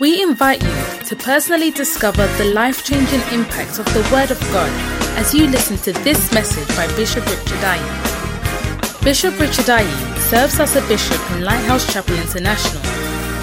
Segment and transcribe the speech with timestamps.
[0.00, 4.70] We invite you to personally discover the life changing impact of the Word of God
[5.18, 9.02] as you listen to this message by Bishop Richard Ayi.
[9.02, 12.80] Bishop Richard Ayi serves as a bishop in Lighthouse Chapel International,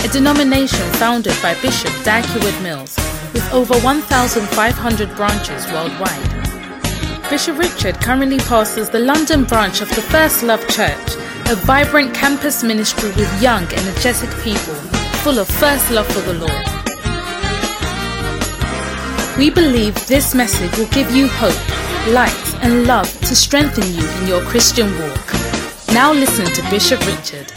[0.06, 2.96] a denomination founded by Bishop Dag Heward-Mills
[3.34, 7.30] with over 1,500 branches worldwide.
[7.30, 11.16] Bishop Richard currently pastors the London branch of the First Love Church,
[11.50, 14.95] a vibrant campus ministry with young, energetic people
[15.26, 16.66] full of first love for the Lord.
[19.40, 24.28] We believe this message will give you hope, light, and love to strengthen you in
[24.28, 25.34] your Christian walk.
[25.94, 27.50] Now listen to Bishop Richard.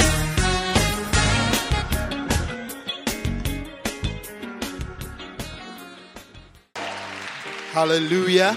[7.74, 8.56] Hallelujah.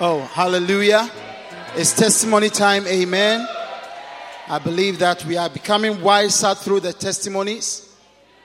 [0.00, 1.10] Oh, hallelujah.
[1.76, 2.86] It's testimony time.
[2.86, 3.48] Amen.
[4.48, 7.88] I believe that we are becoming wiser through the testimonies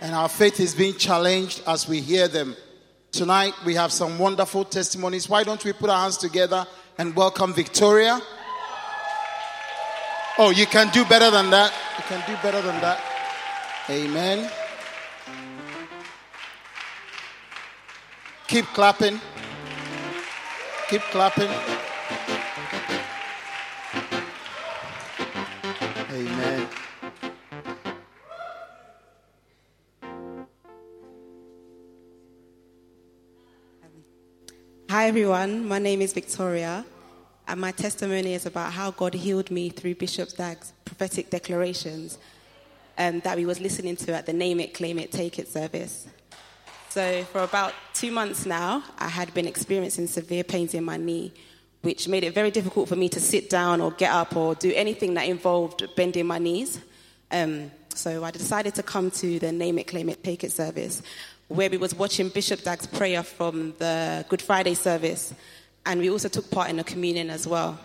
[0.01, 2.55] and our faith is being challenged as we hear them.
[3.11, 5.29] Tonight we have some wonderful testimonies.
[5.29, 6.65] Why don't we put our hands together
[6.97, 8.21] and welcome Victoria?
[10.37, 11.73] Oh, you can do better than that.
[11.97, 13.01] You can do better than that.
[13.89, 14.51] Amen.
[18.47, 19.19] Keep clapping.
[20.89, 21.49] Keep clapping.
[34.97, 36.83] Hi everyone, my name is Victoria,
[37.47, 42.17] and my testimony is about how God healed me through Bishop Dag's prophetic declarations
[42.97, 46.07] um, that we was listening to at the Name It, Claim It, Take It service.
[46.89, 51.31] So for about two months now, I had been experiencing severe pains in my knee,
[51.83, 54.73] which made it very difficult for me to sit down or get up or do
[54.73, 56.81] anything that involved bending my knees.
[57.29, 61.03] Um, so I decided to come to the Name It, Claim It, Take It service,
[61.47, 65.33] where we was watching Bishop Dag's prayer from the Good Friday service,
[65.85, 67.79] and we also took part in the communion as well.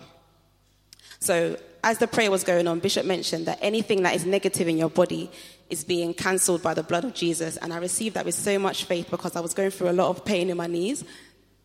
[1.19, 4.77] So as the prayer was going on, Bishop mentioned that anything that is negative in
[4.77, 5.31] your body
[5.69, 8.83] is being cancelled by the blood of Jesus, and I received that with so much
[8.83, 11.03] faith because I was going through a lot of pain in my knees.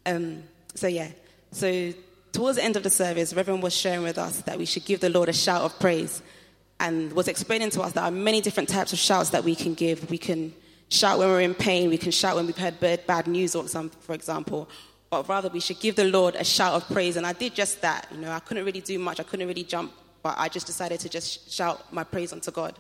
[0.07, 0.45] Um,
[0.75, 1.09] so yeah,
[1.51, 1.93] so
[2.33, 5.01] towards the end of the service, Reverend was sharing with us that we should give
[5.01, 6.23] the Lord a shout of praise,
[6.79, 9.57] and was explaining to us that there are many different types of shouts that we
[9.57, 10.09] can give.
[10.09, 10.55] We can
[10.89, 11.91] shout when we're in pain.
[11.91, 14.69] We can shout when we've heard bad news, or some, for example.
[15.11, 17.17] But rather, we should give the Lord a shout of praise.
[17.17, 18.07] And I did just that.
[18.13, 19.21] You know, I couldn't really do much.
[19.21, 22.75] I couldn't really jump, but I just decided to just shout my praise unto God.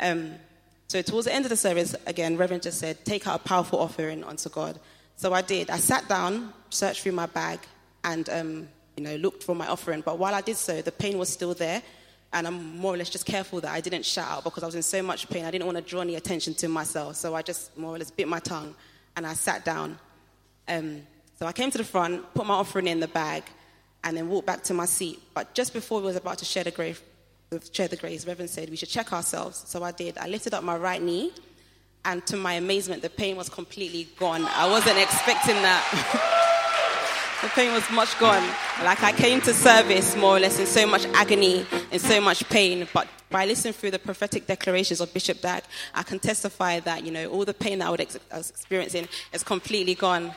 [0.00, 0.34] Um,
[0.88, 3.78] so towards the end of the service, again, Reverend just said, take out a powerful
[3.78, 4.78] offering unto God.
[5.16, 5.70] So I did.
[5.70, 7.58] I sat down, searched through my bag,
[8.04, 10.00] and um, you know, looked for my offering.
[10.00, 11.82] But while I did so, the pain was still there.
[12.32, 14.74] And I'm more or less just careful that I didn't shout out because I was
[14.74, 15.44] in so much pain.
[15.44, 17.16] I didn't want to draw any attention to myself.
[17.16, 18.74] So I just more or less bit my tongue
[19.16, 19.98] and I sat down.
[20.68, 21.02] Um,
[21.38, 23.44] so I came to the front, put my offering in the bag,
[24.04, 25.20] and then walked back to my seat.
[25.34, 27.00] But just before we was about to share the grace,
[27.72, 29.64] share the grace, Reverend said we should check ourselves.
[29.66, 30.18] So I did.
[30.18, 31.32] I lifted up my right knee,
[32.04, 34.44] and to my amazement, the pain was completely gone.
[34.44, 36.54] I wasn't expecting that.
[37.42, 38.42] The pain was much gone.
[38.82, 42.48] Like I came to service more or less in so much agony and so much
[42.48, 45.62] pain, but by listening through the prophetic declarations of Bishop Dag,
[45.94, 47.90] I can testify that, you know, all the pain that I,
[48.36, 50.32] was experiencing is completely gone.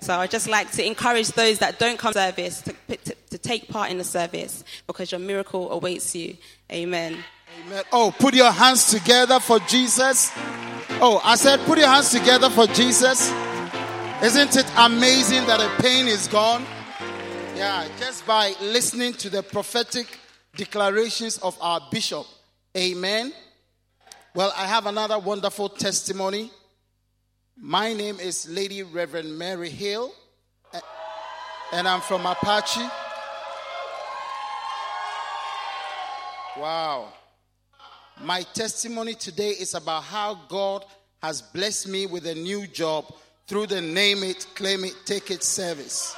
[0.00, 3.38] So I'd just like to encourage those that don't come to service to, to, to
[3.38, 6.38] take part in the service because your miracle awaits you.
[6.72, 7.18] Amen.
[7.66, 7.84] Amen.
[7.92, 10.32] Oh, put your hands together for Jesus.
[11.02, 13.30] Oh, I said, put your hands together for Jesus.
[14.22, 16.64] Isn't it amazing that the pain is gone?
[17.54, 20.18] Yeah, just by listening to the prophetic
[20.56, 22.24] declarations of our bishop.
[22.74, 23.34] Amen.
[24.34, 26.50] Well, I have another wonderful testimony.
[27.58, 30.10] My name is Lady Reverend Mary Hill,
[31.74, 32.88] and I'm from Apache.
[36.58, 37.12] Wow.
[38.22, 40.86] My testimony today is about how God
[41.22, 43.12] has blessed me with a new job
[43.46, 46.16] through the name it, claim it, take it service.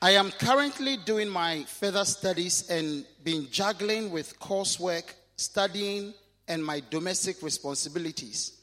[0.00, 6.14] I am currently doing my further studies and been juggling with coursework, studying,
[6.46, 8.60] and my domestic responsibilities,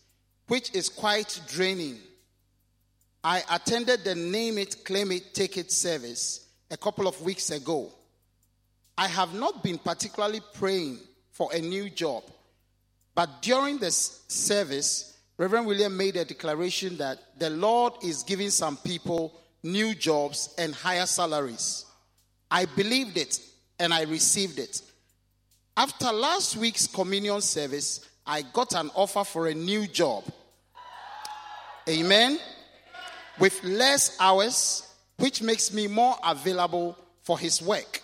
[0.48, 1.98] which is quite draining.
[3.24, 7.92] I attended the Name It, Claim It, Take It service a couple of weeks ago.
[8.98, 11.00] I have not been particularly praying
[11.32, 12.24] for a new job,
[13.14, 15.11] but during this service,
[15.42, 19.34] Reverend William made a declaration that the Lord is giving some people
[19.64, 21.84] new jobs and higher salaries.
[22.52, 23.40] I believed it
[23.80, 24.84] and I received it.
[25.76, 30.26] After last week's communion service, I got an offer for a new job.
[31.90, 32.38] Amen.
[33.40, 38.00] With less hours, which makes me more available for his work.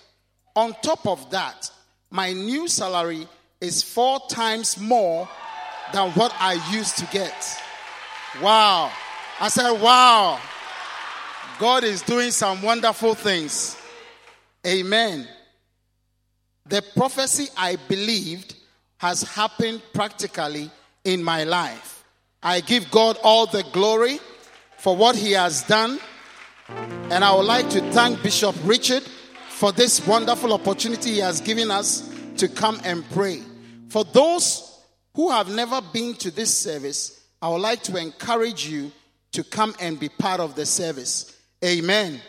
[0.56, 1.70] On top of that,
[2.10, 3.28] my new salary
[3.62, 5.30] is four times more
[5.94, 7.62] than what I used to get.
[8.42, 8.92] Wow.
[9.40, 10.40] I said, wow.
[11.60, 13.78] God is doing some wonderful things.
[14.66, 15.28] Amen.
[16.66, 18.56] The prophecy I believed
[18.98, 20.70] has happened practically
[21.04, 22.04] in my life.
[22.44, 24.20] I give God all the glory
[24.78, 26.00] for what He has done.
[27.10, 29.04] And I would like to thank Bishop Richard
[29.50, 32.08] for this wonderful opportunity He has given us
[32.38, 33.42] to come and pray.
[33.90, 34.77] For those
[35.18, 38.92] who have never been to this service, I would like to encourage you
[39.32, 41.36] to come and be part of the service.
[41.66, 42.22] Amen.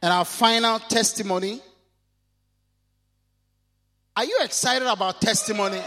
[0.00, 1.60] And our final testimony.
[4.16, 5.82] Are you excited about testimonies?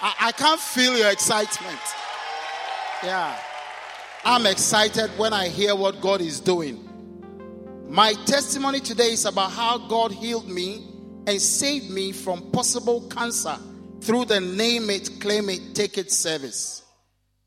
[0.00, 1.78] I, I can't feel your excitement.
[3.04, 3.38] Yeah.
[4.24, 6.82] I'm excited when I hear what God is doing.
[7.90, 10.82] My testimony today is about how God healed me
[11.26, 13.58] and saved me from possible cancer
[14.00, 16.82] through the name it, claim it, take it service.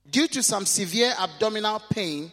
[0.09, 2.31] Due to some severe abdominal pain,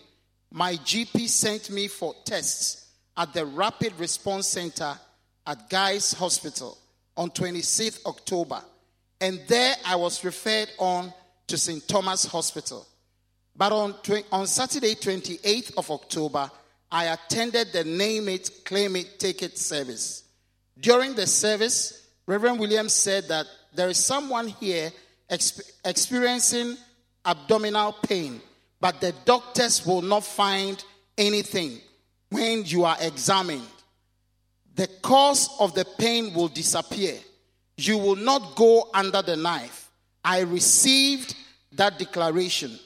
[0.50, 2.86] my GP sent me for tests
[3.16, 4.98] at the Rapid Response Center
[5.46, 6.76] at Guy's Hospital
[7.16, 8.60] on 26th October.
[9.20, 11.12] And there I was referred on
[11.46, 11.86] to St.
[11.86, 12.86] Thomas Hospital.
[13.54, 13.94] But on,
[14.32, 16.50] on Saturday, 28th of October,
[16.90, 20.24] I attended the Name It, Claim It, Take It service.
[20.78, 24.90] During the service, Reverend Williams said that there is someone here
[25.30, 26.76] exp- experiencing
[27.24, 28.40] abdominal pain,
[28.80, 30.82] but the doctors will not find
[31.18, 31.80] anything
[32.30, 33.66] when you are examined.
[34.74, 37.14] The cause of the pain will disappear.
[37.76, 39.90] You will not go under the knife.
[40.24, 41.34] I received
[41.72, 42.78] that declaration.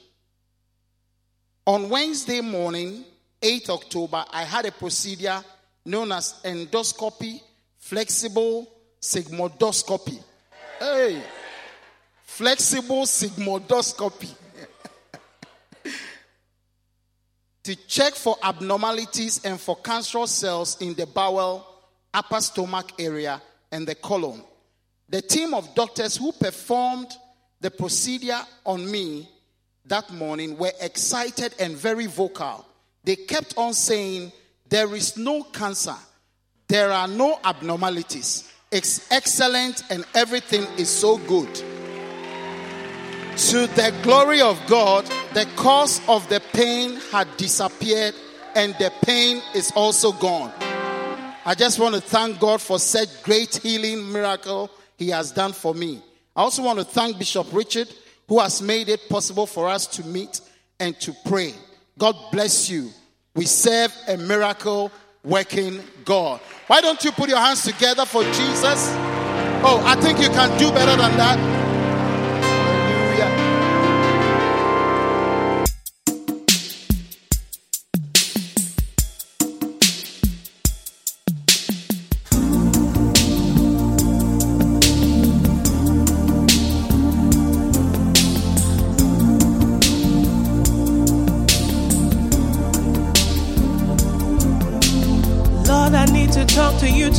[1.67, 3.05] On Wednesday morning,
[3.41, 5.43] 8th October, I had a procedure
[5.85, 7.41] known as endoscopy,
[7.79, 8.71] flexible
[9.01, 10.23] sigmoidoscopy.
[10.81, 11.23] Hey,
[12.23, 14.35] flexible sigmoidoscopy.
[17.65, 21.67] to check for abnormalities and for cancerous cells in the bowel,
[22.15, 24.43] upper stomach area, and the colon.
[25.11, 27.15] The team of doctors who performed
[27.61, 29.29] the procedure on me
[29.85, 32.65] that morning were excited and very vocal.
[33.05, 34.33] They kept on saying,
[34.67, 35.97] There is no cancer,
[36.69, 38.50] there are no abnormalities.
[38.71, 41.53] It's excellent and everything is so good.
[43.37, 48.15] To the glory of God, the cause of the pain had disappeared
[48.55, 50.53] and the pain is also gone.
[51.45, 55.75] I just want to thank God for such great healing miracle he has done for
[55.75, 56.01] me.
[56.37, 57.89] I also want to thank Bishop Richard
[58.29, 60.41] who has made it possible for us to meet
[60.79, 61.55] and to pray.
[61.99, 62.91] God bless you.
[63.35, 66.41] We serve a miracle working God.
[66.67, 68.89] Why don't you put your hands together for Jesus?
[69.63, 71.60] Oh, I think you can do better than that.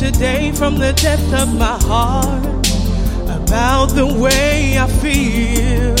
[0.02, 2.66] Today from the depth of my heart
[3.38, 5.96] about the way I feel.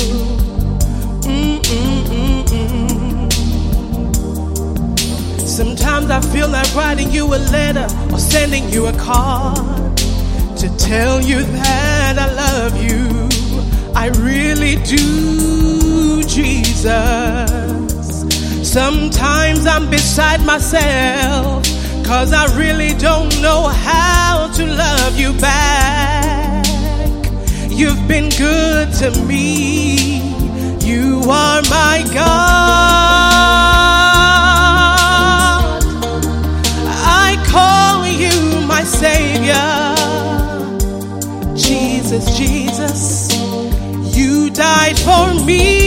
[5.46, 9.96] Sometimes I feel like writing you a letter or sending you a card
[10.56, 13.06] to tell you that I love you.
[13.94, 16.82] I really do, Jesus.
[18.68, 21.71] Sometimes I'm beside myself
[22.12, 26.66] Cause I really don't know how to love you back.
[27.70, 30.20] You've been good to me.
[30.80, 32.22] You are my God.
[37.24, 39.96] I call you my Savior.
[41.56, 43.32] Jesus, Jesus,
[44.14, 45.81] you died for me.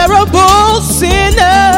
[0.00, 1.72] terrible sinner.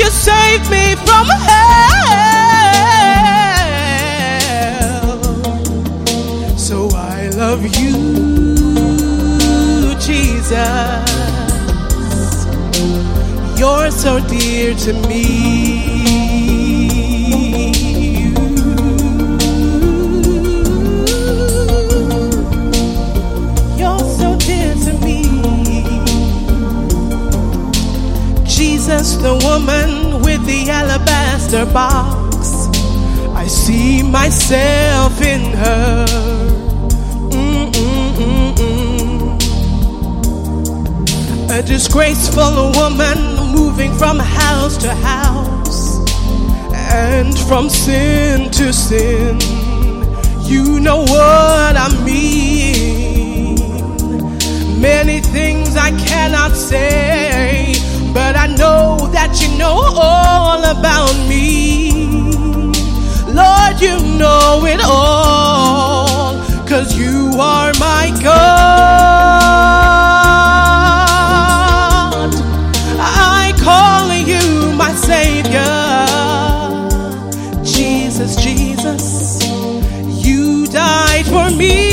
[0.00, 1.92] You saved me from hell.
[6.56, 7.96] So I love you,
[10.06, 11.10] Jesus.
[13.58, 15.61] You're so dear to me.
[29.22, 32.68] The woman with the alabaster box.
[33.36, 36.06] I see myself in her.
[37.30, 38.70] Mm-mm-mm-mm.
[41.50, 43.18] A disgraceful woman
[43.54, 45.98] moving from house to house
[46.74, 49.38] and from sin to sin.
[50.42, 53.56] You know what I mean.
[54.80, 57.74] Many things I cannot say,
[58.12, 61.92] but I know that you know all about me.
[63.32, 69.02] Lord, you know it all, cause you are my God.
[73.00, 75.62] I call you my Savior.
[77.64, 79.42] Jesus, Jesus,
[80.24, 81.91] you died for me.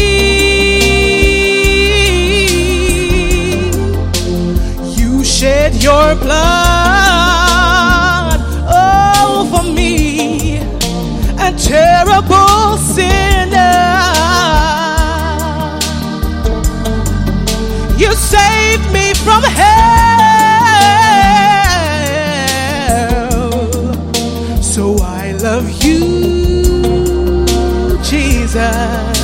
[12.00, 13.76] Terrible sinner.
[17.98, 19.80] You saved me from hell.
[24.62, 27.46] So I love you,
[28.02, 29.18] Jesus.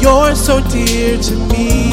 [0.00, 1.87] You're so dear to me.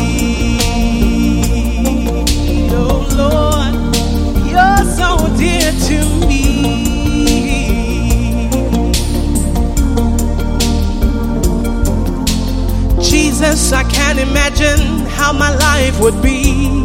[14.55, 16.81] Imagine how my life would be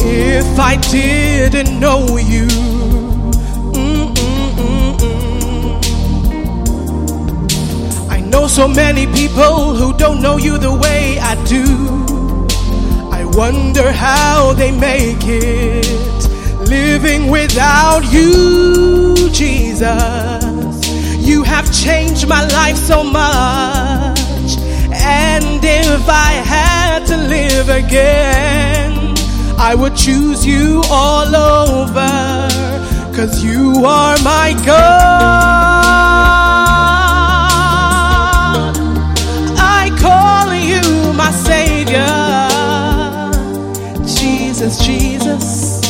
[0.00, 2.46] if I didn't know you.
[8.10, 11.64] I know so many people who don't know you the way I do.
[13.10, 15.86] I wonder how they make it
[16.68, 19.88] living without you, Jesus.
[21.18, 23.83] You have changed my life so much.
[25.34, 29.16] And if I had to live again,
[29.58, 32.48] I would choose you all over.
[33.16, 34.94] Cause you are my God.
[39.58, 42.14] I call you my Savior.
[44.06, 45.82] Jesus, Jesus,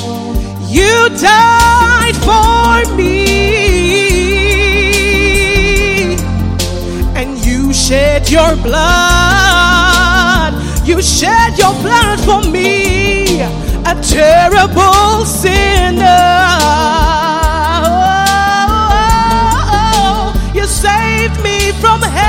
[0.70, 3.13] you died for me.
[8.25, 10.54] Shed your blood.
[10.87, 16.59] You shed your blood for me, a terrible sinner.
[20.54, 22.25] You saved me from hell.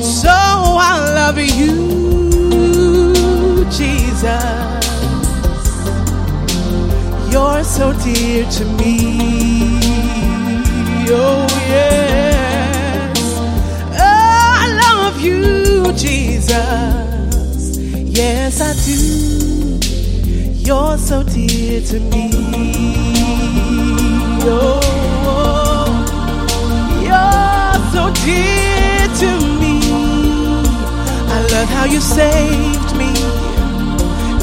[0.00, 1.76] So I love you,
[3.70, 4.84] Jesus.
[7.30, 9.65] You're so dear to me.
[16.06, 17.78] Jesus.
[18.18, 18.98] Yes, I do.
[20.66, 22.30] You're so dear to me.
[24.48, 25.90] Oh,
[27.08, 29.76] you're so dear to me.
[31.34, 33.10] I love how you saved me,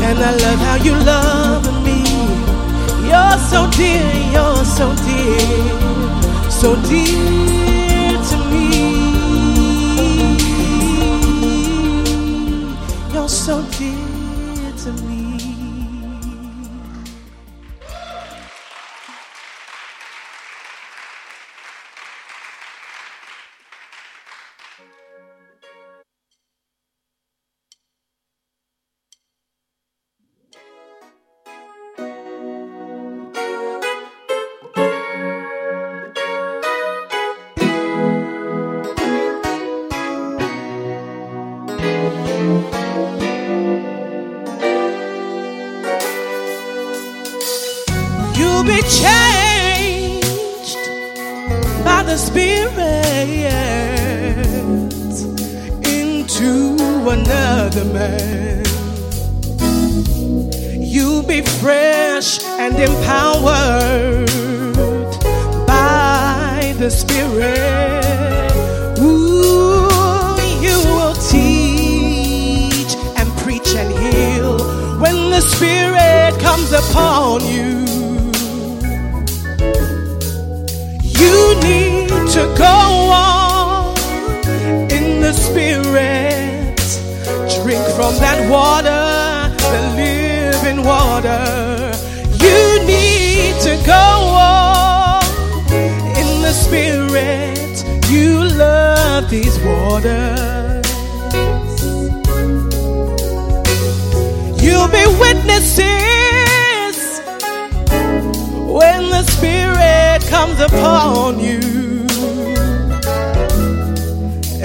[0.08, 2.00] and I love how you love me.
[3.10, 7.63] You're so dear, you're so dear, so dear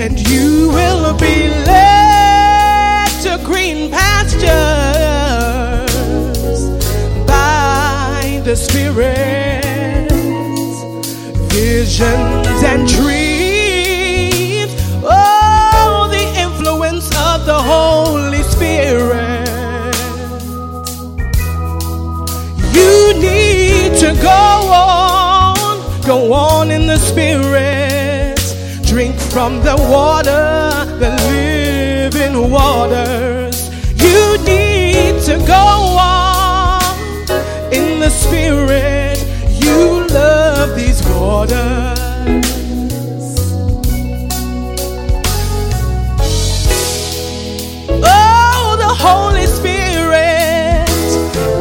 [0.08, 4.48] and you will be led to green pastures
[7.26, 10.10] by the Spirit,
[11.52, 14.72] visions and dreams.
[15.04, 19.46] Oh, the influence of the Holy Spirit.
[22.78, 24.40] You need to go
[24.72, 27.77] on, go on in the spirit.
[29.38, 33.70] From the water, the living waters.
[34.02, 36.82] You need to go on
[37.72, 39.16] in the spirit.
[39.62, 42.00] You love these waters.
[48.02, 50.90] Oh, the Holy Spirit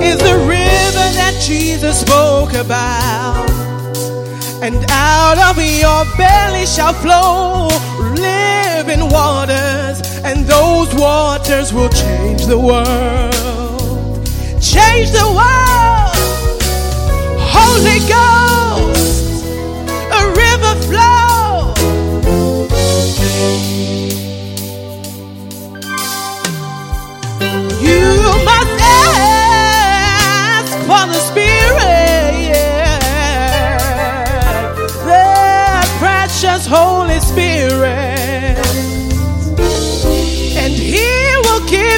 [0.03, 3.46] is the river that Jesus spoke about.
[4.59, 7.67] And out of your belly shall flow
[8.15, 14.25] living waters, and those waters will change the world.
[14.59, 16.17] Change the world.
[17.53, 18.66] Holy Ghost,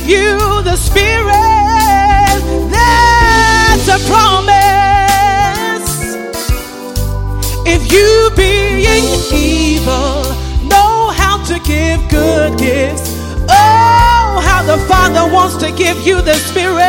[0.09, 1.29] you the Spirit.
[2.73, 4.57] That's a promise.
[7.65, 10.23] If you being evil
[10.65, 13.13] know how to give good gifts,
[13.49, 16.79] oh, how the Father wants to give you the Spirit.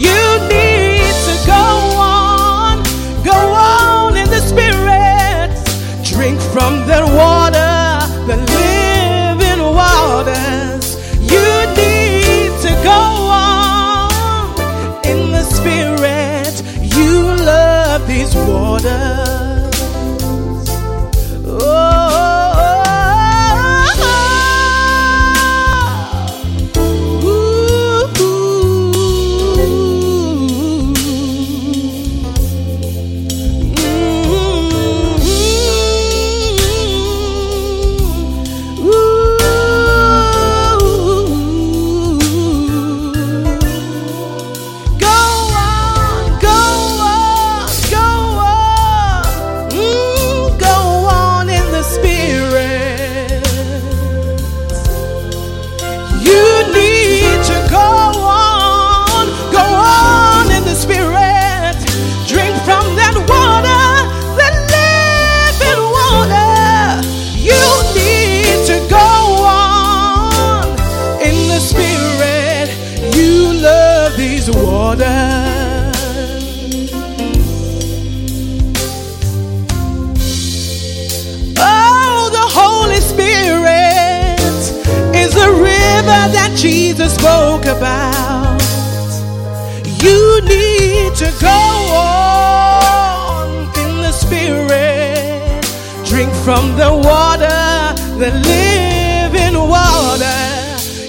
[0.00, 2.82] You need to go on,
[3.22, 5.54] go on in the Spirit.
[6.04, 7.37] Drink from the water,
[86.98, 88.60] Jesus spoke about.
[90.02, 91.60] You need to go
[91.94, 95.62] on in the Spirit.
[96.04, 100.40] Drink from the water, the living water.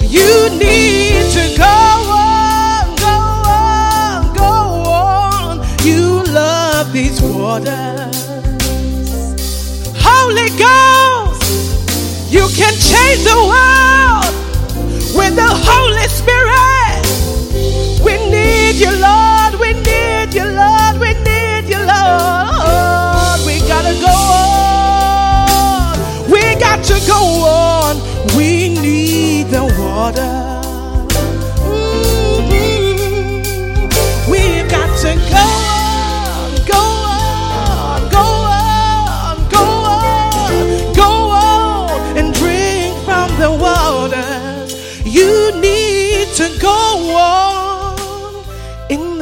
[0.05, 1.77] You need to go
[2.13, 3.17] on, go
[3.49, 4.53] on, go
[4.91, 5.65] on.
[5.83, 8.15] You love these waters.
[9.97, 13.98] Holy Ghost, you can change the world
[15.19, 17.03] with the Holy Spirit.
[18.05, 19.59] We need you, Lord.
[19.59, 20.95] We need you, Lord.
[21.03, 23.39] We need you, Lord.
[23.45, 25.95] We gotta go on.
[26.31, 27.93] We got to go on.
[28.37, 30.58] We need the water.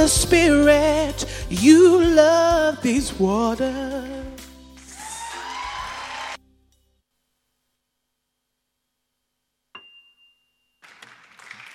[0.08, 4.06] The Spirit, you love these waters.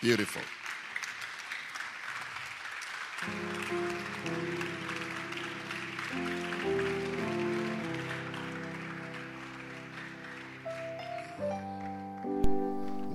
[0.01, 0.41] Beautiful.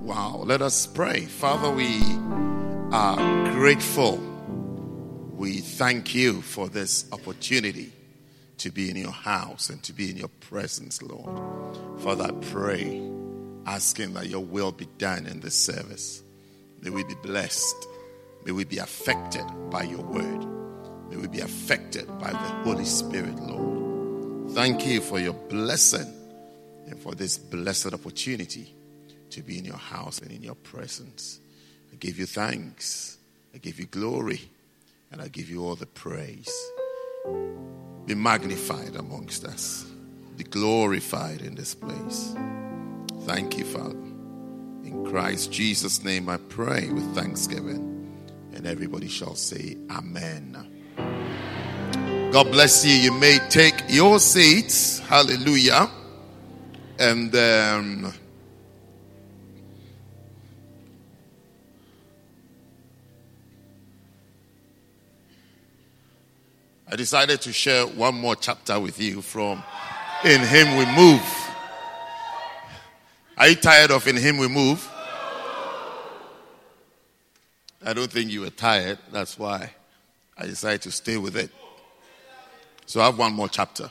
[0.00, 1.22] Wow, let us pray.
[1.22, 2.02] Father, we
[2.92, 4.27] are grateful.
[5.78, 7.92] Thank you for this opportunity
[8.56, 11.30] to be in your house and to be in your presence, Lord.
[12.00, 13.00] Father, I pray,
[13.64, 16.20] asking that your will be done in this service.
[16.82, 17.76] May we be blessed.
[18.44, 20.46] May we be affected by your word.
[21.10, 24.50] May we be affected by the Holy Spirit, Lord.
[24.50, 26.12] Thank you for your blessing
[26.88, 28.74] and for this blessed opportunity
[29.30, 31.38] to be in your house and in your presence.
[31.92, 33.16] I give you thanks.
[33.54, 34.40] I give you glory.
[35.10, 36.52] And I give you all the praise.
[38.06, 39.86] Be magnified amongst us.
[40.36, 42.34] Be glorified in this place.
[43.22, 43.96] Thank you, Father.
[44.84, 47.94] In Christ Jesus' name I pray with thanksgiving.
[48.54, 50.56] And everybody shall say, Amen.
[52.32, 52.92] God bless you.
[52.92, 54.98] You may take your seats.
[55.00, 55.90] Hallelujah.
[56.98, 58.12] And um,
[66.90, 69.62] I decided to share one more chapter with you from
[70.24, 71.20] In Him We Move.
[73.36, 74.90] Are you tired of In Him We Move?
[77.84, 78.98] I don't think you were tired.
[79.12, 79.70] That's why
[80.38, 81.50] I decided to stay with it.
[82.86, 83.90] So I have one more chapter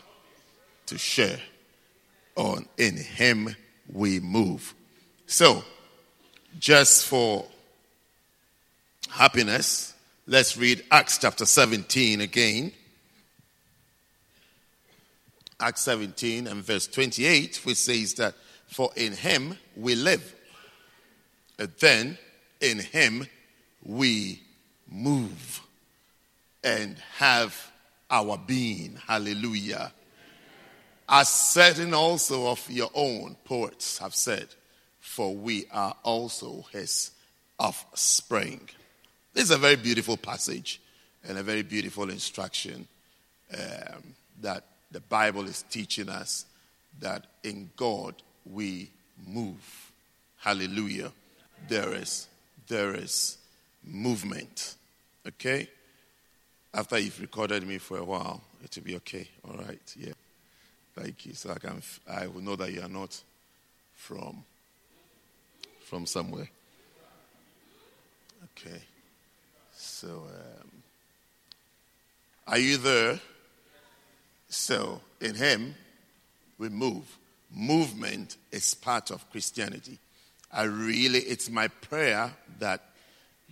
[0.88, 1.40] to share
[2.36, 3.56] on In Him
[3.94, 4.74] We Move.
[5.28, 5.64] So,
[6.58, 7.46] just for
[9.08, 9.94] happiness,
[10.26, 12.72] let's read Acts chapter 17 again.
[15.60, 18.36] Acts 17 and verse 28, which says that,
[18.68, 20.36] For in him we live,
[21.58, 22.18] and then
[22.62, 23.28] in him
[23.84, 24.42] we
[24.90, 25.62] move
[26.64, 27.72] and have
[28.10, 29.00] our being.
[29.08, 29.92] Hallelujah.
[31.10, 34.48] As certain also of your own poets have said,
[35.00, 37.12] for we are also his
[37.58, 38.68] offspring.
[39.34, 40.82] This is a very beautiful passage
[41.28, 42.88] and a very beautiful instruction
[43.54, 46.46] um, that the Bible is teaching us
[47.00, 48.90] that in God we
[49.28, 49.92] move.
[50.38, 51.12] Hallelujah.
[51.68, 52.28] There is
[52.68, 53.38] there is
[53.84, 54.76] movement.
[55.28, 55.70] Okay?
[56.74, 59.28] After you've recorded me for a while, it will be okay.
[59.48, 59.96] All right.
[59.98, 60.14] Yeah.
[60.96, 61.34] Thank you.
[61.34, 63.20] So I can I will know that you are not
[63.94, 64.44] from
[65.86, 66.50] from somewhere.
[68.58, 68.82] Okay.
[69.76, 70.72] So um,
[72.48, 73.20] are you there?
[74.50, 75.76] So, in Him,
[76.58, 77.18] we move.
[77.54, 80.00] Movement is part of Christianity.
[80.52, 82.84] I really, it's my prayer that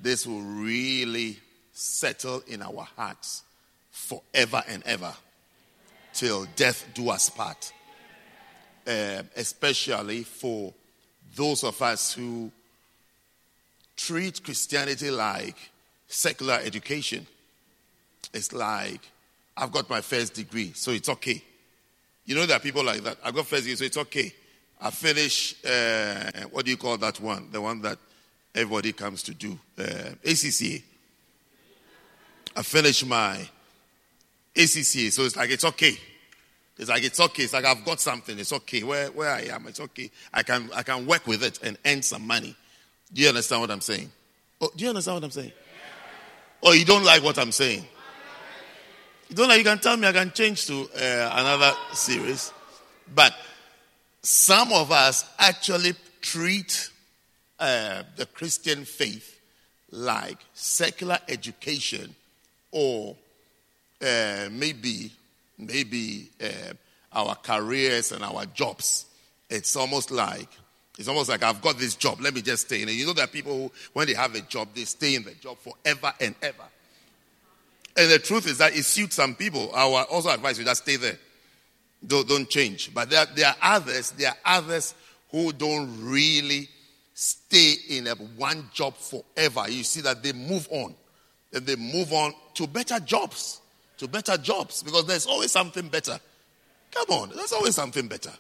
[0.01, 1.39] this will really
[1.73, 3.43] settle in our hearts
[3.91, 5.13] forever and ever
[6.13, 7.73] till death do us part.
[8.88, 10.73] Uh, especially for
[11.36, 12.51] those of us who
[13.95, 15.55] treat Christianity like
[16.08, 17.25] secular education.
[18.34, 19.01] It's like
[19.57, 21.41] I've got my first degree, so it's okay.
[22.25, 23.17] You know, there are people like that.
[23.23, 24.33] I've got first degree, so it's okay.
[24.81, 27.49] I finish, uh, what do you call that one?
[27.51, 27.97] The one that
[28.53, 30.83] everybody comes to do, uh, ACCA.
[32.57, 33.47] I finish my
[34.55, 35.97] ACCA, so it's like it's okay.
[36.77, 37.43] It's like it's okay.
[37.43, 38.37] It's like I've got something.
[38.37, 38.83] It's okay.
[38.83, 40.11] Where where I am, it's okay.
[40.33, 42.55] I can I can work with it and earn some money.
[43.13, 44.11] Do you understand what I'm saying?
[44.59, 45.51] Oh, do you understand what I'm saying?
[46.63, 47.85] Oh, you don't like what I'm saying?
[49.33, 52.53] Don't know, you can tell me I can change to uh, another series.
[53.13, 53.33] But
[54.21, 56.89] some of us actually treat
[57.59, 59.39] uh, the Christian faith
[59.91, 62.15] like secular education
[62.71, 63.15] or
[64.01, 65.11] uh, maybe
[65.57, 66.73] maybe uh,
[67.13, 69.05] our careers and our jobs.
[69.49, 70.49] It's almost like
[70.97, 72.19] it's almost like I've got this job.
[72.21, 72.93] Let me just stay in it.
[72.93, 75.57] You know, are people who, when they have a job, they stay in the job
[75.57, 76.63] forever and ever.
[77.97, 79.71] And the truth is that it suits some people.
[79.73, 81.17] I will also advise you just stay there.
[82.05, 82.93] Don't, don't change.
[82.93, 84.93] But there, there are others, there are others
[85.31, 86.69] who don't really
[87.13, 89.69] stay in a one job forever.
[89.69, 90.93] You see that they move on.
[91.53, 93.62] And they move on to better jobs.
[93.99, 94.84] To better jobs.
[94.84, 96.19] Because there's always something better.
[96.91, 98.31] Come on, there's always something better.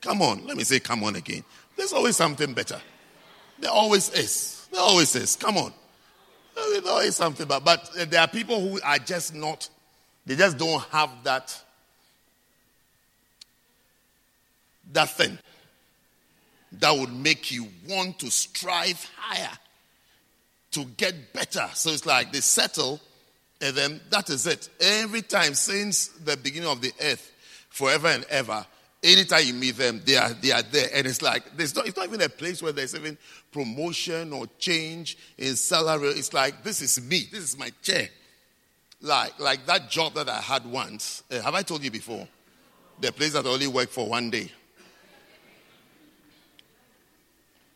[0.00, 1.44] Come on, let me say come on again.
[1.76, 2.80] There's always something better.
[3.58, 4.66] There always is.
[4.72, 5.36] There always is.
[5.36, 5.72] Come on.
[6.72, 9.68] There's always something, but, but there are people who are just not,
[10.26, 11.62] they just don't have that,
[14.92, 15.38] that thing
[16.72, 19.50] that would make you want to strive higher,
[20.70, 21.66] to get better.
[21.74, 23.00] So it's like they settle,
[23.60, 24.68] and then that is it.
[24.80, 27.32] Every time since the beginning of the earth,
[27.70, 28.66] forever and ever,
[29.02, 30.88] anytime you meet them, they are, they are there.
[30.94, 33.16] And it's like, there's not, it's not even a place where there's even
[33.52, 36.08] promotion or change in salary.
[36.08, 38.08] It's like, this is me, this is my chair.
[39.00, 41.22] Like, like that job that I had once.
[41.30, 42.26] Uh, have I told you before?
[43.00, 44.50] The place that I only worked for one day.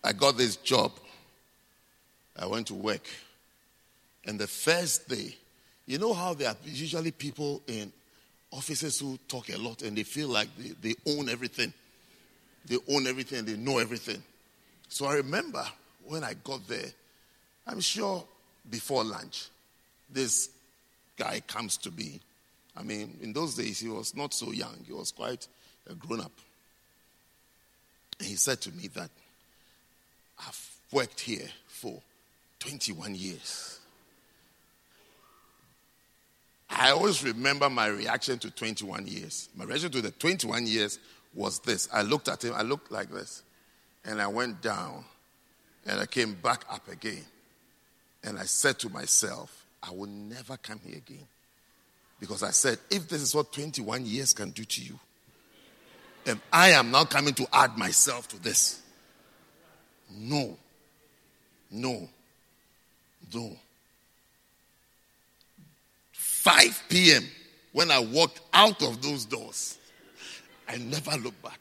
[0.03, 0.93] I got this job.
[2.37, 3.07] I went to work.
[4.25, 5.37] And the first day,
[5.87, 7.93] you know how there are usually people in
[8.53, 11.73] officers who talk a lot and they feel like they, they own everything.
[12.67, 14.23] They own everything, they know everything.
[14.89, 15.65] So I remember
[16.05, 16.91] when I got there,
[17.67, 18.25] I'm sure
[18.71, 19.49] before lunch,
[20.11, 20.51] this
[21.17, 22.21] guy comes to me.
[22.77, 25.49] I mean, in those days, he was not so young, he was quite
[25.91, 26.33] a grown up.
[28.19, 29.11] And he said to me that
[30.39, 32.01] I've worked here for
[32.61, 33.81] 21 years.
[36.75, 39.49] I always remember my reaction to 21 years.
[39.55, 40.99] My reaction to the 21 years
[41.35, 41.89] was this.
[41.93, 43.43] I looked at him, I looked like this,
[44.05, 45.05] and I went down,
[45.87, 47.25] and I came back up again.
[48.25, 51.27] And I said to myself, I will never come here again.
[52.21, 54.99] Because I said, if this is what 21 years can do to you,
[56.25, 58.81] and I am now coming to add myself to this.
[60.17, 60.57] No.
[61.71, 62.09] No.
[63.35, 63.57] No.
[66.43, 67.25] 5 p.m.,
[67.71, 69.79] when I walked out of those doors,
[70.69, 71.61] I never looked back.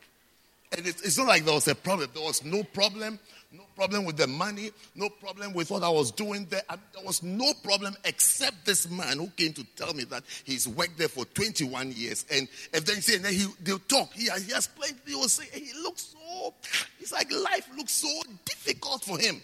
[0.71, 2.09] And it, it's not like there was a problem.
[2.15, 3.19] There was no problem,
[3.51, 6.63] no problem with the money, no problem with what I was doing there.
[6.67, 10.67] I, there was no problem except this man who came to tell me that he's
[10.67, 12.25] worked there for 21 years.
[12.31, 14.11] And if they say, then he, they'll talk.
[14.13, 14.95] He, has, he has plenty.
[15.05, 16.55] He will say, he looks so,
[16.99, 19.43] it's like life looks so difficult for him.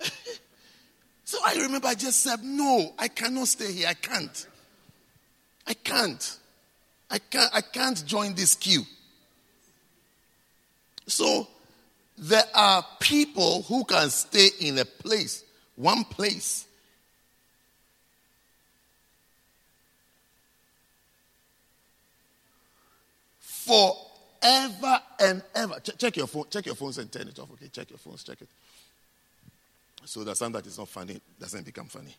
[1.24, 3.88] So I remember I just said, No, I cannot stay here.
[3.88, 4.46] I can't.
[5.66, 6.38] I can't.
[7.10, 8.82] I can't, I can't join this queue.
[11.06, 11.46] So
[12.16, 15.44] there are people who can stay in a place,
[15.76, 16.66] one place.
[23.40, 25.80] Forever and ever.
[25.80, 26.44] Check your phone.
[26.50, 27.50] Check your phones and turn it off.
[27.52, 28.22] Okay, check your phones.
[28.22, 28.48] Check it.
[30.06, 32.14] So that something that is not funny doesn't become funny.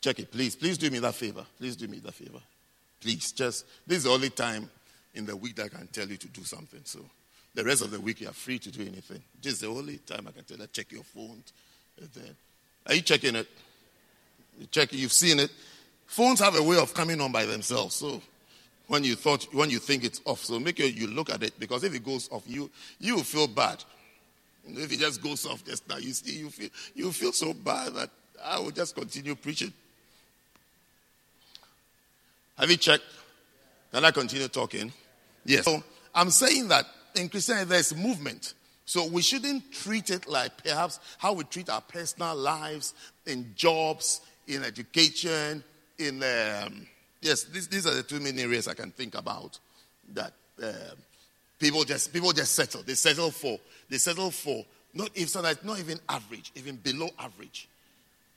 [0.00, 0.56] Check it, please.
[0.56, 1.44] Please do me that favor.
[1.58, 2.40] Please do me that favor.
[3.00, 4.68] Please, just this is the only time
[5.14, 6.80] in the week that I can tell you to do something.
[6.84, 7.00] So
[7.54, 9.22] the rest of the week you are free to do anything.
[9.40, 11.42] This is the only time I can tell you, check your phone.
[12.86, 13.48] Are you checking it?
[14.58, 15.50] You check you've seen it.
[16.06, 17.94] Phones have a way of coming on by themselves.
[17.94, 18.20] So
[18.88, 21.58] when you thought when you think it's off, so make sure you look at it
[21.58, 23.82] because if it goes off, you you feel bad.
[24.66, 27.94] If it just goes off just now, you see, you feel, you feel so bad
[27.94, 28.10] that
[28.42, 29.72] I will just continue preaching.
[32.58, 33.04] Have you checked?
[33.92, 34.92] Can I continue talking?
[35.44, 35.64] Yes.
[35.64, 35.82] So
[36.14, 38.54] I'm saying that in Christianity there's movement.
[38.86, 42.94] So we shouldn't treat it like perhaps how we treat our personal lives
[43.26, 45.64] in jobs, in education,
[45.98, 46.86] in um,
[47.20, 49.58] yes, these, these are the two main areas I can think about
[50.12, 50.98] that um,
[51.58, 52.82] People just people just settle.
[52.82, 57.08] They settle for they settle oh, for not if sometimes not even average, even below
[57.18, 57.68] average.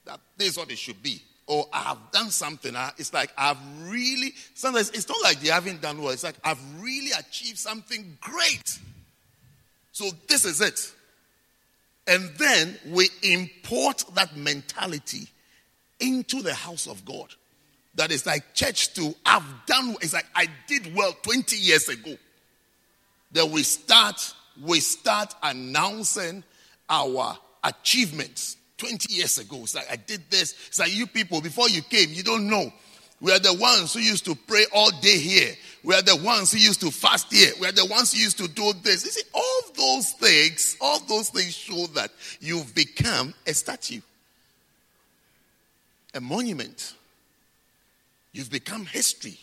[0.04, 1.22] That this is what it should be.
[1.46, 2.74] Or I have done something.
[2.98, 3.58] It's like I've
[3.88, 6.10] really sometimes it's not like they haven't done well.
[6.10, 8.78] It's like I've really achieved something great.
[9.92, 10.92] So this is it.
[12.06, 15.28] And then we import that mentality
[16.00, 17.34] into the house of God.
[17.96, 19.14] That is like church too.
[19.26, 22.16] I've done, it's like I did well 20 years ago
[23.30, 26.42] then we start we start announcing
[26.88, 29.58] our achievements 20 years ago.
[29.62, 30.54] It's like I did this.
[30.68, 32.72] It's like you people, before you came, you don't know.
[33.20, 35.52] We are the ones who used to pray all day here.
[35.82, 37.52] We are the ones who used to fast here.
[37.60, 39.04] We are the ones who used to do this.
[39.04, 44.00] You see, all those things, all those things show that you've become a statue,
[46.14, 46.94] a monument.
[48.32, 49.38] You've become history.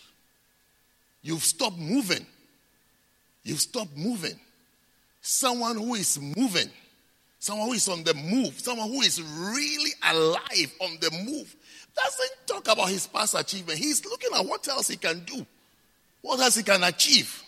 [1.21, 2.25] You've stopped moving.
[3.43, 4.39] You've stopped moving.
[5.27, 6.69] Someone who is moving,
[7.39, 11.55] someone who is on the move, someone who is really alive on the move,
[11.95, 13.79] doesn't talk about his past achievement.
[13.79, 15.43] He's looking at what else he can do,
[16.21, 17.41] what else he can achieve.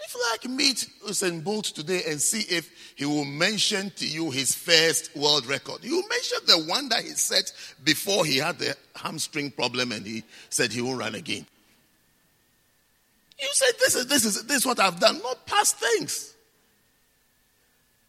[0.00, 4.30] If you like, meet Usain Bolt today and see if he will mention to you
[4.30, 5.82] his first world record.
[5.82, 10.06] He will mention the one that he set before he had the hamstring problem and
[10.06, 11.46] he said he won't run again.
[13.40, 16.29] You said this is this is this is what I've done, not past things.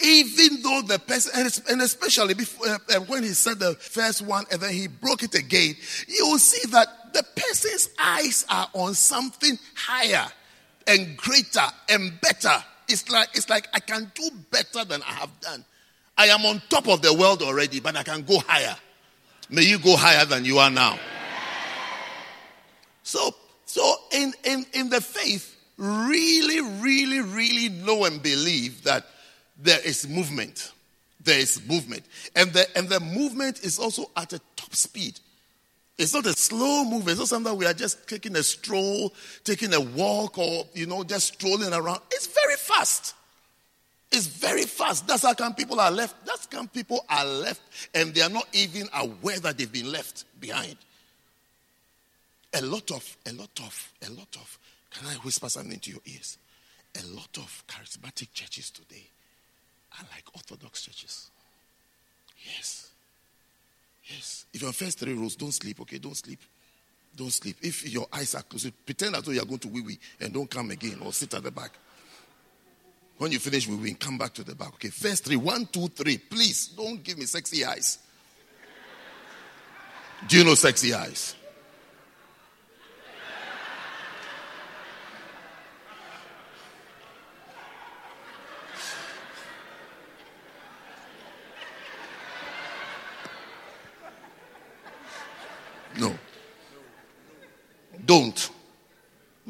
[0.04, 4.46] Even though the person, and especially before, uh, uh, when he said the first one
[4.52, 5.76] and then he broke it again,
[6.08, 10.26] you will see that the person's eyes are on something higher
[10.88, 12.64] and greater and better.
[12.88, 15.64] It's like, it's like I can do better than I have done.
[16.18, 18.76] I am on top of the world already, but I can go higher.
[19.50, 20.98] May you go higher than you are now.
[23.04, 23.36] So,
[23.66, 29.06] so in, in, in the faith, really, really, really know and believe that
[29.64, 30.72] there is movement.
[31.24, 32.04] There is movement.
[32.36, 35.20] And the, and the movement is also at a top speed.
[35.98, 37.08] It's not a slow move.
[37.08, 40.88] It's not something that we are just taking a stroll, taking a walk, or, you
[40.88, 42.00] know, just strolling around.
[42.12, 43.14] It's very fast.
[44.12, 45.08] It's very fast.
[45.08, 46.26] That's how come people are left.
[46.26, 47.62] That's how come people are left
[47.94, 50.76] and they are not even aware that they've been left behind.
[52.54, 56.02] A lot of, a lot of, a lot of, can I whisper something to your
[56.06, 56.38] ears?
[57.02, 59.08] A lot of charismatic churches today
[60.00, 61.30] are like Orthodox churches.
[62.38, 62.90] Yes.
[64.06, 64.46] Yes.
[64.54, 65.98] If your first three rows, don't sleep, okay?
[65.98, 66.40] Don't sleep.
[67.16, 67.58] Don't sleep.
[67.62, 70.34] If your eyes are closed, pretend as though you are going to wee wee and
[70.34, 71.72] don't come again or sit at the back.
[73.18, 74.74] When you finish wee wee, come back to the back.
[74.76, 75.36] Okay, first three.
[75.36, 76.18] One, two, three.
[76.18, 78.00] Please don't give me sexy eyes.
[80.28, 81.36] Do you know sexy eyes?
[96.00, 96.18] No.
[98.06, 98.50] Don't.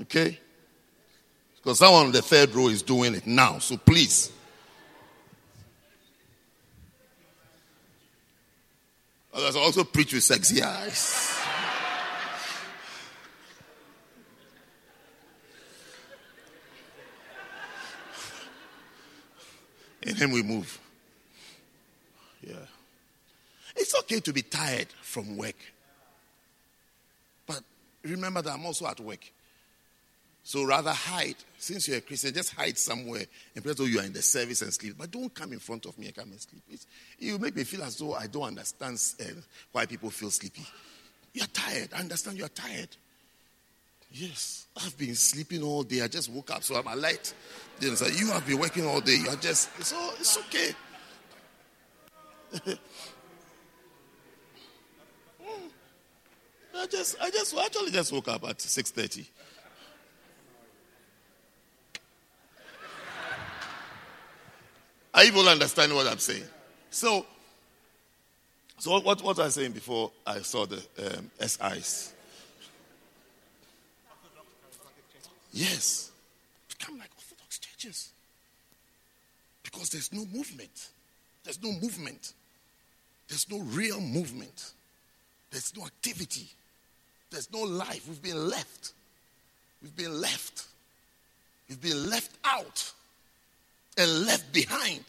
[0.01, 0.39] Okay?
[1.71, 3.59] Because someone on the third row is doing it now.
[3.59, 4.29] So please.
[9.33, 11.33] Others also preach with sexy eyes.
[20.01, 20.77] In him we move.
[22.45, 22.55] Yeah.
[23.77, 25.55] It's okay to be tired from work
[27.47, 27.63] But
[28.03, 29.31] remember that I'm also at work.
[30.43, 31.35] So rather hide.
[31.57, 33.25] Since you're a Christian, just hide somewhere
[33.55, 34.95] and pretend you are in the service and sleep.
[34.97, 36.63] But don't come in front of me and come and sleep.
[36.69, 36.87] It's,
[37.19, 39.39] you make me feel as though I don't understand uh,
[39.71, 40.65] why people feel sleepy.
[41.33, 41.89] You're tired.
[41.95, 42.89] I understand you're tired.
[44.13, 46.01] Yes, I've been sleeping all day.
[46.01, 47.33] I just woke up, so I'm alert.
[47.79, 49.17] Then say, you have been working all day.
[49.23, 50.71] You're just so it's okay.
[56.73, 59.27] I just, I just, actually just woke up at 6.30.
[65.13, 66.43] Are you all understanding what I'm saying?
[66.89, 67.25] So,
[68.77, 72.13] so what, what, what I was saying before I saw the um, SIs?
[75.53, 76.11] Yes.
[76.69, 78.11] Become like Orthodox churches.
[79.63, 80.89] Because there's no movement.
[81.43, 82.33] There's no movement.
[83.27, 84.71] There's no real movement.
[85.51, 86.47] There's no activity.
[87.29, 88.07] There's no life.
[88.07, 88.93] We've been left.
[89.81, 90.65] We've been left.
[91.67, 92.93] We've been left out
[93.97, 95.03] and left behind.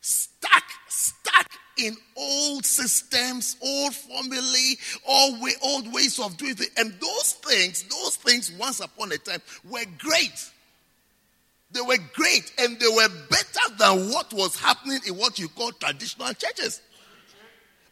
[0.00, 1.46] Stuck, stuck
[1.78, 6.70] in old systems, old formulae, old, way, old ways of doing things.
[6.76, 10.50] And those things, those things once upon a time were great.
[11.72, 15.72] They were great and they were better than what was happening in what you call
[15.72, 16.82] traditional churches.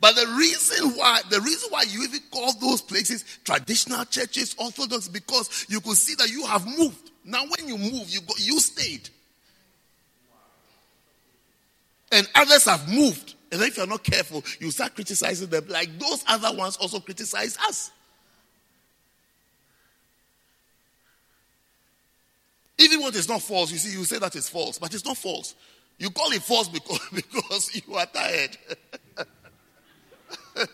[0.01, 5.09] But the reason why, the reason why you even call those places traditional churches, orthodox,
[5.09, 7.11] because you could see that you have moved.
[7.25, 9.11] Now, when you move, you go, you stayed,
[12.13, 13.35] and others have moved.
[13.53, 17.57] And if you're not careful, you start criticizing them like those other ones also criticize
[17.59, 17.91] us.
[22.79, 25.17] Even what is not false, you see, you say that is false, but it's not
[25.17, 25.55] false.
[25.99, 28.57] You call it false because, because you are tired.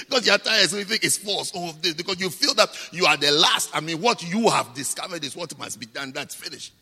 [0.00, 1.52] because you're tired, so you think it's false.
[1.54, 3.70] Oh, All of this because you feel that you are the last.
[3.72, 6.10] I mean, what you have discovered is what must be done.
[6.10, 6.72] That's finished.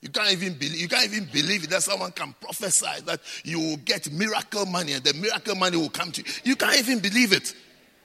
[0.00, 3.76] You can't even believe you can't even believe that someone can prophesy that you will
[3.78, 6.32] get miracle money and the miracle money will come to you.
[6.44, 7.52] You can't even believe it.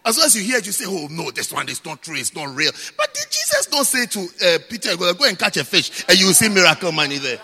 [0.05, 2.15] As soon as you hear it, you say, Oh no, this one is not true,
[2.15, 2.71] it's not real.
[2.97, 6.27] But did Jesus not say to uh, Peter, Go and catch a fish and you
[6.27, 7.39] will see miracle money there?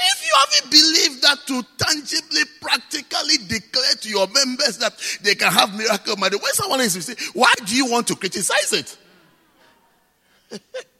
[0.00, 5.52] If you haven't believed that to tangibly, practically declare to your members that they can
[5.52, 8.96] have miracle money, when someone is you say, why do you want to criticize it?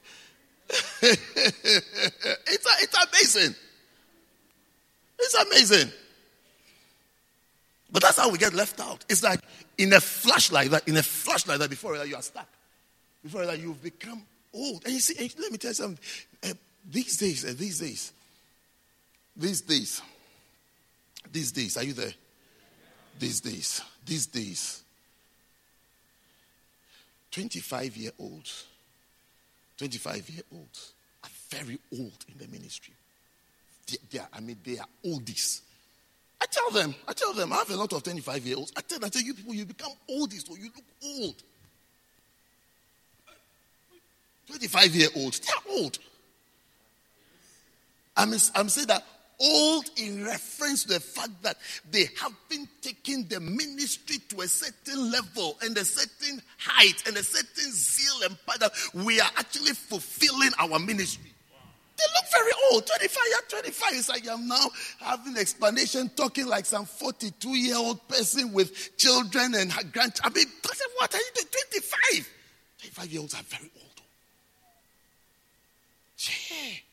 [1.02, 3.54] it's, it's amazing.
[5.18, 5.92] It's amazing.
[7.90, 9.04] But that's how we get left out.
[9.08, 9.40] It's like
[9.78, 12.48] in a flash like that, in a flash like that, before that you are stuck.
[13.22, 14.84] Before that you've become old.
[14.84, 15.98] And you see, let me tell you something.
[16.42, 16.54] Uh,
[16.90, 18.12] these days, uh, these days,
[19.36, 20.02] these days,
[21.32, 22.12] these days, are you there?
[23.18, 24.82] These days, these days,
[27.30, 28.66] 25 year olds,
[29.78, 30.92] 25 year olds
[31.24, 32.94] are very old in the ministry.
[33.90, 35.60] They, they are, I mean, they are oldies.
[36.40, 38.72] I tell them, I tell them, I have a lot of 25 year olds.
[38.76, 41.42] I tell I tell you people, you become oldies, or you look old.
[44.48, 45.98] 25 year olds, they are old.
[48.16, 49.04] I'm, I'm saying that
[49.40, 51.56] old in reference to the fact that
[51.90, 57.16] they have been taking the ministry to a certain level and a certain height and
[57.16, 61.32] a certain zeal and power we are actually fulfilling our ministry.
[61.98, 62.86] They look very old.
[62.86, 63.92] 25, years, 25.
[63.94, 64.66] It's like I'm now
[65.00, 70.22] having explanation, talking like some 42 year old person with children and grandchildren.
[70.22, 70.46] I mean,
[70.96, 71.48] what are you doing?
[71.72, 72.28] 25.
[72.78, 74.00] 25 year olds are very old.
[76.18, 76.87] Yeah.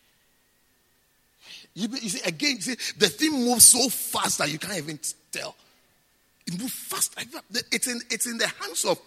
[1.76, 4.98] You, you, see, again, you see, the thing moves so fast that you can't even
[5.32, 5.56] tell.
[6.48, 7.16] It moves fast.
[7.72, 9.00] It's in, it's in the hands of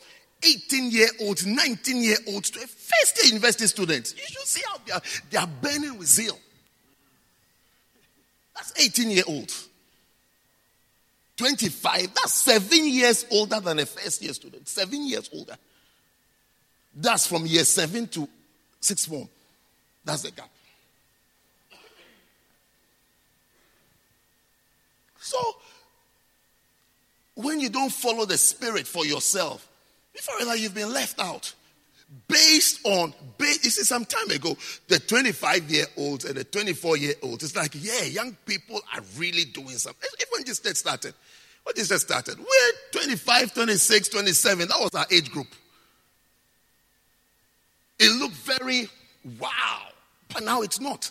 [0.42, 4.14] 18 year olds, 19 year olds first year university students.
[4.14, 6.38] You should see how they are, they are burning with zeal.
[8.54, 9.68] That's 18 year olds.
[11.36, 14.68] 25, that's seven years older than a first year student.
[14.68, 15.56] Seven years older.
[16.94, 18.28] That's from year seven to
[18.80, 19.28] sixth form.
[20.04, 20.50] That's the gap.
[25.28, 25.56] So,
[27.34, 29.68] when you don't follow the Spirit for yourself,
[30.14, 31.52] before that you've been left out.
[32.26, 34.56] Based on, you see, some time ago,
[34.88, 39.02] the 25 year olds and the 24 year olds, it's like, yeah, young people are
[39.18, 40.08] really doing something.
[40.18, 41.12] Even just that started.
[41.62, 42.38] What just started?
[42.38, 44.68] We're 25, 26, 27.
[44.68, 45.48] That was our age group.
[47.98, 48.88] It looked very
[49.38, 49.82] wow.
[50.32, 51.10] But now it's not.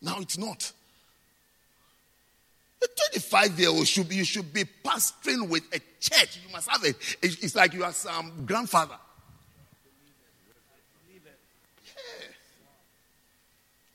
[0.00, 0.72] Now it's not.
[2.82, 6.38] A 25 year old should be, you should be pastoring with a church.
[6.46, 6.96] You must have it.
[7.22, 8.96] It's like you are some grandfather.
[11.84, 11.92] Yeah.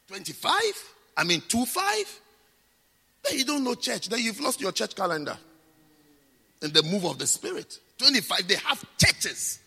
[0.08, 0.62] 25?
[1.16, 2.20] I mean, 2 5?
[3.24, 4.10] Then you don't know church.
[4.10, 5.38] Then you've lost your church calendar.
[6.62, 7.80] And the move of the Spirit.
[7.98, 9.60] 25, they have churches.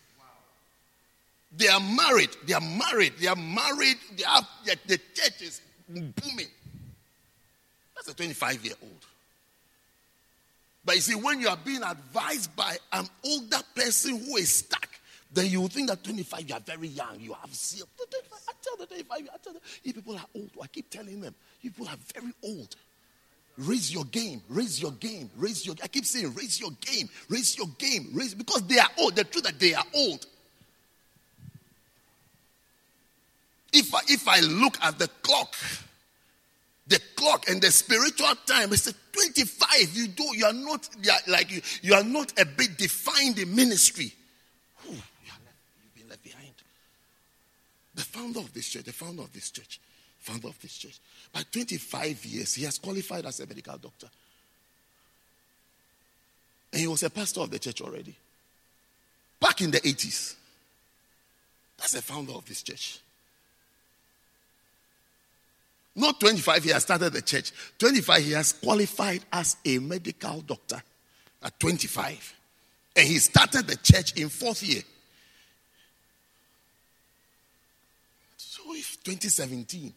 [1.55, 2.29] They are married.
[2.45, 3.13] They are married.
[3.19, 3.97] They are married.
[4.15, 4.47] They have
[4.85, 6.51] the church is booming.
[7.95, 9.05] That's a 25 year old.
[10.87, 14.87] But you see, when you are being advised by an older person who is stuck,
[15.33, 17.19] then you think that 25 you are very young.
[17.19, 17.85] You have zeal.
[18.47, 20.49] I tell the 25, I tell them, you people are old.
[20.63, 22.73] I keep telling them, you people are very old.
[23.57, 25.75] Raise your game, raise your game, raise your.
[25.83, 29.17] I keep saying, raise your game, raise your game, raise because they are old.
[29.17, 30.25] The truth that they are old.
[33.73, 35.53] If I, if I look at the clock,
[36.87, 39.93] the clock and the spiritual time, it's 25.
[39.93, 43.39] You do, you are not you are like you, you are not a bit defined
[43.39, 44.13] in ministry.
[44.87, 44.99] Ooh, you
[45.83, 46.53] you've been left behind.
[47.95, 49.81] The founder of this church, the founder of this church,
[50.19, 50.99] founder of this church,
[51.33, 54.07] by 25 years, he has qualified as a medical doctor.
[56.71, 58.15] And he was a pastor of the church already.
[59.39, 60.35] Back in the 80s.
[61.77, 62.99] That's the founder of this church.
[65.97, 67.51] Not 25, he has started the church.
[67.79, 70.79] 25, he has qualified as a medical doctor
[71.41, 72.35] at 25.
[72.95, 74.83] And he started the church in fourth year.
[78.37, 79.91] So if 2017,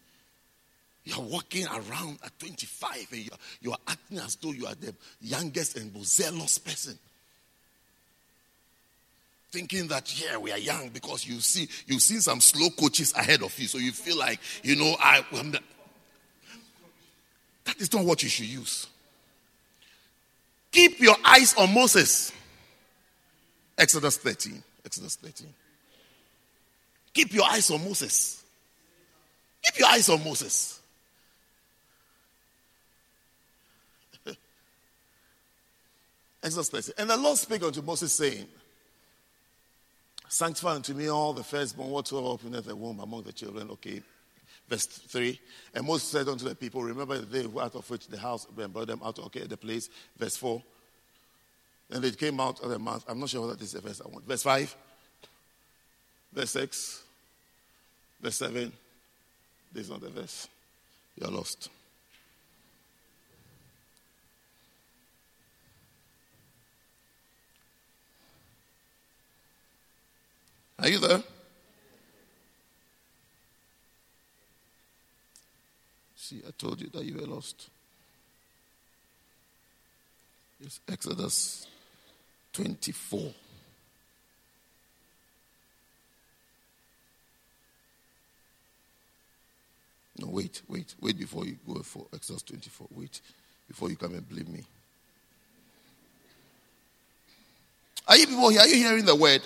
[1.05, 5.77] you're walking around at 25 and you're, you're acting as though you are the youngest
[5.77, 6.99] and most zealous person
[9.51, 13.43] thinking that yeah we are young because you see you've seen some slow coaches ahead
[13.43, 15.53] of you so you feel like you know i am
[17.81, 18.87] is not what you should use.
[20.71, 22.33] Keep your eyes on Moses.
[23.77, 24.63] Exodus 13.
[24.85, 25.49] Exodus 13.
[27.13, 28.45] Keep your eyes on Moses.
[29.65, 30.81] Keep your eyes on Moses.
[36.43, 36.95] Exodus 13.
[36.99, 38.47] And the Lord spake unto Moses, saying,
[40.29, 43.69] Sanctify unto me all the firstborn whatsoever openeth the womb among the children.
[43.71, 44.01] Okay,
[44.71, 45.39] verse 3.
[45.75, 48.87] And Moses said unto the people, Remember the day out of which the house brought
[48.87, 49.91] them out okay, the place.
[50.17, 50.63] Verse 4.
[51.91, 53.05] And they came out of the mouth.
[53.09, 54.27] I'm not sure whether this is the verse I want.
[54.27, 54.77] Verse 5.
[56.33, 57.03] Verse 6.
[58.23, 58.73] Verse 7.
[59.73, 60.49] This is not the verse.
[61.21, 61.69] You're lost.
[70.79, 71.23] Are you there?
[76.31, 77.69] See, I told you that you were lost.
[80.61, 81.67] It's Exodus
[82.53, 83.33] 24.
[90.19, 92.87] No, wait, wait, wait before you go for Exodus 24.
[92.93, 93.21] Wait
[93.67, 94.63] before you come and blame me.
[98.07, 98.61] Are you people here?
[98.61, 99.43] Are you hearing the word?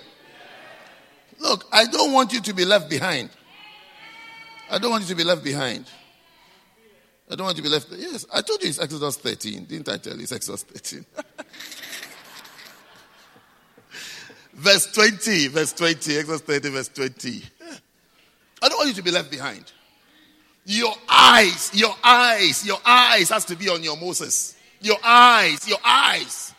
[1.39, 3.31] Look, I don't want you to be left behind.
[4.71, 5.87] I don't want you to be left behind.
[7.31, 7.89] I don't want you to be left.
[7.93, 9.65] Yes, I told you it's Exodus 13.
[9.65, 11.05] Didn't I tell you it's Exodus 13?
[14.55, 17.43] verse 20, verse 20, Exodus 30, verse 20.
[18.63, 19.73] I don't want you to be left behind.
[20.67, 24.57] Your eyes, your eyes, your eyes has to be on your Moses.
[24.81, 26.55] Your eyes, your eyes,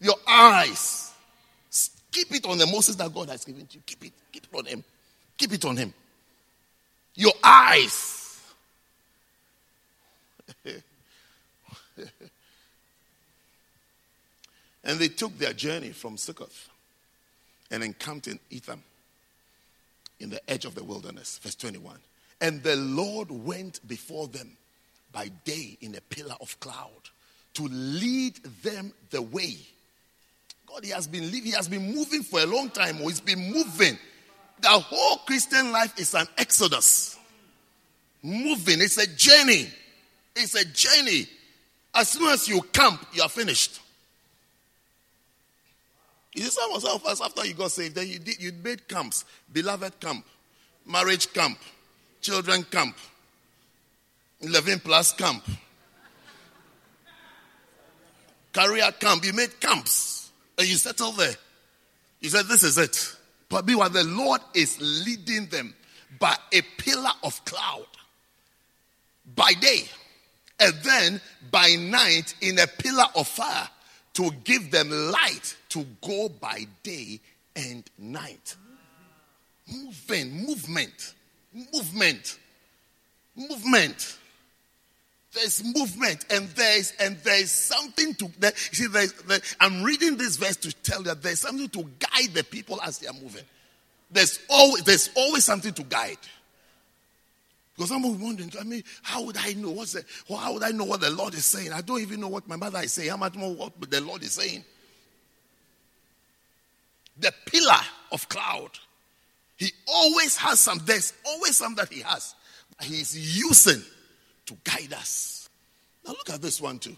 [0.00, 1.12] your eyes.
[2.10, 3.82] Keep it on the Moses that God has given to you.
[3.84, 4.12] Keep it.
[4.30, 4.84] Keep it on him.
[5.36, 5.92] Keep it on him.
[7.16, 8.23] Your eyes.
[14.84, 16.68] and they took their journey from Succoth
[17.70, 18.82] and encamped in Etham
[20.20, 21.38] in the edge of the wilderness.
[21.38, 21.98] Verse 21.
[22.40, 24.56] And the Lord went before them
[25.12, 26.90] by day in a pillar of cloud
[27.54, 29.56] to lead them the way
[30.74, 33.20] God, he has been living, he has been moving for a long time, or he's
[33.20, 33.96] been moving.
[34.60, 37.16] The whole Christian life is an exodus.
[38.22, 39.68] Moving, it's a journey.
[40.36, 41.26] It's a journey.
[41.94, 43.80] As soon as you camp, you are finished.
[46.34, 49.24] You see, some of us, after you got saved, then you, did, you made camps
[49.52, 50.26] beloved camp,
[50.84, 51.58] marriage camp,
[52.20, 52.96] children camp,
[54.40, 55.44] 11 plus camp,
[58.52, 59.24] career camp.
[59.24, 60.30] You made camps.
[60.56, 61.34] And you settle there.
[62.20, 63.16] You said, This is it.
[63.48, 65.74] But meanwhile, the Lord is leading them
[66.18, 67.86] by a pillar of cloud
[69.34, 69.84] by day,
[70.64, 73.68] and then by night in a pillar of fire
[74.14, 77.20] to give them light to go by day
[77.54, 78.56] and night.
[79.70, 81.14] Moving, movement,
[81.72, 82.38] movement,
[83.36, 84.18] movement.
[85.32, 88.56] There's movement and there's and there's something to that.
[88.56, 92.32] See, there's, there, I'm reading this verse to tell you that there's something to guide
[92.34, 93.42] the people as they are moving.
[94.10, 96.18] There's always there's always something to guide.
[97.76, 100.84] Because I'm wondering, I mean, how would I know what's the, how would I know
[100.84, 101.72] what the Lord is saying?
[101.72, 103.10] I don't even know what my mother is saying.
[103.10, 104.64] How much more what the Lord is saying?
[107.18, 107.80] The pillar
[108.12, 108.70] of cloud.
[109.56, 110.80] He always has some.
[110.84, 112.34] There's always some that he has.
[112.78, 113.82] that He's using
[114.46, 115.48] to guide us.
[116.04, 116.96] Now look at this one too.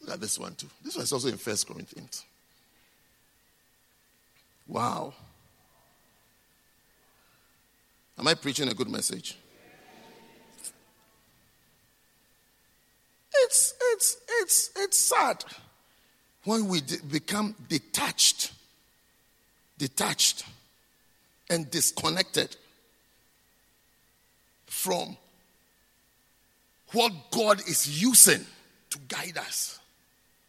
[0.00, 0.68] Look at this one too.
[0.82, 2.24] This one is also in First Corinthians.
[4.66, 5.14] Wow.
[8.18, 9.36] Am I preaching a good message?
[13.36, 15.44] It's it's it's it's sad
[16.44, 18.52] when we become detached,
[19.78, 20.44] detached,
[21.50, 22.56] and disconnected
[24.66, 25.16] from
[26.92, 28.44] what God is using
[28.90, 29.78] to guide us.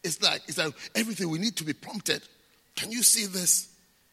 [0.03, 2.21] It's like, it's like everything we need to be prompted.
[2.75, 3.69] Can you see this?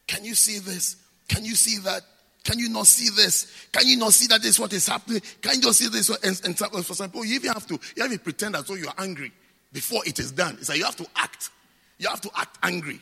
[0.07, 0.97] Can you see this?
[1.29, 2.03] Can you see that?
[2.45, 3.69] Can you not see this?
[3.73, 5.21] Can you not see that this is what is happening?
[5.41, 6.09] Can you not see this?
[6.09, 8.75] And, and for some people, you even have to, you have to pretend as though
[8.75, 9.33] you're angry
[9.73, 10.57] before it is done.
[10.61, 11.51] It's like you have to act.
[11.99, 13.01] You have to act angry.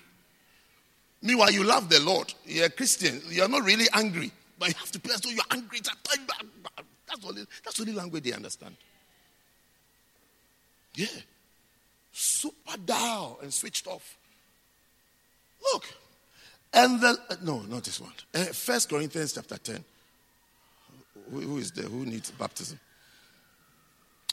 [1.23, 2.33] Meanwhile, you love the Lord.
[2.47, 3.21] You're a Christian.
[3.29, 5.81] You're not really angry, but you have to play as though you're angry.
[5.83, 8.77] That's only, that's the only language they understand.
[10.95, 11.07] Yeah.
[12.13, 14.17] Super dial and switched off.
[15.73, 15.85] Look.
[16.73, 18.13] And the, no, not this one.
[18.35, 19.85] Uh, First Corinthians chapter 10.
[21.33, 21.87] Who, who is there?
[21.87, 22.79] Who needs baptism?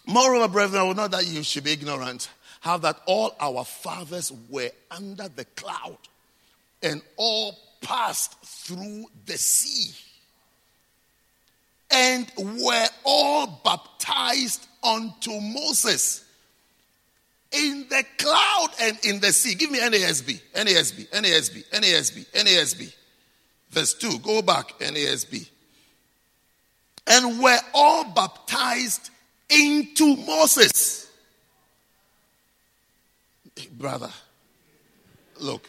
[0.08, 2.30] Moreover, brethren, I will not that you should be ignorant
[2.62, 5.98] how that all our fathers were under the cloud
[6.82, 9.94] and all passed through the sea
[11.92, 16.24] and were all baptized unto Moses
[17.52, 19.56] in the cloud and in the sea.
[19.56, 22.94] Give me NASB, NASB, NASB, NASB, NASB.
[23.70, 24.20] Verse 2.
[24.20, 25.50] Go back, NASB.
[27.08, 29.10] and were all baptized
[29.50, 31.08] into Moses.
[33.72, 34.12] Brother,
[35.40, 35.68] look.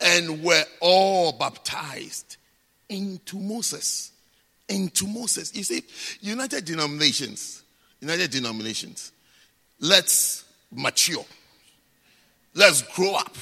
[0.00, 2.36] And were all baptized
[2.88, 4.10] into Moses.
[4.68, 5.54] Into Moses.
[5.54, 5.82] You see,
[6.20, 7.62] United Denominations,
[8.00, 9.12] United Denominations,
[9.78, 11.24] let's mature.
[12.54, 13.34] Let's grow up.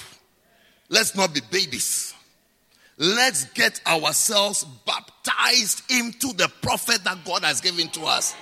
[0.89, 2.15] Let's not be babies.
[2.99, 8.35] Let's get ourselves baptized into the prophet that God has given to us.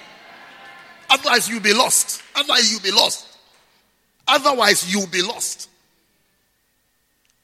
[1.10, 2.22] Otherwise, you'll be lost.
[2.34, 3.38] Otherwise, you'll be lost.
[4.26, 5.70] Otherwise, you'll be lost.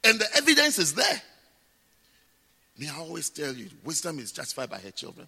[0.03, 1.21] And the evidence is there.
[2.77, 5.27] May I always tell you, wisdom is justified by her children.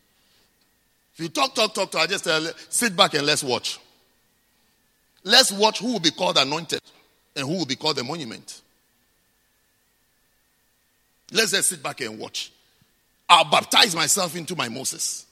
[1.13, 3.79] If you talk, talk, talk, talk, I just tell sit back and let's watch.
[5.27, 6.79] Let's watch who will be called anointed
[7.35, 8.61] and who will be called the monument.
[11.33, 12.53] Let's just sit back and watch.
[13.27, 15.25] I'll baptize myself into my Moses.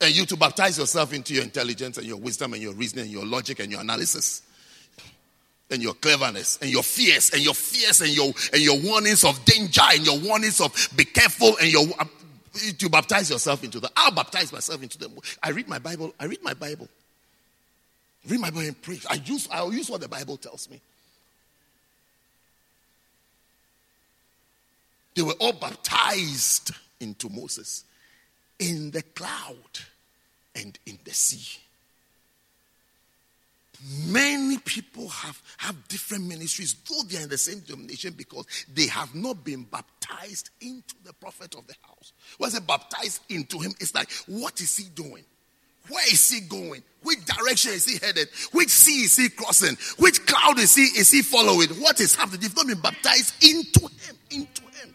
[0.00, 3.12] And you to baptize yourself into your intelligence and your wisdom and your reasoning and
[3.12, 4.40] your logic and your analysis
[5.70, 9.44] and your cleverness and your fears and your fears and your and your warnings of
[9.44, 12.04] danger and your warnings of be careful and your uh,
[12.78, 15.12] to baptize yourself into the I'll baptize myself into them.
[15.42, 16.14] I read my Bible.
[16.18, 16.88] I read my Bible.
[18.28, 19.00] Read my Bible and pray.
[19.08, 20.80] I use I'll use what the Bible tells me.
[25.14, 27.84] They were all baptized into Moses
[28.58, 29.54] in the cloud
[30.54, 31.60] and in the sea.
[34.06, 38.86] Many people have, have different ministries, though they are in the same denomination, because they
[38.86, 42.12] have not been baptized into the prophet of the house.
[42.38, 43.72] Was it baptized into him?
[43.78, 45.24] It's like, what is he doing?
[45.88, 46.82] Where is he going?
[47.02, 48.28] Which direction is he headed?
[48.52, 49.76] Which sea is he crossing?
[49.98, 51.68] Which cloud is he is he following?
[51.80, 52.40] What is happening?
[52.40, 54.94] They've not been baptized into him, into him.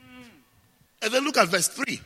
[1.02, 2.02] And then look at verse 3.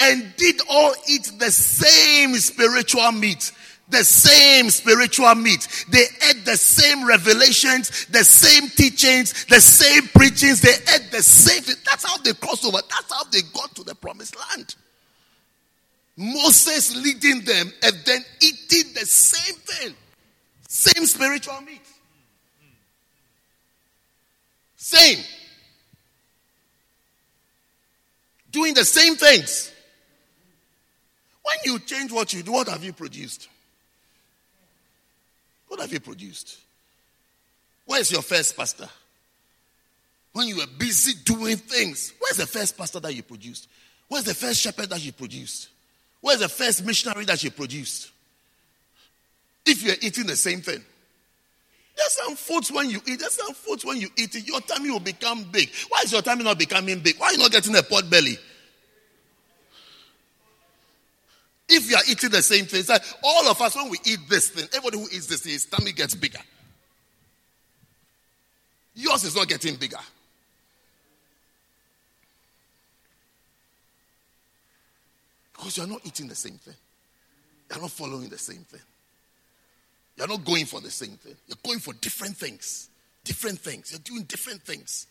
[0.00, 3.50] And did all eat the same spiritual meat
[3.88, 5.86] the same spiritual meat.
[5.90, 10.60] They ate the same revelations, the same teachings, the same preachings.
[10.60, 11.62] They ate the same.
[11.84, 12.78] That's how they crossed over.
[12.78, 14.74] That's how they got to the promised land.
[16.16, 19.94] Moses leading them and then eating the same thing.
[20.68, 21.80] Same spiritual meat.
[24.76, 25.18] Same.
[28.50, 29.72] Doing the same things.
[31.42, 33.48] When you change what you do, what have you produced?
[35.68, 36.58] What have you produced?
[37.86, 38.88] Where's your first pastor?
[40.32, 43.68] When you were busy doing things, where's the first pastor that you produced?
[44.08, 45.68] Where's the first shepherd that you produced?
[46.24, 48.10] Where's the first missionary that you produced?
[49.66, 50.82] If you're eating the same thing.
[51.94, 54.90] There's some foods when you eat, there's some foods when you eat it, your tummy
[54.90, 55.70] will become big.
[55.90, 57.18] Why is your tummy not becoming big?
[57.18, 58.38] Why are you not getting a pot belly?
[61.68, 64.48] If you are eating the same thing, like all of us, when we eat this
[64.48, 66.40] thing, everybody who eats this thing, his tummy gets bigger.
[68.94, 70.00] Yours is not getting bigger.
[75.64, 76.74] Because you're not eating the same thing.
[77.70, 78.82] You're not following the same thing.
[80.18, 81.34] You're not going for the same thing.
[81.46, 82.90] You're going for different things.
[83.24, 83.90] Different things.
[83.90, 85.06] You're doing different things.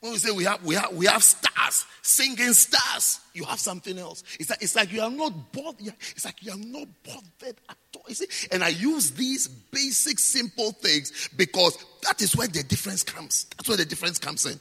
[0.00, 3.98] When we say we have, we have, we have stars, singing stars, you have something
[3.98, 4.24] else.
[4.38, 5.94] It's like, it's like you are not bothered.
[6.14, 8.04] It's like you are not bothered at all.
[8.06, 8.48] You see?
[8.50, 13.46] And I use these basic, simple things because that is where the difference comes.
[13.56, 14.60] That's where the difference comes in.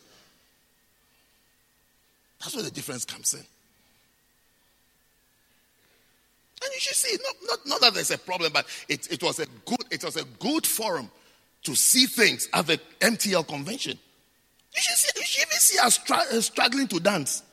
[2.42, 3.46] That's where the difference comes in.
[6.64, 9.40] And you should see, not, not, not that there's a problem, but it, it was
[9.40, 11.10] a good, it was a good forum
[11.64, 13.98] to see things at the MTL convention.
[14.76, 17.44] You should, see, you should even see us uh, struggling to dance.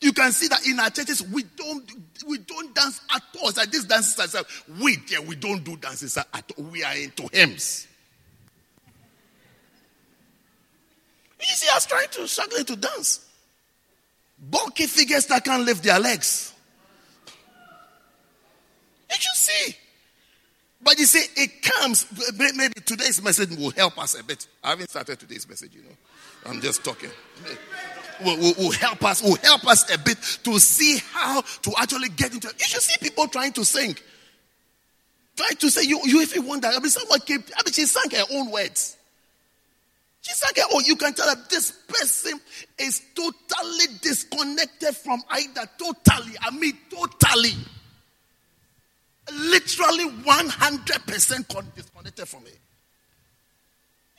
[0.00, 1.90] You can see that in our churches we don't
[2.26, 3.50] we don't dance at all.
[3.50, 4.62] It's like this dances ourselves.
[4.80, 6.64] We yeah, we don't do dances at all.
[6.64, 7.86] We are into hymns.
[11.38, 13.29] You see us trying to struggling to dance.
[14.40, 16.54] Bulky figures that can't lift their legs.
[19.08, 19.76] Did You see.
[20.82, 22.06] But you see, it comes.
[22.38, 24.46] Maybe today's message will help us a bit.
[24.64, 25.96] I haven't started today's message, you know.
[26.46, 27.10] I'm just talking.
[28.24, 29.22] Will, will, will, help us.
[29.22, 32.48] Will help us a bit to see how to actually get into.
[32.48, 32.54] it.
[32.58, 33.94] You should see people trying to sing,
[35.36, 35.82] trying to say.
[35.82, 36.68] You, you even wonder.
[36.68, 37.44] I mean, someone came.
[37.56, 38.96] I mean, she sang her own words.
[40.22, 40.66] She sang it.
[40.72, 42.38] Oh, you can tell that this person
[42.78, 45.62] is totally disconnected from either.
[45.78, 46.34] Totally.
[46.40, 47.54] I mean, totally.
[49.32, 52.58] Literally 100% disconnected from it.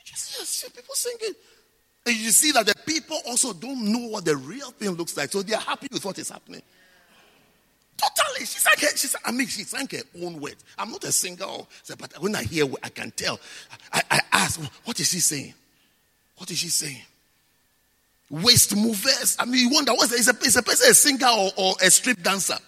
[0.04, 1.34] You see, people singing.
[2.04, 5.30] And you see that the people also don't know what the real thing looks like.
[5.30, 6.62] So they are happy with what is happening.
[7.96, 8.40] Totally.
[8.40, 10.64] She sang her, she sang, I mean, she sang her own words.
[10.76, 11.46] I'm not a singer,
[11.98, 13.38] but when I hear, I can tell.
[13.92, 15.54] I, I ask, what is she saying?
[16.36, 17.02] What is she saying?
[18.30, 19.36] Waist movers.
[19.38, 21.90] I mean, you wonder, what's is a, is a person a singer or, or a
[21.90, 22.58] strip dancer?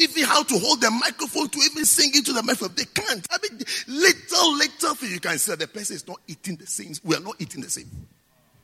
[0.00, 2.74] even how to hold the microphone to even sing into the microphone.
[2.74, 3.26] They can't.
[3.30, 6.92] I mean, little, little thing you can say the person is not eating the same.
[7.04, 7.90] We are not eating the same.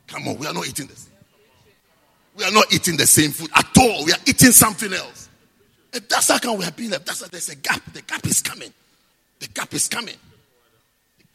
[0.07, 1.13] Come on, we are not eating the same.
[2.35, 4.05] We are not eating the same food at all.
[4.05, 5.29] We are eating something else.
[5.93, 7.81] If that's how come we are being left, that's why there's a gap.
[7.93, 8.73] The gap is coming.
[9.39, 10.15] The gap is coming.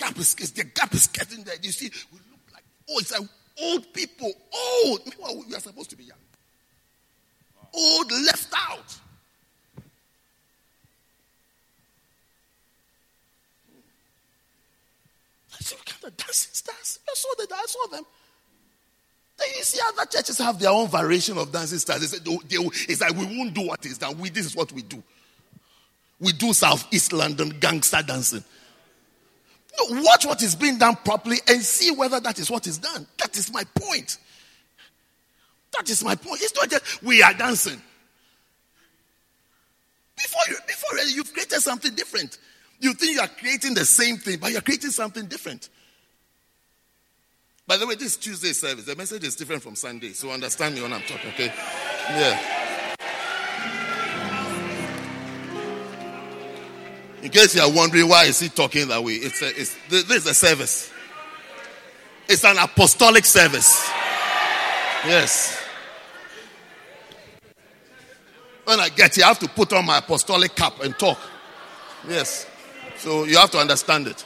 [0.03, 1.55] Gap is the gap is getting there.
[1.63, 3.29] You see, we look like oh, it's like
[3.63, 4.33] old people.
[4.85, 5.01] Old.
[5.07, 6.19] Meanwhile, we are supposed to be young.
[7.73, 8.99] Old left out.
[15.55, 16.99] I said, we the dancing stars.
[17.09, 18.05] I saw the I saw them.
[19.39, 22.01] Then you see other churches have their own variation of dancing stars.
[22.01, 24.19] They say, they, they, it's like we won't do what is done.
[24.19, 25.01] We this is what we do.
[26.19, 28.43] We do South East London gangster dancing.
[29.79, 33.07] No, watch what is being done properly and see whether that is what is done.
[33.19, 34.19] That is my point.
[35.77, 36.43] That is my point.
[36.43, 37.81] It's not just we are dancing.
[40.17, 42.39] Before you, before you've created something different.
[42.81, 45.69] You think you are creating the same thing, but you're creating something different.
[47.67, 50.83] By the way, this Tuesday service, the message is different from Sunday, so understand me
[50.83, 51.53] when I'm talking, okay?
[52.11, 52.62] Yeah.
[57.23, 60.11] In case you are wondering why is he talking that way, it's, a, it's this
[60.11, 60.93] is a service.
[62.29, 63.89] It's an apostolic service.
[65.07, 65.63] Yes.
[68.65, 71.19] When I get here, I have to put on my apostolic cap and talk.
[72.09, 72.47] Yes.
[72.97, 74.25] So you have to understand it.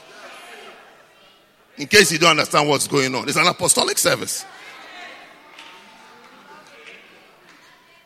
[1.77, 4.43] In case you don't understand what's going on, it's an apostolic service.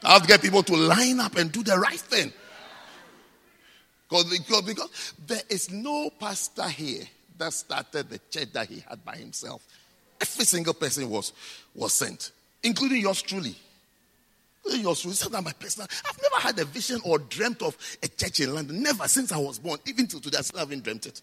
[0.04, 2.34] I have to get people to line up and do the right thing.
[4.12, 7.04] Because, because there is no pastor here
[7.38, 9.66] that started the church that he had by himself.
[10.20, 11.32] Every single person was,
[11.74, 12.32] was sent,
[12.62, 13.56] including yours truly.
[14.70, 15.16] Yours truly.
[15.16, 15.88] That my personal.
[16.08, 18.84] I've never had a vision or dreamt of a church in London.
[18.84, 19.80] Never since I was born.
[19.86, 21.22] Even till today, I still haven't dreamt it.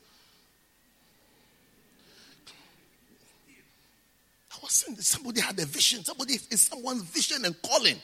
[4.51, 6.03] I was saying somebody had a vision.
[6.05, 7.99] Somebody is someone's vision and calling.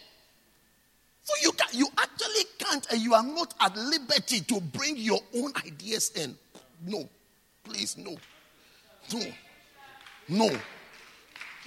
[1.25, 5.21] So you can, you actually can't, and you are not at liberty to bring your
[5.37, 6.37] own ideas in.
[6.85, 7.09] No,
[7.65, 8.17] please, no,
[9.13, 9.21] no,
[10.29, 10.51] no,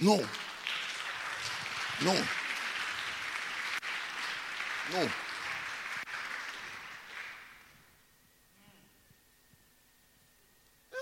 [0.00, 0.22] no,
[2.04, 2.14] no.
[4.92, 5.06] No.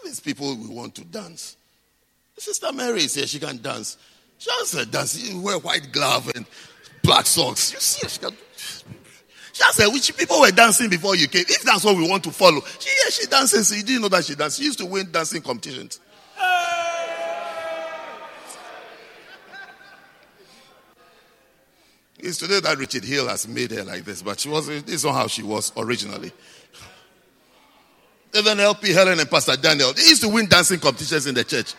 [0.05, 1.57] These people we want to dance.
[2.39, 3.97] Sister Mary says she can dance.
[4.39, 5.17] She has a dance.
[5.17, 6.47] You wear white glove and
[7.07, 7.73] black socks.
[7.73, 8.37] You see, she can.
[9.53, 11.45] She has said, which people were dancing before you came.
[11.49, 13.75] If that's what we want to follow, she yeah, she dances.
[13.75, 14.59] You didn't know that she dances.
[14.59, 16.01] She used to win dancing competitions.
[22.19, 25.05] It's today that Richard Hill has made her like this, but she was this is
[25.05, 26.33] not how she was originally.
[28.35, 31.75] Even LP Helen and Pastor Daniel, they used to win dancing competitions in the church.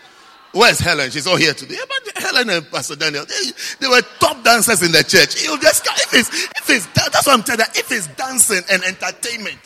[0.54, 1.12] Where's Helen?
[1.12, 1.78] She's all here today.
[1.88, 5.44] But Helen and Pastor Daniel, they, they, were top dancers in the church.
[5.44, 7.80] You just if it's if it's that's what I'm telling you.
[7.82, 9.60] If it's dancing and entertainment,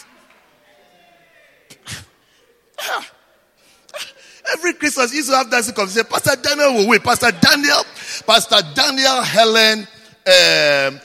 [4.53, 6.07] every Christmas used to have dancing competition.
[6.09, 6.99] Pastor Daniel will win.
[6.99, 7.83] Pastor Daniel,
[8.25, 9.87] Pastor Daniel, Helen, um,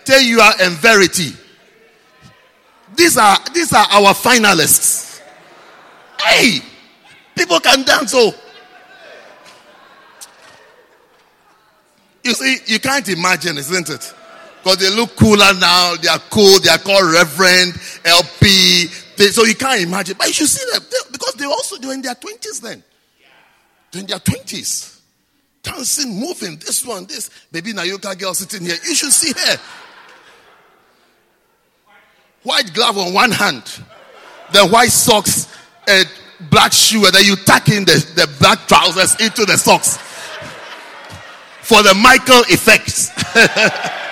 [0.05, 1.33] Teyua and Verity.
[2.97, 5.21] These are these are our finalists.
[6.21, 6.61] Hey,
[7.37, 8.13] people can dance.
[8.15, 8.35] Oh,
[12.27, 14.15] you see, you can't imagine, isn't it?
[14.63, 15.95] Because they look cooler now.
[15.95, 16.59] They are cool.
[16.59, 17.73] They are called Reverend
[18.05, 18.87] LP.
[19.17, 20.17] They, so you can't imagine.
[20.19, 22.83] But you should see them they, because they were also doing their twenties then.
[23.93, 25.01] They're their twenties
[25.67, 26.57] dancing, moving.
[26.59, 28.77] This one, this baby Nayoka girl sitting here.
[28.87, 29.57] You should see her.
[32.43, 33.65] White glove on one hand,
[34.53, 35.53] the white socks,
[35.89, 36.05] a
[36.49, 39.99] black shoe, and then you tuck in the, the black trousers into the socks
[41.67, 43.11] for the Michael effects.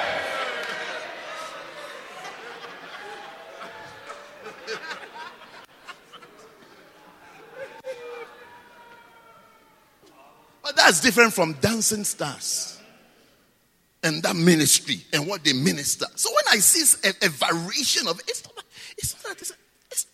[10.63, 12.81] But that's different from dancing stars
[14.03, 16.07] and that ministry and what they minister.
[16.17, 18.65] So when I see a, a variation of it, it's not,
[18.97, 19.53] it's not, it's,
[19.91, 20.07] it's,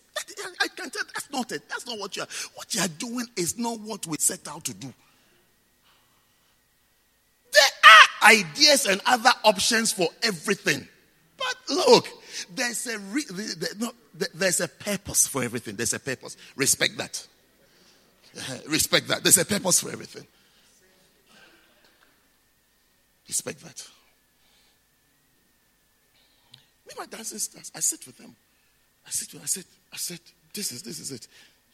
[0.59, 1.69] I can tell that's not it.
[1.69, 2.27] That's not what you are.
[2.55, 4.93] What you are doing is not what we set out to do.
[7.51, 10.87] There are ideas and other options for everything.
[11.37, 12.07] But look,
[12.53, 13.25] there's a re-
[14.33, 15.75] there's a purpose for everything.
[15.75, 16.37] There's a purpose.
[16.55, 17.27] Respect that.
[18.67, 19.23] Respect that.
[19.23, 20.25] There's a purpose for everything.
[23.27, 23.87] Respect that.
[26.87, 28.35] Me, my dancing stars, I sit with them.
[29.07, 30.19] I sit with I said, I said,
[30.53, 31.27] this is this is it.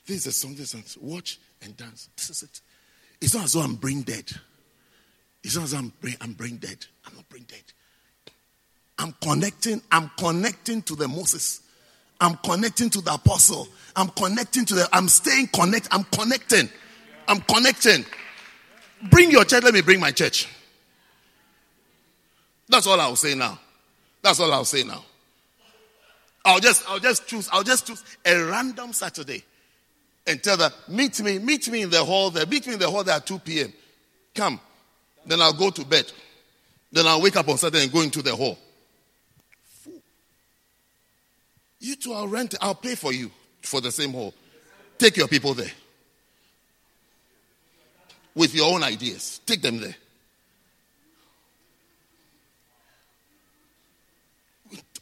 [0.05, 2.09] This is a song, this is watch and dance.
[2.15, 2.61] This is it.
[3.19, 4.31] It's not as though I'm brain dead.
[5.43, 6.85] It's not as I'm brain, I'm brain dead.
[7.05, 7.63] I'm not brain dead.
[8.99, 11.61] I'm connecting, I'm connecting to the Moses.
[12.19, 13.67] I'm connecting to the apostle.
[13.95, 15.93] I'm connecting to the, I'm staying connected.
[15.93, 16.69] I'm connecting.
[17.27, 18.05] I'm connecting.
[19.09, 19.63] Bring your church.
[19.63, 20.47] Let me bring my church.
[22.69, 23.59] That's all I'll say now.
[24.21, 25.03] That's all I'll say now.
[26.43, 29.43] I'll just, I'll just choose, I'll just choose a random Saturday
[30.25, 32.89] and tell them, meet me, meet me in the hall there, meet me in the
[32.89, 33.73] hall there at 2 p.m.
[34.33, 34.59] Come.
[35.27, 36.11] Then I'll go to bed.
[36.91, 38.57] Then I'll wake up on Saturday and go into the hall.
[41.79, 43.29] You two, I'll rent, I'll pay for you
[43.61, 44.33] for the same hall.
[44.97, 45.71] Take your people there.
[48.33, 49.41] With your own ideas.
[49.45, 49.95] Take them there.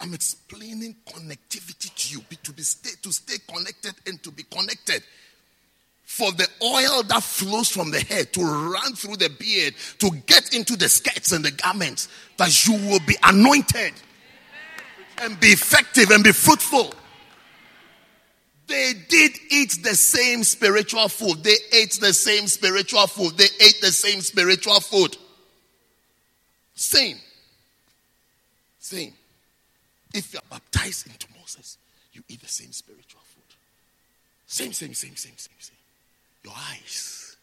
[0.01, 5.01] I'm explaining connectivity to you to be stay, to stay connected and to be connected.
[6.05, 10.53] For the oil that flows from the head to run through the beard to get
[10.53, 13.93] into the skirts and the garments, that you will be anointed
[15.17, 16.93] and be effective and be fruitful.
[18.67, 21.43] They did eat the same spiritual food.
[21.43, 23.37] They ate the same spiritual food.
[23.37, 25.17] They ate the same spiritual food.
[26.73, 27.17] Same.
[28.79, 29.13] Same.
[30.13, 31.77] If you are baptized into Moses,
[32.13, 33.55] you eat the same spiritual food.
[34.47, 35.74] Same, same, same, same, same, same.
[36.45, 37.37] Your eyes,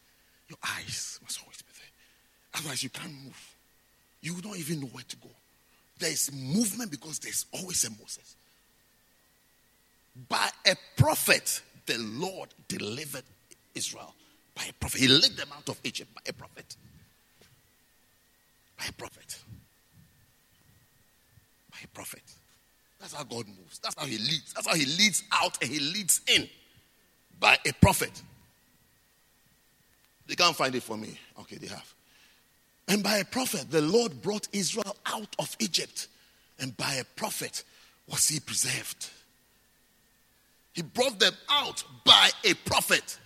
[0.47, 2.61] your eyes must always be there.
[2.61, 3.55] Otherwise, you can't move.
[4.21, 5.29] You don't even know where to go.
[5.99, 8.37] There is movement because there's always a Moses.
[10.29, 13.25] By a prophet, the Lord delivered
[13.75, 14.15] Israel.
[14.55, 15.01] By a prophet.
[15.01, 16.77] He led them out of Egypt by a prophet.
[18.77, 19.37] By a prophet.
[21.71, 22.23] By a prophet.
[23.01, 23.79] That's how God moves.
[23.79, 24.53] That's how He leads.
[24.53, 26.47] That's how He leads out and He leads in.
[27.37, 28.21] By a prophet.
[30.33, 31.15] They can't find it for me.
[31.41, 31.93] Okay, they have.
[32.87, 36.07] And by a prophet, the Lord brought Israel out of Egypt.
[36.57, 37.63] And by a prophet
[38.07, 39.11] was he preserved.
[40.73, 43.19] He brought them out by a prophet.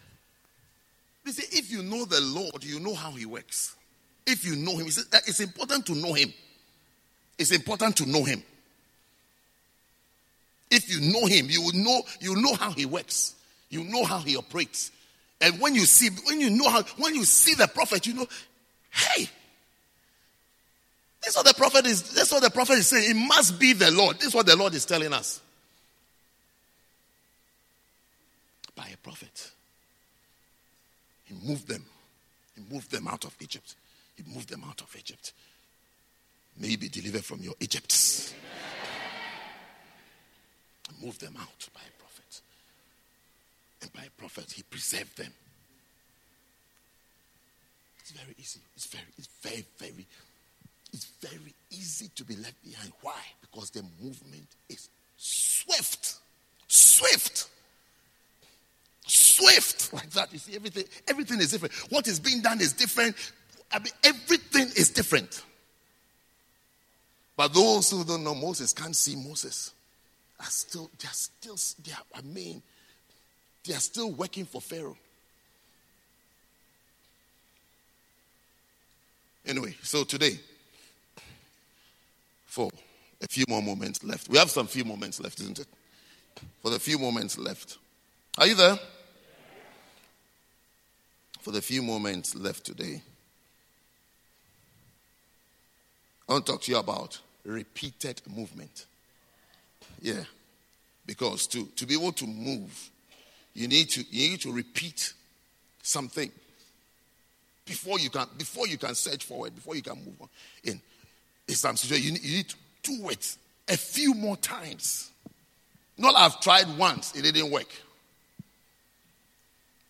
[1.26, 3.78] You see, if you know the Lord, you know how he works.
[4.26, 6.34] If you know him, eh, it's important to know him.
[7.38, 8.44] It's important to know him.
[10.70, 13.36] If you know him, you will know you know how he works.
[13.70, 14.92] You know how he operates.
[15.40, 18.28] And when you see when you know how when you see the prophet, you know,
[18.90, 19.30] hey,
[21.22, 22.14] this is what the prophet is.
[22.14, 23.12] This is what the prophet is saying.
[23.12, 24.18] It must be the Lord.
[24.18, 25.42] This is what the Lord is telling us.
[28.76, 29.52] By a prophet.
[31.26, 31.84] He moved them.
[32.56, 33.76] He moved them out of Egypt.
[34.16, 35.34] He moved them out of Egypt.
[36.60, 38.34] May you be delivered from your Egypts.
[41.04, 41.82] Move them out by.
[43.82, 45.32] And by a prophet, he preserved them.
[48.00, 48.60] It's very easy.
[48.76, 50.06] It's very, it's very, very
[50.94, 52.92] it's very easy to be left behind.
[53.02, 53.20] Why?
[53.42, 56.16] Because the movement is swift.
[56.68, 57.50] Swift.
[59.06, 59.94] Swift.
[59.94, 60.32] Like that.
[60.32, 61.74] You see, everything, everything is different.
[61.92, 63.16] What is being done is different.
[63.72, 65.44] I mean, everything is different.
[67.36, 69.74] But those who don't know Moses can't see Moses.
[70.40, 72.62] Are still, they are still, they are, I mean,
[73.68, 74.98] they are still working for Pharaoh.
[79.46, 80.40] Anyway, so today,
[82.46, 82.70] for
[83.22, 84.30] a few more moments left.
[84.30, 85.68] We have some few moments left, isn't it?
[86.62, 87.78] For the few moments left.
[88.38, 88.78] Are you there?
[91.42, 93.02] For the few moments left today,
[96.28, 98.86] I want to talk to you about repeated movement.
[100.02, 100.24] Yeah.
[101.06, 102.90] Because to, to be able to move,
[103.58, 105.14] you need to you need to repeat
[105.82, 106.32] something
[107.66, 110.30] before you can before you can search forward, before you can move on
[111.48, 113.38] in some situation, you, you need to do it
[113.68, 115.12] a few more times.
[115.98, 117.70] Not I've tried once, it didn't work.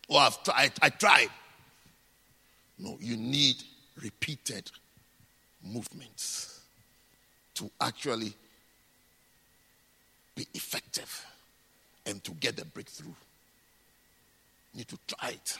[0.08, 1.28] Or I've tried, I tried.
[2.78, 3.56] No, you need
[4.00, 4.70] repeated
[5.62, 6.60] movements
[7.54, 8.32] to actually
[10.34, 11.26] be effective
[12.06, 13.12] and to get the breakthrough.
[14.74, 15.58] Need to try it.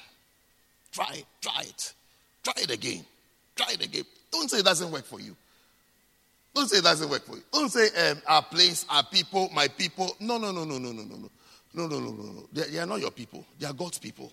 [0.92, 1.22] Try.
[1.40, 1.94] Try it.
[2.42, 3.04] Try it again.
[3.56, 4.04] Try it again.
[4.30, 5.36] Don't say it doesn't work for you.
[6.54, 7.42] Don't say it doesn't work for you.
[7.52, 10.16] Don't say um, our place, our people, my people.
[10.20, 11.30] No, no, no, no, no, no, no, no.
[11.74, 12.48] No, no, no, no, no.
[12.52, 13.44] They, they are not your people.
[13.58, 14.32] They are God's people.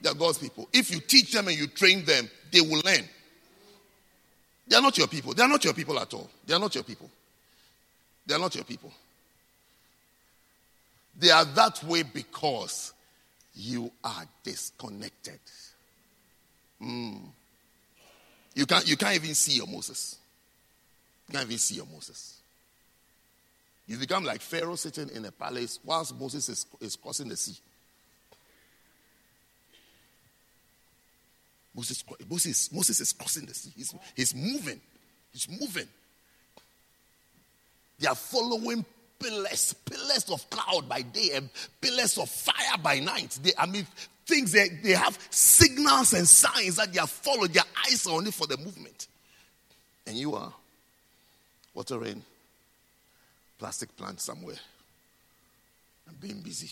[0.00, 0.68] They are God's people.
[0.72, 3.04] If you teach them and you train them, they will learn.
[4.68, 5.34] They are not your people.
[5.34, 6.30] They are not your people at all.
[6.46, 7.10] They are not your people.
[8.26, 8.92] They are not your people.
[11.18, 12.92] They are that way because
[13.54, 15.40] you are disconnected.
[16.82, 17.20] Mm.
[18.54, 20.18] You, can't, you can't even see your Moses.
[21.28, 22.40] You can't even see your Moses.
[23.86, 27.56] You become like Pharaoh sitting in a palace whilst Moses is, is crossing the sea.
[31.74, 33.72] Moses, Moses, Moses is crossing the sea.
[33.74, 34.80] He's, he's moving.
[35.32, 35.88] He's moving.
[37.98, 38.84] They are following
[39.22, 41.48] pillars, pillars of cloud by day and
[41.80, 43.38] pillars of fire by night.
[43.42, 43.86] They, I mean,
[44.26, 47.52] things they, they have signals and signs that they are following.
[47.52, 49.08] Their eyes are only for the movement.
[50.06, 50.52] And you are
[51.74, 52.22] watering
[53.58, 54.56] plastic plant somewhere
[56.08, 56.70] and being busy.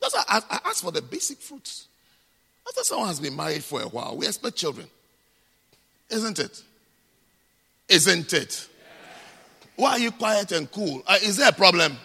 [0.00, 1.86] That's I, I ask for the basic fruits.
[2.66, 4.86] After someone has been married for a while, we expect children.
[6.08, 6.62] Isn't it?
[7.88, 8.68] Isn't it?
[9.80, 11.02] Why are you quiet and cool?
[11.06, 11.96] Uh, is there a problem?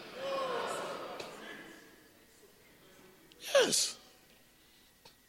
[3.53, 3.97] Yes.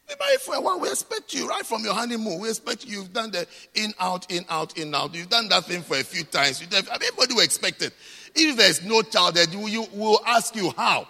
[0.07, 0.79] We married for a while.
[0.79, 2.39] We expect you right from your honeymoon.
[2.39, 2.99] We expect you.
[2.99, 3.45] You've done the
[3.75, 5.13] in, out, in, out, in, out.
[5.13, 6.61] You've done that thing for a few times.
[6.61, 7.91] You everybody will expect it.
[8.33, 11.05] If there's no child, then you, you will ask you how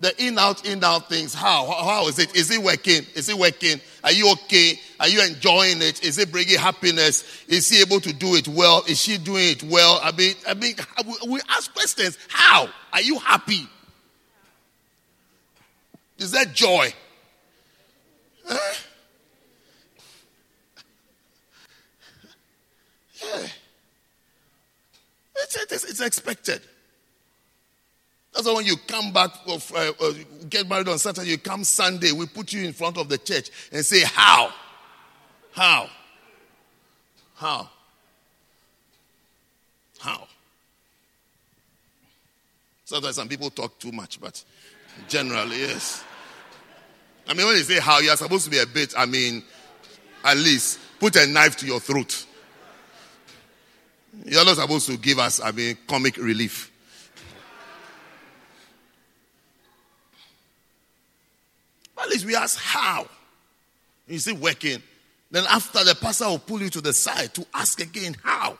[0.00, 1.34] the in out in out things.
[1.34, 1.66] How?
[1.66, 2.34] How is it?
[2.34, 3.02] Is it working?
[3.14, 3.80] Is it working?
[4.02, 4.80] Are you okay?
[4.98, 6.02] Are you enjoying it?
[6.02, 7.44] Is it bringing happiness?
[7.46, 8.82] Is he able to do it well?
[8.88, 10.00] Is she doing it well?
[10.02, 10.74] I mean i mean
[11.28, 12.18] we ask questions.
[12.28, 12.68] How?
[12.92, 13.68] Are you happy?
[16.18, 16.92] Is that joy?
[18.46, 18.74] Huh?
[23.22, 23.46] yeah.
[25.36, 26.62] It's, it's, it's expected
[28.32, 30.12] that's why when you come back, of, uh, uh,
[30.48, 33.50] get married on Saturday, you come Sunday, we put you in front of the church
[33.72, 34.52] and say, How?
[35.52, 35.90] How?
[37.34, 37.68] How?
[39.98, 40.28] How?
[42.84, 44.42] Sometimes some people talk too much, but
[45.08, 46.04] generally, yes.
[47.28, 49.44] I mean, when you say how, you're supposed to be a bit, I mean,
[50.24, 52.26] at least put a knife to your throat.
[54.24, 56.69] You're not supposed to give us, I mean, comic relief.
[62.00, 63.06] At least we ask how.
[64.08, 64.82] Is it working.
[65.30, 68.58] Then after the pastor will pull you to the side to ask again how.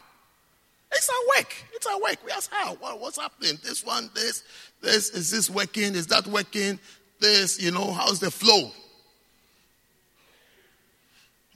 [0.92, 1.54] It's our work.
[1.72, 2.16] It's our work.
[2.24, 2.74] We ask how.
[2.74, 3.58] What, what's happening?
[3.62, 4.42] This one, this,
[4.80, 5.94] this, is this working?
[5.94, 6.78] Is that working?
[7.20, 8.70] This, you know, how's the flow?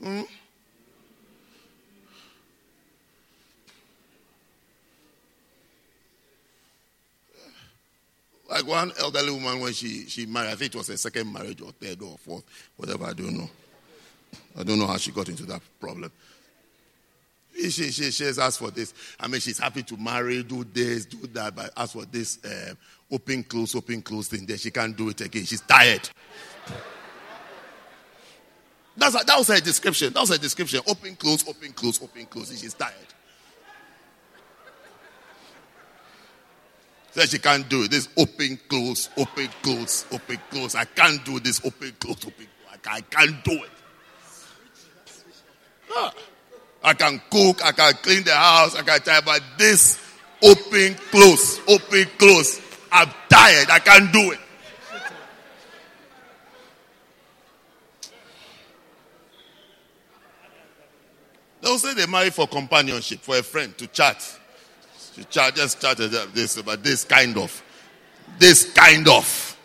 [0.01, 0.21] Hmm?
[8.49, 11.61] Like one elderly woman when she, she married, I think it was her second marriage
[11.61, 12.43] or third or fourth,
[12.77, 13.49] whatever, I don't know.
[14.57, 16.11] I don't know how she got into that problem.
[17.55, 18.93] She, she, she has asked for this.
[19.19, 22.73] I mean, she's happy to marry, do this, do that, but ask for this uh,
[23.11, 24.45] open, close, open, close thing.
[24.45, 25.45] Then she can't do it again.
[25.45, 26.07] She's tired.
[28.97, 30.13] That's, that was her description.
[30.13, 30.81] That was her description.
[30.87, 32.59] Open, close, open, close, open, close.
[32.59, 32.93] She's tired.
[37.15, 37.91] Said she can't do it.
[37.91, 40.75] This open, close, open, close, open, close.
[40.75, 42.79] I can't do this open, close, open, close.
[42.85, 43.69] I can't do it.
[46.83, 49.97] I can cook, I can clean the house, I can try, but this
[50.43, 52.59] open, close, open, close.
[52.91, 53.69] I'm tired.
[53.69, 54.39] I can't do it.
[61.61, 64.37] They'll say they marry for companionship, for a friend to chat.
[65.15, 67.63] She just started uh, this, but this kind of,
[68.37, 69.57] this kind of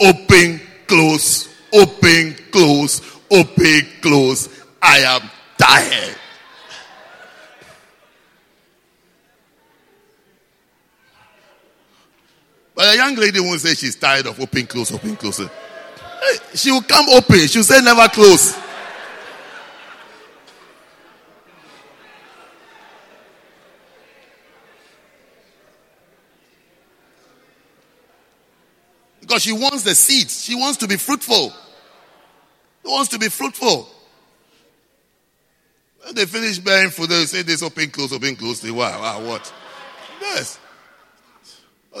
[0.00, 4.48] open, close, open, close, open, close.
[4.82, 6.16] I am tired.
[12.74, 15.40] But a young lady won't say she's tired of open, close, open, close.
[16.54, 17.46] She will come open.
[17.46, 18.56] She'll say never close.
[29.32, 30.44] Because she wants the seeds.
[30.44, 31.54] She wants to be fruitful.
[32.84, 33.88] She wants to be fruitful.
[36.04, 38.60] When they finish bearing fruit, they say this open, close, open, close.
[38.60, 39.50] They, wow, wow, what?
[40.20, 40.58] Yes.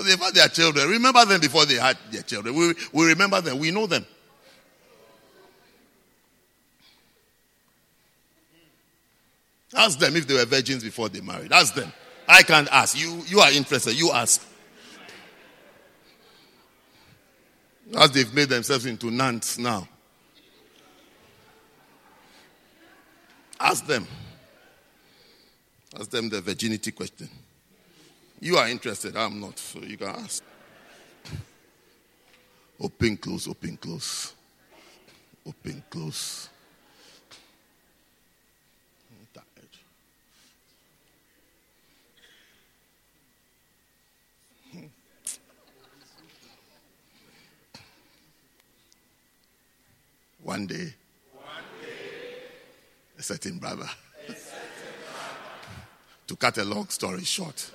[0.04, 0.90] They've had their children.
[0.90, 2.54] Remember them before they had their children.
[2.54, 3.58] We, we remember them.
[3.58, 4.04] We know them.
[9.74, 11.50] Ask them if they were virgins before they married.
[11.50, 11.90] Ask them.
[12.28, 12.94] I can't ask.
[13.00, 13.98] You, you are interested.
[13.98, 14.46] You ask.
[17.96, 19.86] As they've made themselves into nuns now.
[23.58, 24.06] Ask them.
[25.98, 27.28] Ask them the virginity question.
[28.40, 30.42] You are interested, I'm not, so you can ask.
[32.80, 34.34] Open, close, open, close.
[35.46, 36.48] Open, close.
[50.42, 50.94] One day,
[51.34, 51.44] one
[51.80, 52.42] day,
[53.18, 53.88] a certain brother,
[56.26, 57.70] to cut a long story short,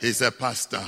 [0.00, 0.82] he's a pastor.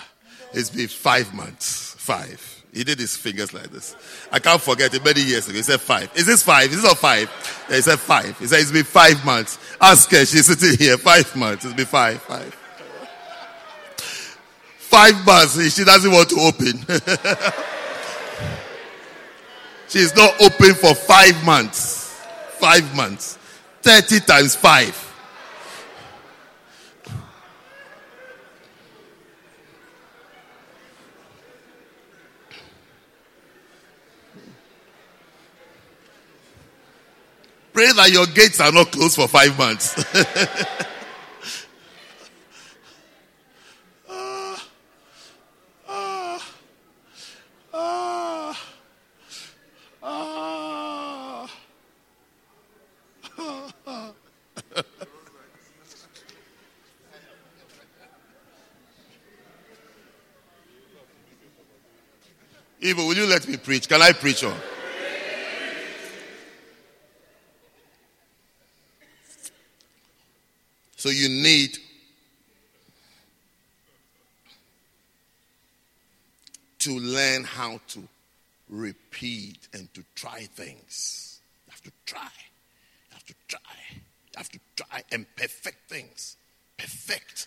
[0.52, 1.94] It's been five months.
[1.98, 2.62] Five.
[2.72, 3.94] He did his fingers like this.
[4.32, 5.56] I can't forget it many years ago.
[5.56, 6.10] He said five.
[6.16, 6.70] Is this five?
[6.70, 7.30] Is this not five?
[7.68, 8.38] Yeah, he said five.
[8.38, 9.58] He said it's been five months.
[9.80, 10.24] Ask her.
[10.24, 10.98] She's sitting here.
[10.98, 11.64] Five months.
[11.64, 12.20] It's been five.
[12.22, 12.54] Five.
[14.78, 15.74] Five months.
[15.74, 16.84] She doesn't want to open.
[19.92, 22.18] She's not open for five months.
[22.58, 23.36] Five months.
[23.82, 24.96] 30 times five.
[37.74, 40.02] Pray that your gates are not closed for five months.
[62.84, 63.88] Evil, will you let me preach?
[63.88, 64.56] Can I preach on?
[70.96, 71.78] So you need
[76.80, 78.02] to learn how to
[78.68, 81.40] repeat and to try things.
[81.66, 82.20] You have to try.
[82.20, 83.60] You have to try.
[83.92, 86.36] You have to try and perfect things.
[86.76, 87.46] Perfect.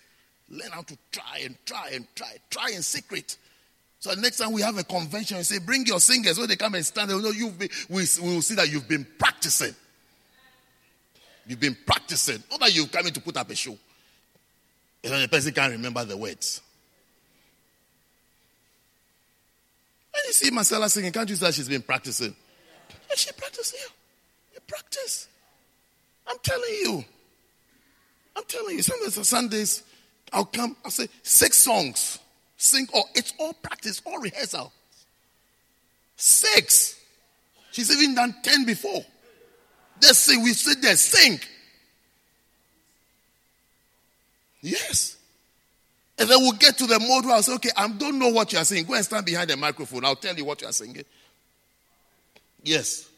[0.49, 2.37] Learn how to try and try and try.
[2.49, 3.37] Try in secret.
[3.99, 6.37] So next time we have a convention, say, bring your singers.
[6.37, 8.87] When they come and stand, they know you've been, we, we will see that you've
[8.87, 9.73] been practicing.
[11.47, 12.43] You've been practicing.
[12.51, 13.77] Not that you've come in to put up a show.
[15.03, 16.61] And then the person can't remember the words.
[20.11, 22.35] When you see Marcella singing, can't you say she's been practicing?
[23.09, 23.79] And she practicing.
[24.53, 25.27] You practice.
[26.27, 27.05] I'm telling you.
[28.35, 28.81] I'm telling you.
[28.81, 29.83] Some Sundays,
[30.33, 32.19] I'll come, I'll say six songs
[32.57, 34.71] sing or it's all practice, all rehearsal.
[36.15, 36.99] Six.
[37.71, 39.03] She's even done ten before.
[40.01, 40.43] Let's sing.
[40.43, 41.39] We sit there, sing.
[44.61, 45.17] Yes.
[46.17, 48.51] And then we'll get to the mode where I'll say, okay, I don't know what
[48.53, 48.85] you are saying.
[48.85, 50.05] Go and stand behind the microphone.
[50.05, 51.03] I'll tell you what you are singing.
[52.63, 53.09] Yes.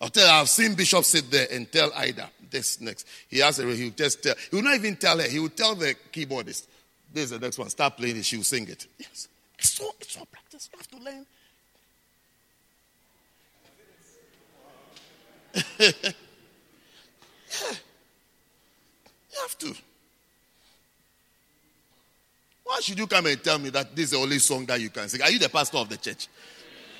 [0.00, 3.06] I'll tell I've seen Bishop sit there and tell Ida this next.
[3.28, 5.74] He has a he'll just tell he will not even tell her, he will tell
[5.74, 6.66] the keyboardist.
[7.14, 7.70] This is the next one.
[7.70, 8.88] Start playing it, she will sing it.
[8.98, 9.28] Yes.
[9.56, 10.68] It's so it's so practice.
[10.72, 11.26] You have to learn.
[15.78, 15.92] yeah.
[19.32, 19.74] You have to.
[22.64, 24.90] Why should you come and tell me that this is the only song that you
[24.90, 25.22] can sing?
[25.22, 26.26] Are you the pastor of the church?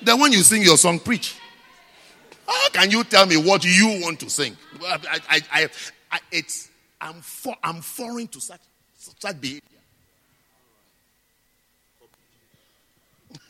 [0.01, 1.35] Then when you sing your song, preach.
[2.47, 4.55] How can you tell me what you want to sing?
[4.81, 5.69] I, I, I,
[6.11, 6.69] I it's
[7.01, 8.61] I'm for, I'm foreign to such
[8.97, 9.74] such behavior.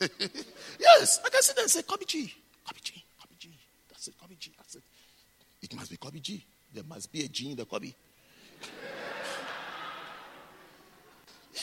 [0.80, 2.32] yes, I can sit there and say, Kobe G,
[2.66, 3.50] Kobe G, Kobe G.
[3.88, 4.52] That's it, Kobe G.
[4.56, 4.82] That's it.
[5.62, 6.44] It must be Kobe G.
[6.72, 7.92] There must be a G in the Kobe.
[11.54, 11.60] yeah.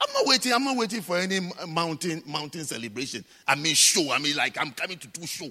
[0.00, 0.52] I'm not waiting.
[0.52, 3.24] I'm not waiting for any mountain mountain celebration.
[3.46, 4.12] I mean, show.
[4.12, 5.50] I mean, like I'm coming to do show.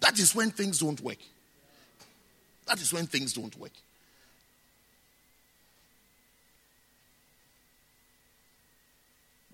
[0.00, 1.18] That is when things don't work.
[2.66, 3.72] That is when things don't work.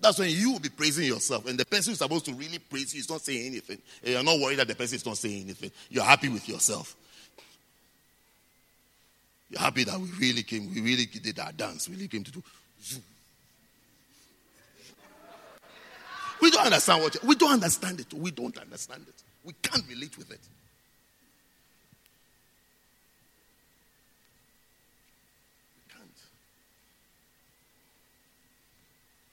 [0.05, 1.47] That's when you will be praising yourself.
[1.47, 3.81] And the person who's supposed to really praise you is not saying anything.
[4.03, 5.71] And you're not worried that the person is not saying anything.
[5.89, 6.95] You're happy with yourself.
[9.49, 12.31] You're happy that we really came, we really did our dance, we really came to
[12.31, 12.43] do.
[16.39, 18.13] We don't understand what we don't understand it.
[18.13, 19.23] We don't understand it.
[19.43, 20.39] We can't relate with it.
[25.77, 26.11] We can't.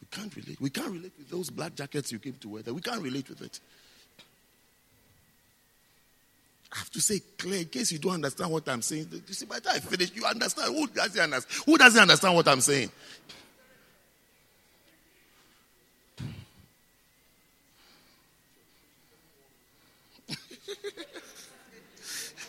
[0.01, 0.61] We can't relate.
[0.61, 2.63] We can't relate with those black jackets you came to wear.
[2.63, 2.75] There.
[2.75, 3.59] We can't relate with it.
[6.73, 9.09] I have to say clear in case you don't understand what I'm saying.
[9.27, 10.75] You see, by the time I finish, you understand.
[10.75, 11.65] Who doesn't understand?
[11.67, 12.91] Who doesn't understand what I'm saying?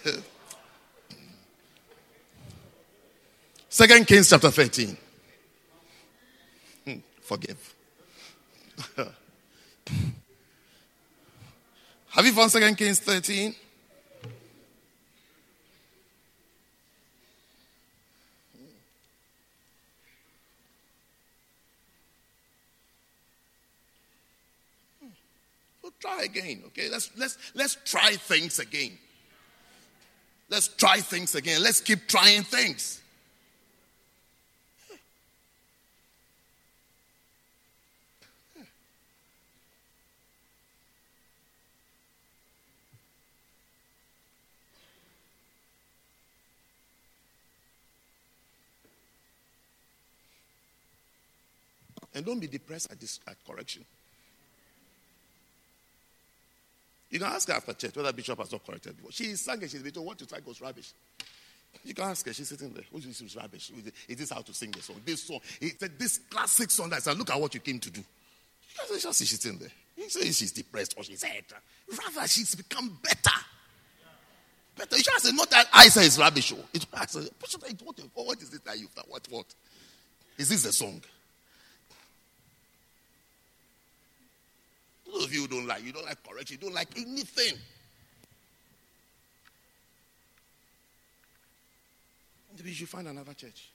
[3.69, 4.97] Second Kings chapter 13.
[7.33, 7.73] Forgive.
[12.09, 13.55] Have you found Second Kings 13?
[25.99, 26.89] try again, okay?
[26.89, 28.97] Let's let's let's try things again.
[30.49, 31.63] Let's try things again.
[31.63, 33.02] Let's keep trying things.
[52.15, 53.85] And don't be depressed at this at correction.
[57.09, 59.11] You can ask her after church whether Bishop has not corrected before.
[59.11, 60.93] She sang and she's been told what you try goes rubbish.
[61.83, 62.83] You can ask her, she's sitting there.
[62.91, 63.71] Is this rubbish?
[64.07, 64.95] Is this how to sing the song?
[65.05, 68.01] This song, it's this classic song that said, Look at what you came to do.
[68.89, 69.69] You just see she's sitting there.
[69.95, 71.43] You say she's depressed or she's sad.
[71.87, 73.39] Rather, she's become better.
[74.75, 74.97] Better.
[74.97, 76.51] You just say, Not that I say it's rubbish.
[76.73, 79.05] It, I what, what is it that you've done?
[79.07, 79.45] What, what?
[80.37, 81.01] Is this the song?
[85.13, 87.55] Those of you who don't like, you don't like correction, you don't like anything.
[92.55, 93.69] Maybe you should find another church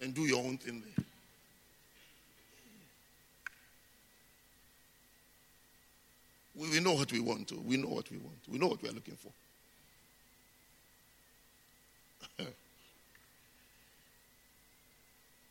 [0.00, 1.04] and do your own thing there.
[6.54, 7.60] We, we know what we want to.
[7.60, 8.38] We know what we want.
[8.48, 9.32] We know what we are looking for.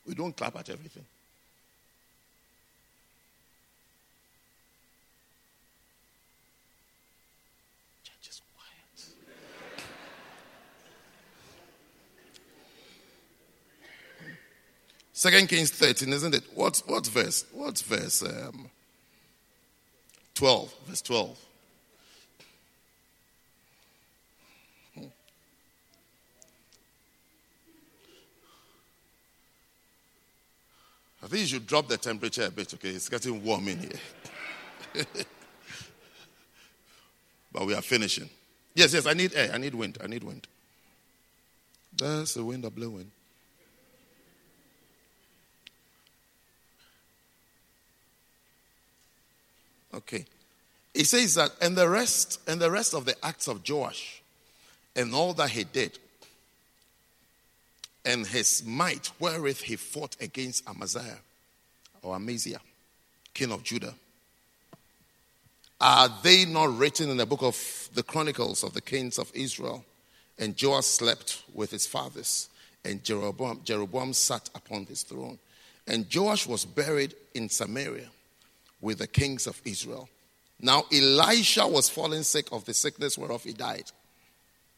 [0.08, 1.06] we don't clap at everything.
[15.22, 16.44] Second Kings 13, isn't it?
[16.56, 17.46] What's what verse?
[17.52, 18.72] What's verse um,
[20.34, 20.74] 12?
[20.88, 21.40] Verse 12.
[24.96, 25.04] Hmm.
[31.22, 32.90] I think you should drop the temperature a bit, okay?
[32.90, 35.06] It's getting warm in here.
[37.52, 38.28] but we are finishing.
[38.74, 39.52] Yes, yes, I need air.
[39.54, 40.00] I need wind.
[40.04, 40.48] I need wind.
[41.96, 43.12] That's the wind of blowing.
[49.94, 50.26] Okay.
[50.94, 54.22] He says that, and the rest, and the rest of the acts of Joash,
[54.96, 55.98] and all that he did,
[58.04, 61.20] and his might wherewith he fought against Amaziah
[62.02, 62.62] or Amaziah,
[63.34, 63.94] king of Judah.
[65.80, 69.86] Are they not written in the book of the Chronicles of the kings of Israel?
[70.38, 72.50] And Joash slept with his fathers,
[72.84, 75.40] and Jeroboam, Jeroboam sat upon his throne.
[75.88, 78.10] And Joash was buried in Samaria
[78.82, 80.10] with the kings of Israel.
[80.60, 83.92] Now, Elisha was falling sick of the sickness whereof he died.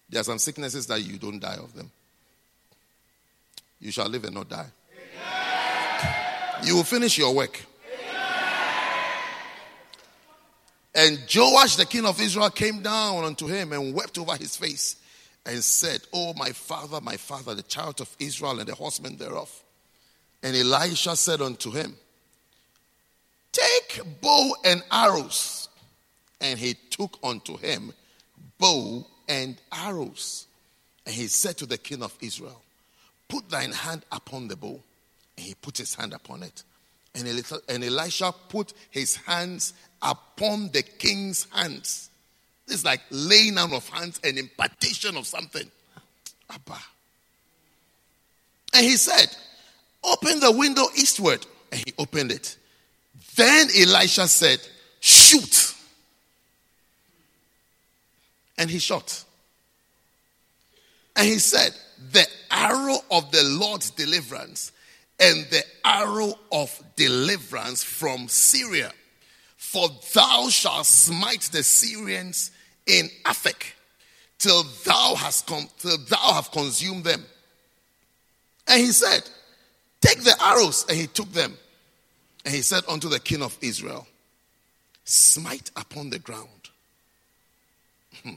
[0.09, 1.91] There are some sicknesses that you don't die of them.
[3.79, 4.67] You shall live and not die.
[6.63, 7.59] You will finish your work.
[10.95, 14.97] And Joash, the king of Israel, came down unto him and wept over his face
[15.45, 19.51] and said, Oh, my father, my father, the child of Israel and the horsemen thereof.
[20.43, 21.97] And Elisha said unto him,
[23.53, 25.69] Take bow and arrows.
[26.41, 27.93] And he took unto him
[28.59, 30.47] bow and arrows.
[31.05, 32.61] And he said to the king of Israel,
[33.29, 34.81] Put thine hand upon the bow.
[35.37, 36.63] And he put his hand upon it.
[37.15, 42.09] And, Elisha put his hands upon the king's hands.
[42.65, 45.69] This is like laying on of hands and impartation of something.
[46.49, 46.77] Abba.
[48.73, 49.35] And he said,
[50.03, 51.45] Open the window eastward.
[51.71, 52.57] And he opened it.
[53.35, 54.59] Then Elisha said,
[54.99, 55.75] Shoot.
[58.57, 59.23] And he shot.
[61.15, 61.73] And he said,
[62.11, 64.71] The arrow of the Lord's deliverance
[65.19, 68.91] and the arrow of deliverance from Syria.
[69.57, 72.51] For thou shalt smite the Syrians
[72.85, 73.73] in Aphek
[74.37, 77.23] till thou hast come, till thou have consumed them.
[78.67, 79.21] And he said,
[80.01, 81.57] Take the arrows, and he took them.
[82.45, 84.07] And he said unto the king of Israel,
[85.05, 86.47] Smite upon the ground.
[88.23, 88.35] Hmm.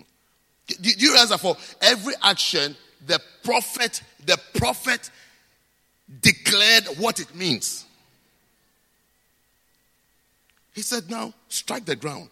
[0.67, 2.77] Do you realize that for every action,
[3.07, 5.11] the prophet, the prophet
[6.21, 7.85] declared what it means.
[10.75, 12.31] He said, Now strike the ground.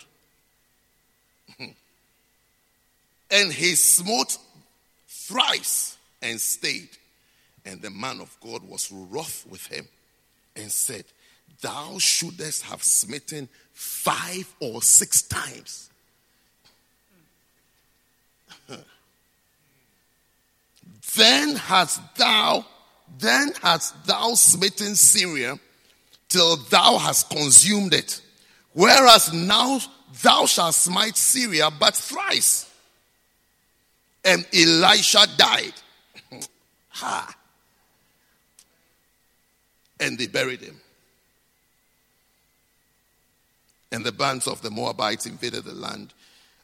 [1.59, 4.39] and he smote
[5.09, 6.91] thrice and stayed.
[7.65, 9.89] And the man of God was wroth with him
[10.55, 11.05] and said,
[11.61, 15.91] Thou shouldest have smitten five or six times.
[21.17, 22.65] then hast thou,
[23.19, 25.59] then hast thou smitten Syria
[26.29, 28.21] till thou hast consumed it.
[28.73, 29.81] Whereas now
[30.23, 32.71] thou shalt smite Syria but thrice.
[34.25, 35.75] And Elisha died.
[36.89, 37.37] ha.
[40.01, 40.81] And they buried him.
[43.95, 46.13] And the bands of the Moabites invaded the land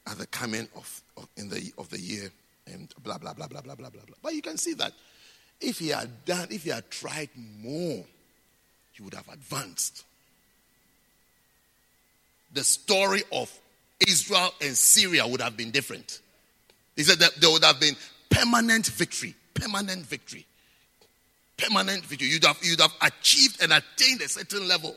[0.05, 2.29] at the coming of, of, in the, of the year
[2.67, 4.17] and blah, blah, blah, blah, blah, blah, blah, blah.
[4.21, 4.93] But you can see that
[5.61, 8.05] if he had done, if he had tried more,
[8.91, 10.05] he would have advanced.
[12.53, 13.57] The story of
[14.09, 16.19] Israel and Syria would have been different.
[16.97, 17.95] He said that there would have been
[18.29, 20.47] permanent victory, permanent victory,
[21.57, 22.27] permanent victory.
[22.27, 24.97] You'd have, you'd have achieved and attained a certain level.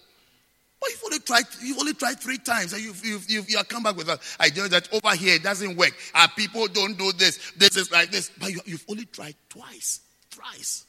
[0.83, 3.69] But you've only tried, you've only tried three times, and you've, you've, you've, you have
[3.69, 5.95] come back with an idea that over here it doesn't work.
[6.13, 7.53] Our people don't do this.
[7.55, 8.29] This is like this.
[8.37, 10.83] But you, you've only tried twice, thrice.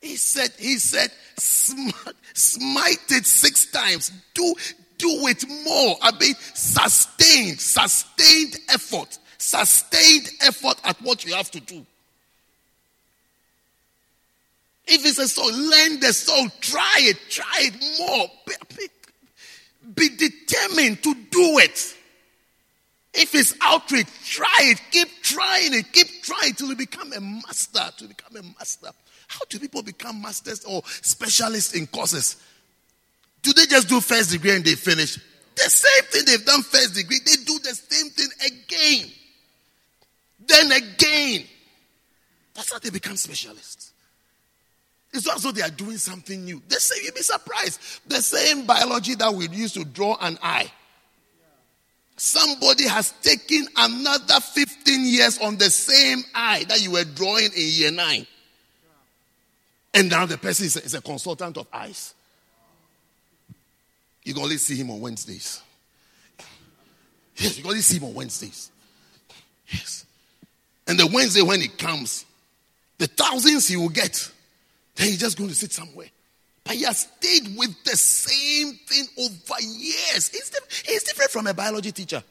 [0.00, 4.10] He said, he said, smite it six times.
[4.32, 4.54] Do,
[4.96, 5.96] do it more.
[6.00, 11.84] I mean, sustained, sustained effort, sustained effort at what you have to do.
[14.92, 16.48] If it's a soul, learn the soul.
[16.60, 17.16] Try it.
[17.30, 18.26] Try it more.
[18.44, 18.88] Be, be,
[19.94, 21.96] be determined to do it.
[23.14, 24.82] If it's outreach, try it.
[24.90, 25.92] Keep trying it.
[25.92, 27.88] Keep trying till you become a master.
[27.98, 28.88] To become a master.
[29.28, 32.36] How do people become masters or specialists in courses?
[33.42, 35.20] Do they just do first degree and they finish?
[35.54, 39.10] The same thing they've done first degree, they do the same thing again.
[40.46, 41.44] Then again.
[42.54, 43.89] That's how they become specialists.
[45.12, 46.62] It's not as though they are doing something new.
[46.68, 47.80] They say you'll be surprised.
[48.06, 50.70] The same biology that we used to draw an eye.
[52.16, 57.52] Somebody has taken another 15 years on the same eye that you were drawing in
[57.56, 58.26] year nine.
[59.94, 62.14] And now the person is a, is a consultant of eyes.
[64.22, 65.62] You can only see him on Wednesdays.
[67.36, 68.70] Yes, you can only see him on Wednesdays.
[69.68, 70.04] Yes.
[70.86, 72.26] And the Wednesday when he comes,
[72.98, 74.30] the thousands he will get,
[75.00, 76.08] he's just going to sit somewhere.
[76.64, 80.28] But he has stayed with the same thing over years.
[80.28, 80.52] He's,
[80.84, 82.22] he's different from a biology teacher.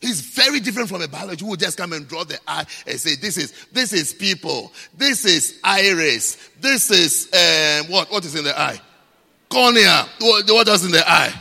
[0.00, 3.16] He's very different from a biology who just come and draw the eye and say,
[3.16, 4.70] "This is this is people.
[4.96, 6.36] This is iris.
[6.60, 8.78] This is um, what what is in the eye?
[9.48, 10.06] Cornea.
[10.20, 11.32] What, what is in the eye?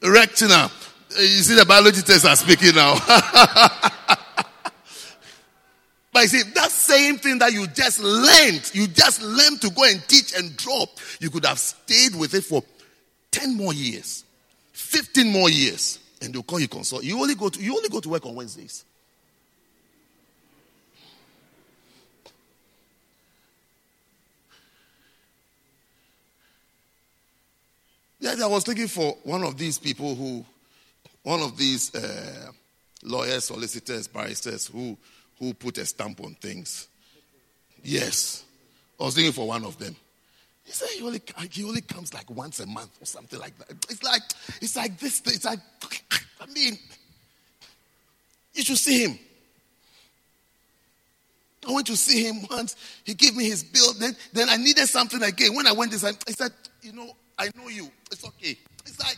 [0.00, 0.70] Retina.
[1.10, 2.94] You see, the biology tests are speaking now.
[6.12, 9.84] but you see, that same thing that you just learned, you just learned to go
[9.84, 10.88] and teach and drop,
[11.20, 12.62] you could have stayed with it for
[13.30, 14.24] 10 more years,
[14.72, 17.02] 15 more years and they'll call you consult.
[17.02, 18.84] You only go to you only go to work on Wednesdays.
[28.22, 30.44] Yeah, I was looking for one of these people who,
[31.22, 32.50] one of these uh,
[33.02, 34.98] lawyers, solicitors, barristers who
[35.40, 36.86] who put a stamp on things.
[37.82, 38.44] Yes,
[39.00, 39.96] I was looking for one of them.
[40.64, 43.70] He said he only, he only comes like once a month or something like that.
[43.88, 44.22] It's like,
[44.60, 45.58] it's like this, it's like,
[46.40, 46.78] I mean,
[48.54, 49.18] you should see him.
[51.68, 52.76] I went to see him once.
[53.04, 53.92] He gave me his bill.
[53.94, 55.54] Then, then I needed something again.
[55.54, 56.52] When I went, said, he said,
[56.82, 57.90] you know, I know you.
[58.10, 58.56] It's okay.
[58.86, 59.16] It's like,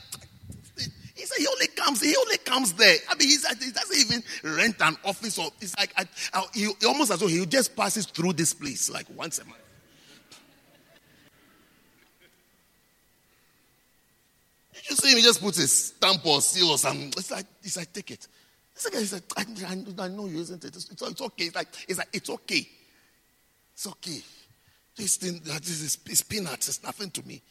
[1.38, 2.96] he only comes, he only comes there.
[3.08, 4.22] I mean, he doesn't even
[4.56, 8.06] rent an office or it's like, I, I, he, almost as though he just passes
[8.06, 9.58] through this place like once a month.
[14.88, 17.08] You see him, he just puts a stamp or seal or something.
[17.08, 18.26] It's like, it's like, take it.
[18.74, 20.74] This guy said, I, I, I know you, isn't it?
[20.74, 21.44] It's, it's, it's okay.
[21.44, 22.68] It's like, it's like, it's okay.
[23.74, 24.20] It's okay.
[24.96, 26.68] This thing, this is, is peanuts.
[26.68, 27.42] It's nothing to me.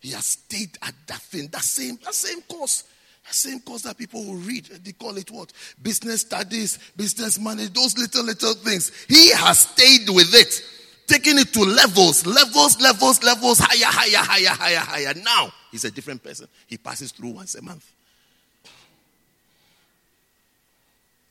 [0.00, 2.84] He has stayed at that thing, that same, that same course.
[3.30, 4.66] Same course that people will read.
[4.66, 5.52] They call it what?
[5.82, 8.92] Business studies, business money, those little, little things.
[9.08, 10.62] He has stayed with it,
[11.06, 15.14] taking it to levels, levels, levels, levels, higher, higher, higher, higher, higher.
[15.24, 16.46] Now, he's a different person.
[16.66, 17.90] He passes through once a month.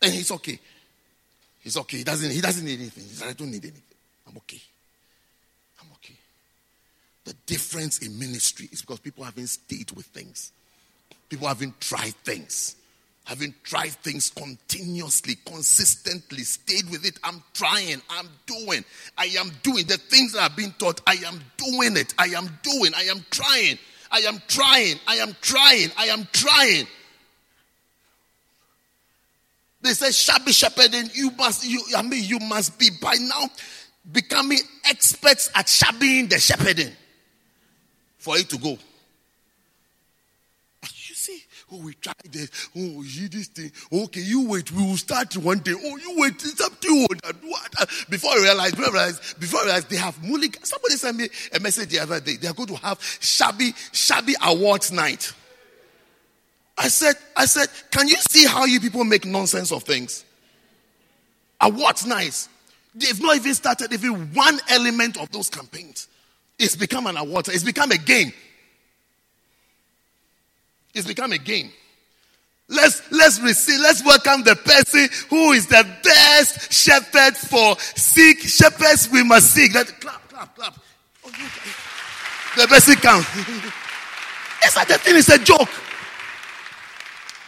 [0.01, 0.59] And he's okay.
[1.61, 1.97] He's okay.
[1.97, 3.03] He doesn't, he doesn't need anything.
[3.05, 3.81] He said, I don't need anything.
[4.27, 4.59] I'm okay.
[5.81, 6.15] I'm okay.
[7.23, 10.51] The difference in ministry is because people haven't stayed with things.
[11.33, 12.75] People haven't tried things.
[13.23, 17.17] Having tried things continuously, consistently, stayed with it.
[17.23, 18.85] I'm trying, I'm doing,
[19.17, 21.01] I am doing the things that I've been taught.
[21.07, 22.13] I am doing it.
[22.19, 23.79] I am doing, I am trying,
[24.11, 26.85] I am trying, I am trying, I am trying.
[29.81, 33.49] They say shabby shepherding, you must, you, I mean, you must be by now
[34.11, 36.93] becoming experts at shabbying the shepherding
[38.19, 38.77] for it to go.
[41.73, 42.69] Oh, we try this.
[42.77, 43.71] Oh, you this thing.
[43.91, 44.71] Okay, you wait.
[44.71, 45.73] We will start one day.
[45.73, 46.35] Oh, you wait.
[46.35, 47.07] It's up to you.
[48.09, 50.63] Before I realize, before I realize, before I realize, they have mulligan.
[50.63, 52.35] Somebody sent me a message the other day.
[52.35, 55.33] They are going to have shabby, shabby awards night.
[56.77, 60.25] I said, I said, can you see how you people make nonsense of things?
[61.59, 62.49] Awards nice.
[62.93, 66.07] They've not even started even one element of those campaigns.
[66.59, 67.47] It's become an award.
[67.47, 68.31] It's become a game.
[70.93, 71.71] It's become a game.
[72.69, 79.09] Let's let's receive, let's welcome the person who is the best shepherd for sick shepherds
[79.11, 79.73] we must seek.
[79.73, 80.79] That clap, clap, clap.
[81.25, 81.31] Oh,
[82.57, 83.25] the best count.
[84.63, 85.69] it's like the thing is a joke.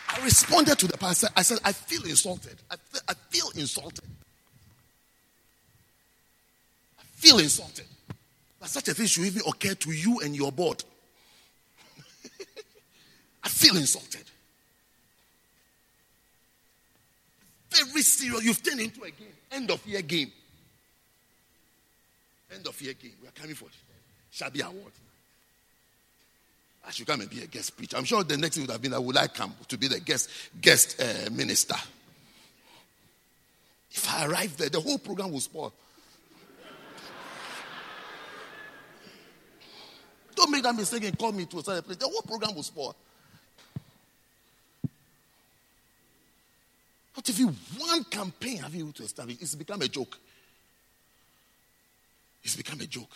[0.09, 1.27] I responded to the pastor.
[1.35, 2.55] I said, I feel insulted.
[2.69, 4.05] I feel, I feel insulted.
[6.99, 7.85] I feel insulted.
[8.59, 10.83] That such a thing should even occur to you and your board.
[13.45, 14.23] I feel insulted.
[17.69, 18.43] Very serious.
[18.43, 19.27] You've turned into a game.
[19.51, 20.31] End of year game.
[22.53, 23.13] End of year game.
[23.21, 23.67] We are coming for
[24.31, 24.91] Shabby Award.
[26.87, 27.97] I should come and be a guest preacher.
[27.97, 29.99] I'm sure the next thing would have been I would I come to be the
[29.99, 31.75] guest guest uh, minister.
[33.91, 35.73] If I arrive there, the whole program will spoil.
[40.35, 41.97] Don't make that mistake and call me to a certain place.
[41.97, 42.95] The whole program will spoil.
[47.17, 47.47] If you
[47.77, 50.17] one campaign have you to establish, it's become a joke.
[52.43, 53.09] It's become a joke.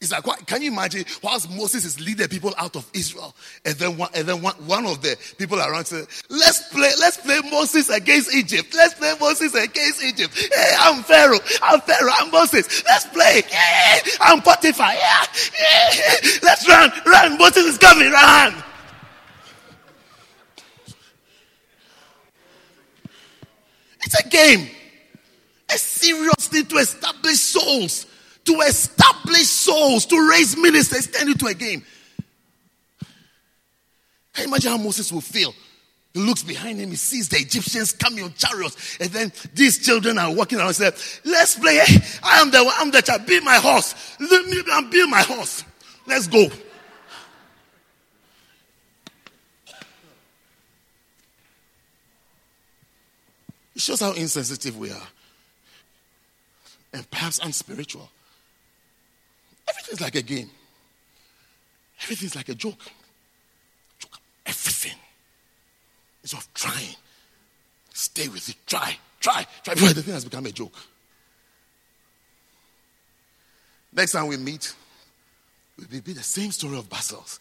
[0.00, 3.34] It's like, what, can you imagine whilst Moses is leading people out of Israel,
[3.66, 7.18] and then one, and then one, one of the people around said, "Let's play, let's
[7.18, 8.72] play Moses against Egypt.
[8.74, 10.32] Let's play Moses against Egypt.
[10.34, 11.40] Hey, I'm Pharaoh.
[11.62, 12.12] I'm Pharaoh.
[12.18, 12.82] I'm Moses.
[12.86, 13.42] Let's play.
[13.50, 14.94] Yeah, I'm Potiphar.
[14.94, 15.24] Yeah.
[16.42, 17.36] Let's run, run.
[17.36, 18.10] Moses is coming.
[18.10, 18.69] Run."
[24.10, 24.68] It's a game,
[25.72, 28.06] a serious thing to establish souls
[28.44, 31.84] to establish souls, to raise ministers, turn into a game.
[34.32, 35.54] Can you imagine how Moses will feel?
[36.12, 40.18] He looks behind him, he sees the Egyptians coming on chariots, and then these children
[40.18, 40.90] are walking around and say,
[41.24, 41.78] Let's play.
[41.78, 42.00] Eh?
[42.22, 43.26] I am the I'm the child.
[43.26, 43.94] Be my horse.
[44.18, 45.64] Let me be my horse.
[46.06, 46.48] Let's go.
[53.80, 55.08] It shows how insensitive we are.
[56.92, 58.10] And perhaps unspiritual.
[59.66, 60.50] Everything's like a game.
[62.02, 62.78] Everything's like a joke.
[63.98, 64.18] joke.
[64.44, 64.98] Everything
[66.22, 66.94] is of trying.
[67.94, 68.56] Stay with it.
[68.66, 69.72] Try, try, try.
[69.72, 70.76] Before the thing has become a joke.
[73.94, 74.74] Next time we meet,
[75.78, 77.38] will be the same story of Basils.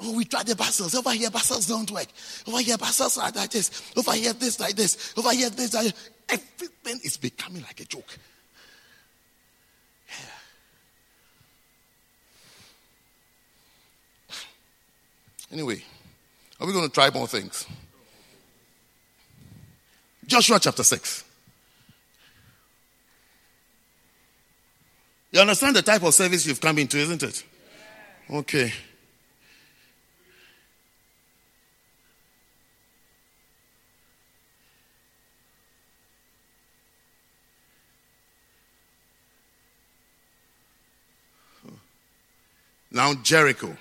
[0.00, 0.96] Oh, we tried the Basils.
[0.96, 2.06] Over here, Basils don't work.
[2.46, 3.92] Over here, Basils are like this.
[3.96, 5.12] Over here, this like this.
[5.16, 6.10] Over here, this like this.
[6.28, 8.16] Everything is becoming like a joke.
[10.08, 10.24] Yeah.
[15.52, 15.82] Anyway,
[16.60, 17.66] are we going to try more things?
[20.26, 21.24] Joshua chapter 6.
[25.32, 27.44] You understand the type of service you've come into, isn't it?
[28.30, 28.72] Okay.
[42.98, 43.76] Now, Jericho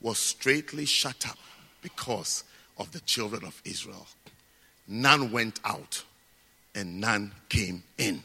[0.00, 1.38] was straightly shut up
[1.82, 2.44] because
[2.78, 4.06] of the children of Israel.
[4.86, 6.04] None went out
[6.76, 8.22] and none came in.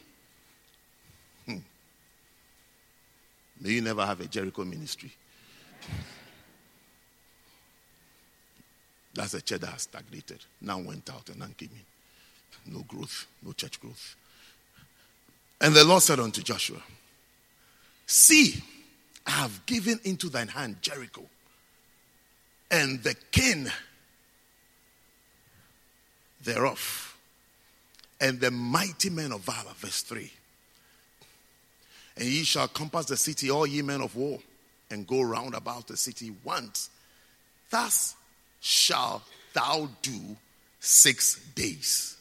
[1.46, 1.56] Hmm.
[3.60, 5.10] May you never have a Jericho ministry.
[9.12, 10.38] That's a church that has stagnated.
[10.60, 12.72] None went out and none came in.
[12.72, 14.14] No growth, no church growth.
[15.60, 16.80] And the Lord said unto Joshua,
[18.06, 18.62] See,
[19.26, 21.22] I have given into thine hand Jericho
[22.70, 23.68] and the king
[26.42, 27.16] thereof,
[28.20, 29.72] and the mighty men of valor.
[29.76, 30.30] Verse 3.
[32.16, 34.38] And ye shall compass the city, all ye men of war,
[34.90, 36.90] and go round about the city once.
[37.70, 38.14] Thus
[38.60, 39.22] shalt
[39.52, 40.36] thou do
[40.80, 42.16] six days.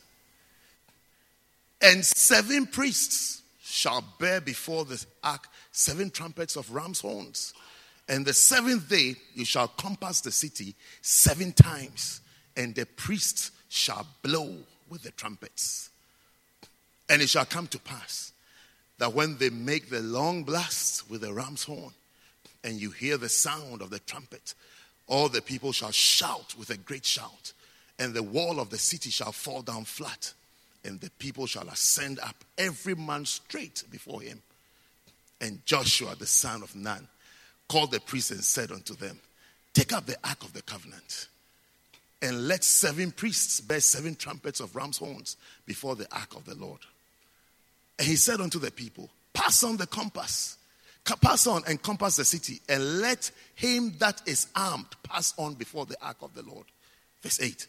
[1.82, 7.54] And seven priests shall bear before the ark seven trumpets of ram's horns.
[8.08, 12.22] And the seventh day you shall compass the city seven times,
[12.56, 14.56] and the priests shall blow
[14.90, 15.90] with the trumpets.
[17.10, 18.32] And it shall come to pass
[19.00, 21.92] that when they make the long blast with the ram's horn,
[22.64, 24.54] and you hear the sound of the trumpet,
[25.08, 27.52] all the people shall shout with a great shout,
[28.00, 30.34] and the wall of the city shall fall down flat,
[30.86, 34.42] and the people shall ascend up, every man straight before him.
[35.44, 37.06] And Joshua the son of Nun
[37.68, 39.20] called the priests and said unto them,
[39.74, 41.28] Take up the ark of the covenant,
[42.22, 46.56] and let seven priests bear seven trumpets of ram's horns before the ark of the
[46.56, 46.80] Lord.
[48.00, 50.58] And he said unto the people, Pass on the compass,
[51.22, 55.86] pass on and compass the city, and let him that is armed pass on before
[55.86, 56.68] the ark of the Lord.
[57.22, 57.68] Verse 8.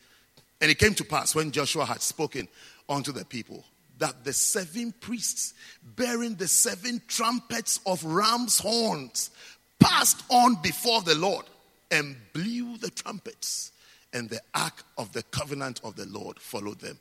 [0.61, 2.47] And it came to pass when Joshua had spoken
[2.89, 3.65] unto the people
[3.99, 9.31] that the seven priests bearing the seven trumpets of ram's horns
[9.79, 11.45] passed on before the Lord
[11.91, 13.73] and blew the trumpets,
[14.13, 16.99] and the ark of the covenant of the Lord followed them.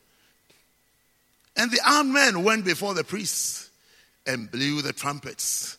[1.56, 3.70] And the armed men went before the priests
[4.26, 5.78] and blew the trumpets,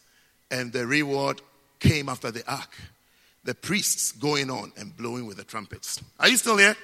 [0.51, 1.41] and the reward
[1.81, 2.75] came after the ark.
[3.45, 6.01] The priests going on and blowing with the trumpets.
[6.19, 6.77] Are you still here?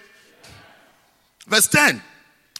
[1.46, 2.02] Verse 10.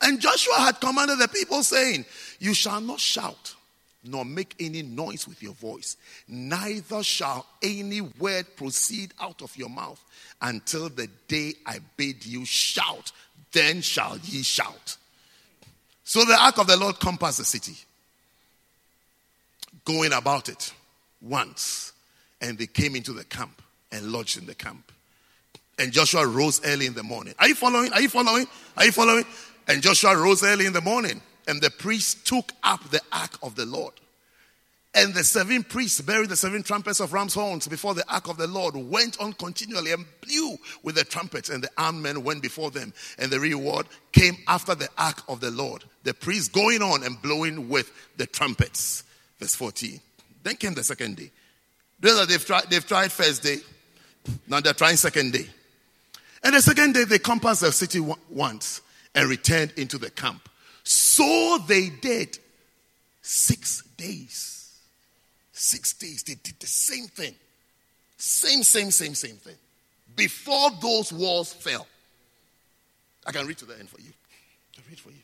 [0.02, 2.04] And Joshua had commanded the people, saying,
[2.38, 3.54] You shall not shout,
[4.02, 5.96] nor make any noise with your voice,
[6.26, 10.02] neither shall any word proceed out of your mouth
[10.40, 13.12] until the day I bid you shout,
[13.52, 14.96] then shall ye shout.
[16.04, 17.76] So the ark of the Lord compassed the city,
[19.84, 20.72] going about it
[21.20, 21.92] once,
[22.40, 23.60] and they came into the camp
[23.92, 24.90] and lodged in the camp.
[25.78, 27.34] And Joshua rose early in the morning.
[27.38, 27.92] Are you following?
[27.92, 28.46] Are you following?
[28.76, 29.24] Are you following?
[29.70, 33.54] And Joshua rose early in the morning, and the priests took up the ark of
[33.54, 33.94] the Lord.
[34.96, 38.36] And the seven priests bearing the seven trumpets of ram's horns before the ark of
[38.36, 42.42] the Lord went on continually and blew with the trumpets, and the armed men went
[42.42, 42.92] before them.
[43.16, 45.84] And the reward came after the ark of the Lord.
[46.02, 49.04] The priests going on and blowing with the trumpets.
[49.38, 50.00] Verse 14.
[50.42, 51.30] Then came the second day.
[52.00, 53.58] They've tried, they've tried first day.
[54.48, 55.46] Now they're trying second day.
[56.42, 58.80] And the second day they compassed the city once
[59.14, 60.48] and returned into the camp.
[60.82, 62.38] So they did
[63.22, 64.78] six days.
[65.52, 67.34] Six days, they did the same thing.
[68.16, 69.56] Same, same, same, same thing.
[70.16, 71.86] Before those walls fell.
[73.26, 74.12] I can read to the end for you.
[74.78, 75.22] I read for you.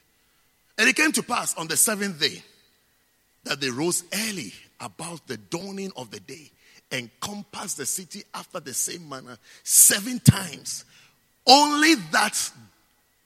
[0.78, 2.42] And it came to pass on the seventh day
[3.44, 6.50] that they rose early about the dawning of the day
[6.90, 10.84] and compassed the city after the same manner seven times.
[11.46, 12.50] Only that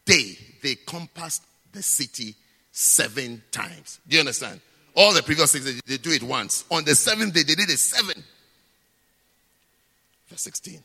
[0.04, 1.42] day they compassed
[1.72, 2.34] the city
[2.72, 4.00] seven times.
[4.08, 4.60] Do you understand?
[4.94, 6.64] All the previous things, they, they do it once.
[6.70, 8.22] On the seventh day, they did it seven.
[10.28, 10.82] Verse 16.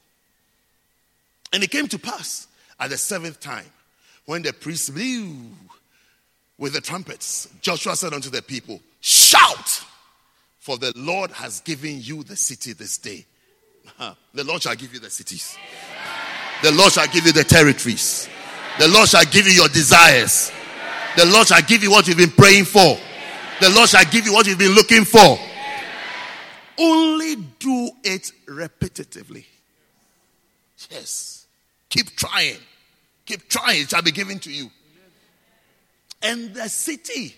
[1.53, 2.47] And it came to pass
[2.79, 3.65] at the seventh time,
[4.25, 5.35] when the priests blew
[6.57, 9.83] with the trumpets, Joshua said unto the people, Shout,
[10.59, 13.25] for the Lord has given you the city this day.
[13.87, 14.15] Uh-huh.
[14.33, 15.57] The Lord shall give you the cities,
[16.63, 18.27] the Lord shall give you the territories,
[18.79, 20.51] the Lord shall give you your desires,
[21.15, 22.97] the Lord shall give you what you've been praying for.
[23.61, 25.39] The Lord shall give you what you've been looking for.
[26.77, 29.45] Only do it repetitively.
[30.89, 31.47] Yes.
[31.89, 32.57] Keep trying.
[33.25, 33.81] Keep trying.
[33.83, 34.69] It shall be given to you.
[36.21, 37.35] And the city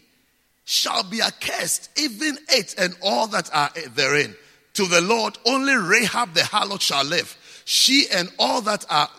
[0.65, 4.35] shall be accursed, even it and all that are therein.
[4.73, 7.37] To the Lord, only Rahab the harlot shall live.
[7.65, 9.09] She and all that are,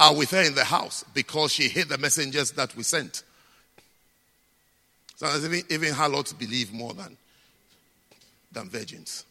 [0.00, 3.22] are with her in the house, because she hid the messengers that we sent.
[5.14, 7.16] Sometimes even, even harlots believe more than,
[8.50, 9.26] than virgins.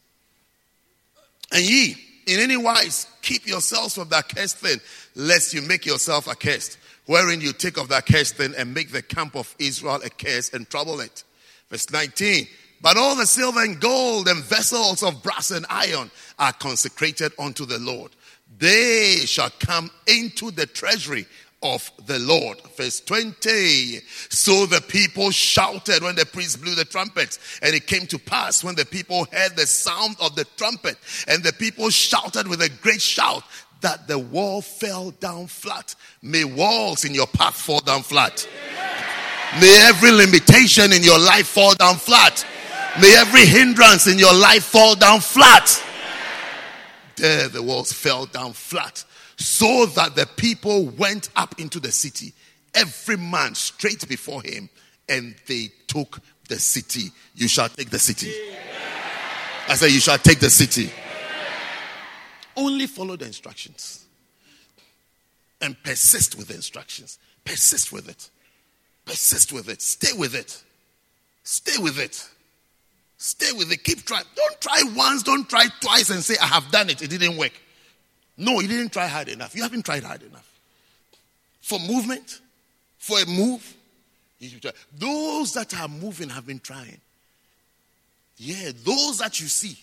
[1.51, 1.95] And ye,
[2.27, 4.79] in any wise, keep yourselves from that cursed thing,
[5.15, 6.77] lest you make yourself accursed,
[7.07, 10.53] wherein you take of that cursed thing and make the camp of Israel a curse
[10.53, 11.23] and trouble it.
[11.71, 12.47] Verse 19.
[12.81, 17.65] But all the silver and gold and vessels of brass and iron are consecrated unto
[17.65, 18.11] the Lord.
[18.59, 21.25] They shall come into the treasury
[21.63, 22.59] of the Lord.
[22.75, 23.99] Verse 20.
[24.29, 27.39] So the people shouted when the priest blew the trumpets.
[27.61, 30.97] And it came to pass when the people heard the sound of the trumpet.
[31.27, 33.43] And the people shouted with a great shout
[33.81, 35.95] that the wall fell down flat.
[36.21, 38.47] May walls in your path fall down flat.
[39.59, 42.45] May every limitation in your life fall down flat.
[43.01, 45.83] May every hindrance in your life fall down flat.
[47.19, 49.03] There the walls fell down flat
[49.37, 52.33] so that the people went up into the city,
[52.73, 54.69] every man straight before him,
[55.07, 57.11] and they took the city.
[57.35, 58.33] You shall take the city.
[59.67, 60.91] I say, You shall take the city.
[62.55, 64.05] Only follow the instructions
[65.61, 67.19] and persist with the instructions.
[67.45, 68.29] Persist with it.
[69.05, 69.81] Persist with it.
[69.81, 70.61] Stay with it.
[71.43, 72.27] Stay with it.
[73.21, 73.83] Stay with it.
[73.83, 74.23] Keep trying.
[74.33, 77.01] Don't try once, don't try twice and say, I have done it.
[77.01, 77.51] It didn't work.
[78.37, 79.53] No, you didn't try hard enough.
[79.53, 80.49] You haven't tried hard enough.
[81.61, 82.39] For movement,
[82.97, 83.75] for a move,
[84.97, 87.01] those that are moving have been trying.
[88.37, 89.77] Yeah, those that you see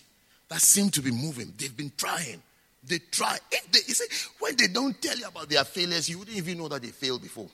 [0.49, 2.41] that seem to be moving, they've been trying.
[2.83, 3.37] They try.
[3.51, 4.07] If they, you see,
[4.39, 7.21] when they don't tell you about their failures, you wouldn't even know that they failed
[7.21, 7.49] before.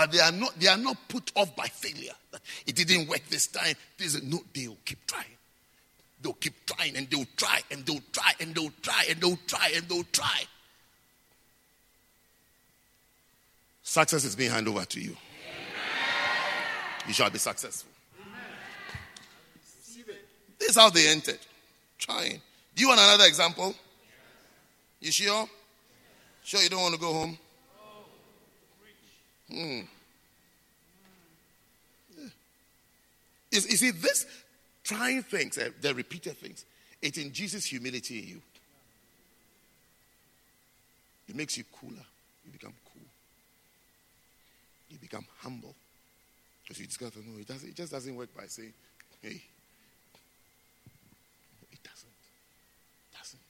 [0.00, 2.14] But they are not, they are not put off by failure.
[2.66, 3.74] It didn't work this time.
[3.98, 5.36] This, is no, they'll keep trying.
[6.22, 9.72] They'll keep trying and they'll try and they'll try and they'll try and they'll try
[9.76, 10.40] and they'll try.
[13.82, 15.14] Success is being handed over to you.
[17.06, 17.92] You shall be successful.
[20.58, 21.40] This is how they entered.
[21.98, 22.40] Trying.
[22.74, 23.74] Do you want another example?
[24.98, 25.46] You sure?
[26.42, 27.38] Sure you don't want to go home?
[29.50, 29.80] Hmm.
[33.50, 34.26] You, you this
[34.84, 36.64] trying things, uh, the repeated things,
[37.02, 38.42] it induces humility in you.
[41.28, 42.04] It makes you cooler.
[42.44, 43.02] You become cool.
[44.88, 45.74] You become humble.
[46.62, 48.72] Because you discover, no, it, doesn't, it just doesn't work by saying,
[49.22, 49.42] hey.
[51.72, 52.10] It doesn't.
[53.12, 53.40] It doesn't.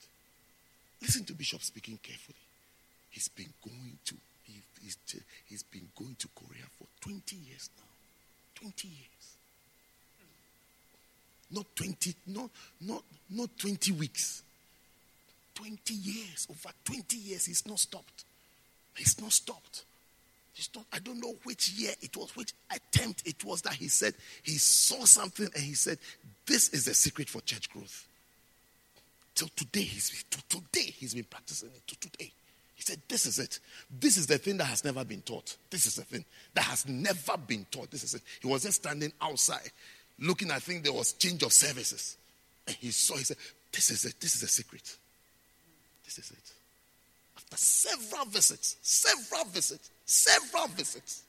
[1.02, 2.36] Listen to Bishop speaking carefully.
[3.10, 4.14] He's been going to,
[4.50, 4.96] he, he's,
[5.46, 7.84] he's been going to Korea for 20 years now.
[8.60, 9.20] 20 years.
[11.52, 12.50] Not 20, not,
[12.80, 14.42] not, not 20 weeks.
[15.54, 16.46] 20 years.
[16.48, 18.24] Over 20 years, he's not stopped.
[18.96, 19.84] He's not stopped.
[20.52, 23.88] He's not, I don't know which year it was, which attempt it was that he
[23.88, 25.98] said he saw something and he said,
[26.46, 28.06] This is the secret for church growth.
[29.34, 31.86] Till today, he's to today he's been practicing it.
[31.86, 32.32] To today.
[32.80, 33.60] He said, This is it.
[34.00, 35.54] This is the thing that has never been taught.
[35.68, 36.24] This is the thing
[36.54, 37.90] that has never been taught.
[37.90, 38.22] This is it.
[38.40, 39.70] He was just standing outside
[40.18, 42.16] looking, I think there was change of services.
[42.66, 43.36] And he saw, he said,
[43.70, 44.14] This is it.
[44.18, 44.96] This is the secret.
[46.06, 46.52] This is it.
[47.36, 51.22] After several visits, several visits, several visits.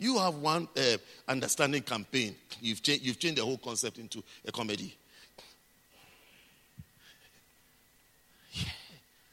[0.00, 0.96] You have one uh,
[1.28, 2.34] understanding campaign.
[2.60, 4.96] You've, cha- you've changed the whole concept into a comedy.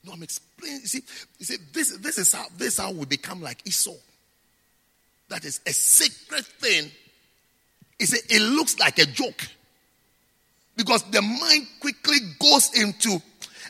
[0.04, 0.82] No, I'm explaining.
[0.82, 1.04] You see,
[1.38, 3.94] you see this, this, is how, this is how we become like Esau
[5.32, 6.92] that is a sacred thing,
[8.00, 9.48] Is it looks like a joke.
[10.76, 13.22] Because the mind quickly goes into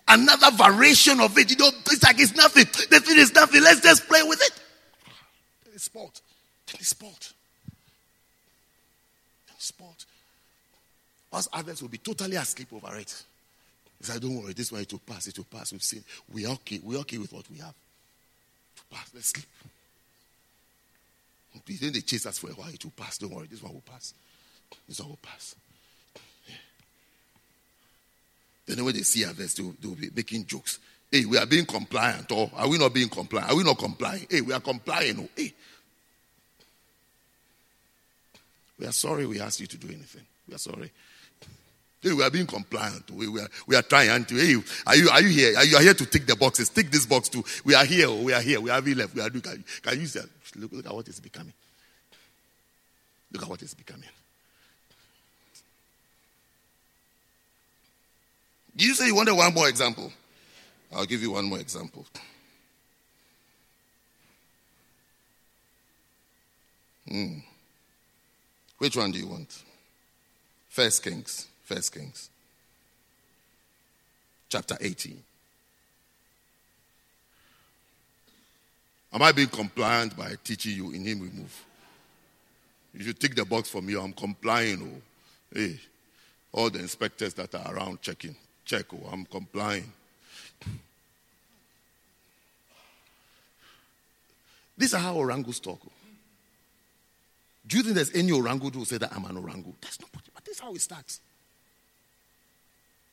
[0.08, 1.52] another variation of it.
[1.52, 2.66] You know, it's like it's nothing.
[2.90, 3.62] The thing is nothing.
[3.62, 4.52] Let's just play with it.
[5.74, 6.22] It's sport.
[6.74, 7.34] It's sport.
[9.56, 10.06] It's sport.
[11.34, 13.24] Us others will be totally asleep over it.
[14.02, 15.72] He said, Don't worry, this one it will pass, it will pass.
[15.72, 16.04] We've seen.
[16.34, 16.80] We're okay.
[16.84, 17.74] We're okay with what we have.
[18.76, 19.12] To pass.
[19.14, 19.46] Let's sleep.
[21.80, 22.70] Then they chase us for a while.
[22.70, 23.20] It will pass.
[23.20, 23.46] Don't worry.
[23.50, 24.16] This one will pass.
[24.88, 25.56] This one will pass.
[26.48, 26.56] Yeah.
[28.66, 30.80] Then when they see others, they'll, they'll be making jokes.
[31.12, 32.32] Hey, we are being compliant.
[32.32, 33.52] Or are we not being compliant?
[33.52, 34.26] Are we not complying?
[34.30, 35.20] Hey, we are complying.
[35.20, 35.54] Oh, hey.
[38.80, 40.24] We are sorry we asked you to do anything.
[40.48, 40.92] We are sorry.
[42.02, 43.12] Hey, we are being compliant.
[43.12, 44.36] We, we, are, we are trying to.
[44.36, 44.56] Hey,
[44.88, 45.56] are you, are you here?
[45.56, 46.70] Are you are here to tick the boxes?
[46.70, 47.44] Tick this box too.
[47.64, 48.10] We are here.
[48.10, 48.60] We are here.
[48.60, 49.14] We have left.
[49.14, 49.42] We are doing.
[49.42, 50.20] Can, can you see?
[50.56, 51.54] look, look at what is becoming?
[53.32, 54.10] Look at what is becoming.
[58.76, 60.12] You say you wanted one more example?
[60.92, 62.06] I'll give you one more example.
[67.08, 67.40] Hmm.
[68.80, 69.64] Which one do you want?
[70.70, 71.48] First Kings.
[71.72, 72.30] First Kings.
[74.50, 75.24] Chapter 18.
[79.14, 80.92] Am I being compliant by teaching you?
[80.92, 81.66] In Him we move.
[82.94, 83.96] You should tick the box for me.
[83.96, 84.82] I'm complying.
[84.84, 85.02] Oh,
[85.58, 85.80] hey,
[86.52, 88.36] all the inspectors that are around checking,
[88.66, 88.88] check.
[88.94, 89.92] Oh, I'm complying.
[94.78, 95.80] These are how orangos talk.
[95.86, 95.92] Oh.
[97.66, 99.74] Do you think there's any orango who will say that I'm an orango?
[99.80, 100.10] That's not.
[100.12, 101.22] But this is how it starts.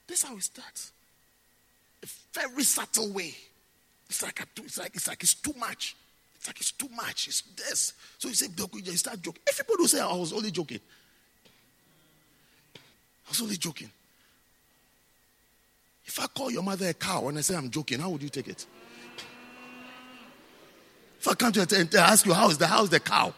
[0.09, 0.93] This is how it starts.
[2.03, 3.35] A very subtle way.
[4.09, 5.95] It's like, a, it's like it's like it's too much.
[6.37, 7.29] It's like it's too much.
[7.29, 7.93] It's this.
[8.17, 9.43] So you say, you start joking.
[9.49, 10.81] Everybody will say, I was only joking.
[12.75, 13.91] I was only joking.
[16.07, 18.31] If I call your mother a cow and I say I'm joking, how would you
[18.31, 18.65] take it?
[21.21, 23.35] If I come to you and ask you, how is the, how is the cow?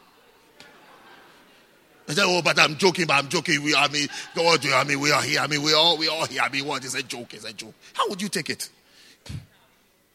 [2.10, 3.62] I say, oh, but I'm joking, but I'm joking.
[3.62, 5.00] We, I mean, do I mean?
[5.00, 5.40] We are here.
[5.40, 6.42] I mean, we all, we all here.
[6.42, 7.34] I mean, what is a joke?
[7.34, 7.74] It's a joke.
[7.92, 8.68] How would you take it?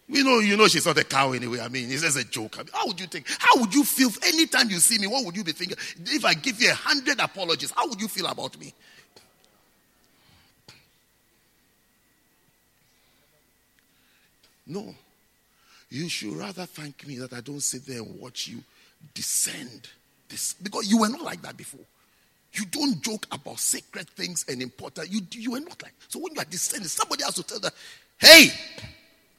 [0.08, 1.60] We know, you know, she's not a cow anyway.
[1.62, 2.58] I mean, it's just a joke.
[2.60, 3.26] I mean, how would you think?
[3.40, 5.08] How would you feel anytime you see me?
[5.08, 5.78] What would you be thinking?
[6.06, 8.74] If I give you a hundred apologies, how would you feel about me?
[14.68, 14.94] No.
[15.90, 18.64] You should rather thank me that I don't sit there and watch you
[19.14, 19.90] descend.
[20.30, 21.86] This, because you were not like that before.
[22.54, 25.12] You don't joke about sacred things and important.
[25.12, 27.74] You, you were not like So when you are descending, somebody has to tell that,
[28.18, 28.48] hey,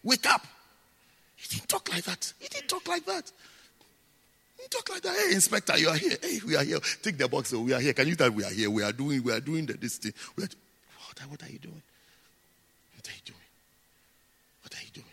[0.05, 0.47] wake up.
[1.37, 2.33] He didn't talk like that.
[2.39, 3.31] He didn't talk like that.
[4.59, 5.17] Didn't talk like that.
[5.17, 6.17] Hey, inspector, you are here.
[6.21, 6.79] Hey, we are here.
[7.03, 7.53] Take the box.
[7.53, 7.93] We are here.
[7.93, 8.71] Can you tell we are here?
[8.71, 9.23] We are doing.
[9.23, 10.13] We are doing the, this thing.
[10.39, 11.83] Are, what, what are you doing?
[12.97, 13.39] What are you doing?
[14.63, 15.07] What are you doing?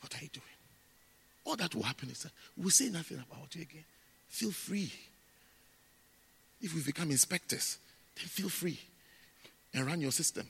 [0.00, 0.39] What are you doing?
[1.50, 3.82] All that will happen is that we'll say nothing about you again.
[4.28, 4.92] Feel free.
[6.62, 7.78] If we become inspectors,
[8.14, 8.78] then feel free
[9.74, 10.48] and run your system.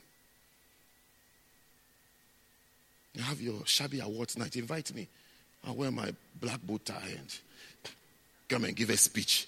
[3.15, 4.55] You have your shabby awards night.
[4.55, 5.07] Invite me.
[5.65, 7.39] I'll wear my black bow tie and
[8.47, 9.47] come and give a speech.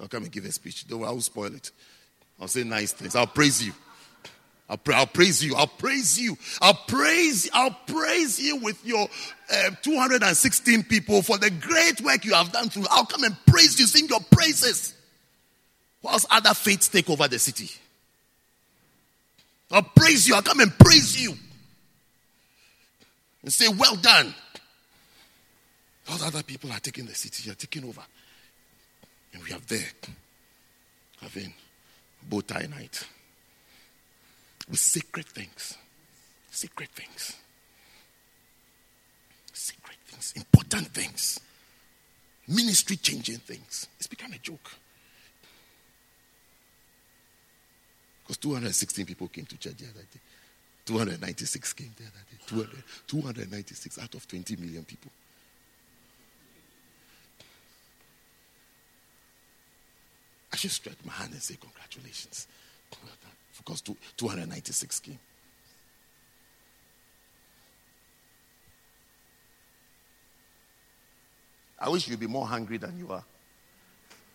[0.00, 0.88] I'll come and give a speech.
[0.88, 1.70] Don't worry, I will spoil it.
[2.40, 3.14] I'll say nice things.
[3.14, 3.72] I'll praise you.
[4.70, 5.56] I'll, pra- I'll praise you.
[5.56, 6.38] I'll praise you.
[6.62, 7.50] I'll praise.
[7.52, 9.08] I'll praise you with your
[9.52, 12.84] uh, 216 people for the great work you have done through.
[12.88, 14.94] I'll come and praise you, sing your praises,
[16.02, 17.68] whilst other faiths take over the city.
[19.72, 20.36] I'll praise you.
[20.36, 21.34] I'll come and praise you
[23.42, 24.32] and say, Well done.
[26.08, 28.02] All other people are taking the city, you're taking over.
[29.32, 29.88] And we are there
[31.20, 31.52] having
[32.28, 33.04] bow tie night
[34.70, 35.76] with secret things.
[36.50, 37.36] Secret things.
[39.52, 40.32] Secret things.
[40.36, 41.40] Important things.
[42.48, 43.88] Ministry changing things.
[43.98, 44.70] It's become a joke.
[48.22, 50.20] Because 216 people came to church the other day.
[50.86, 52.38] 296 came the other day.
[52.46, 55.10] 200, 296 out of 20 million people.
[60.52, 62.46] I should stretch my hand and say congratulations.
[63.56, 65.18] Because 296 came.
[71.78, 73.24] I wish you'd be more hungry than you are.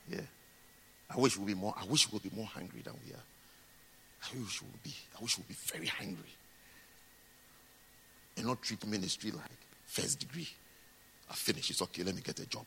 [0.09, 0.21] Yeah.
[1.09, 3.23] I wish we'd be more, I wish we'd be more hungry than we are.
[4.23, 6.33] I wish we'd be, I wish we'd be very hungry
[8.37, 9.45] and not treat ministry like
[9.85, 10.49] first degree.
[11.29, 11.69] I finish.
[11.69, 12.03] It's okay.
[12.03, 12.65] Let me get a job.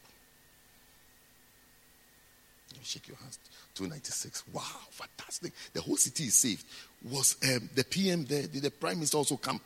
[2.75, 3.39] You shake your hands.
[3.75, 4.45] 296.
[4.53, 5.53] Wow, fantastic.
[5.73, 6.65] The whole city is saved.
[7.09, 8.47] Was um, the PM there?
[8.47, 9.61] Did the prime minister also come?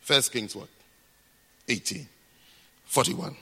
[0.00, 0.68] First Kings what?
[1.68, 2.06] 18.
[2.84, 3.36] 41.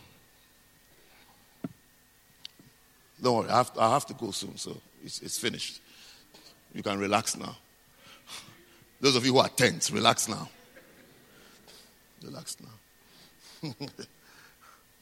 [3.20, 5.80] Don't worry, I have, I have to go soon, so it's, it's finished.
[6.74, 7.56] You can relax now.
[9.00, 10.48] Those of you who are tense, relax now.
[12.24, 13.70] Relax now.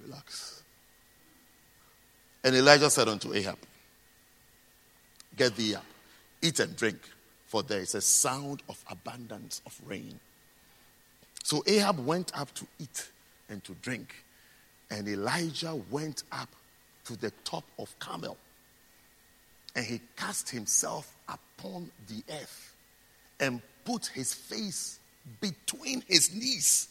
[0.04, 0.62] relax.
[2.42, 3.58] And Elijah said unto Ahab,
[5.36, 5.84] Get thee up,
[6.42, 6.98] eat and drink,
[7.46, 10.18] for there is a sound of abundance of rain.
[11.42, 13.10] So Ahab went up to eat
[13.48, 14.24] and to drink,
[14.90, 16.48] and Elijah went up
[17.04, 18.36] to the top of Carmel
[19.74, 22.74] and he cast himself upon the earth
[23.38, 24.98] and put his face
[25.40, 26.88] between his knees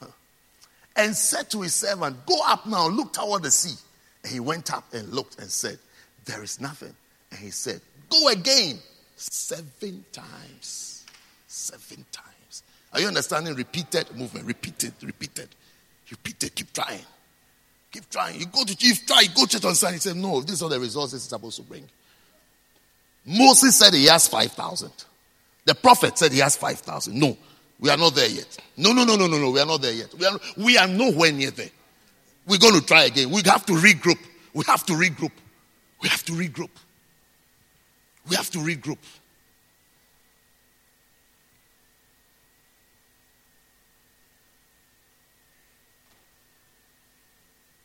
[0.96, 3.76] and said to his servant, Go up now, look toward the sea.
[4.22, 5.78] And he went up and looked and said,
[6.24, 6.94] There is nothing.
[7.30, 8.78] And he said, Go again
[9.16, 11.04] seven times.
[11.46, 12.62] Seven times.
[12.92, 13.54] Are you understanding?
[13.54, 15.48] Repeated movement, repeated, repeated,
[16.10, 16.54] repeated.
[16.54, 17.00] Keep trying.
[17.90, 18.40] Keep trying.
[18.40, 19.96] You go to chief, try, go church on Sunday.
[19.96, 21.88] He said, No, these are the results it's supposed to bring.
[23.24, 24.90] Moses said he has 5,000.
[25.64, 27.18] The prophet said he has 5,000.
[27.18, 27.36] No,
[27.80, 28.56] we are not there yet.
[28.76, 29.50] No, no, no, no, no, no.
[29.50, 30.14] We are not there yet.
[30.14, 31.70] We are, we are nowhere near there.
[32.46, 33.30] We're going to try again.
[33.30, 34.18] We have to regroup.
[34.52, 35.32] We have to regroup.
[36.02, 36.70] We have to regroup.
[38.28, 38.98] We have to regroup.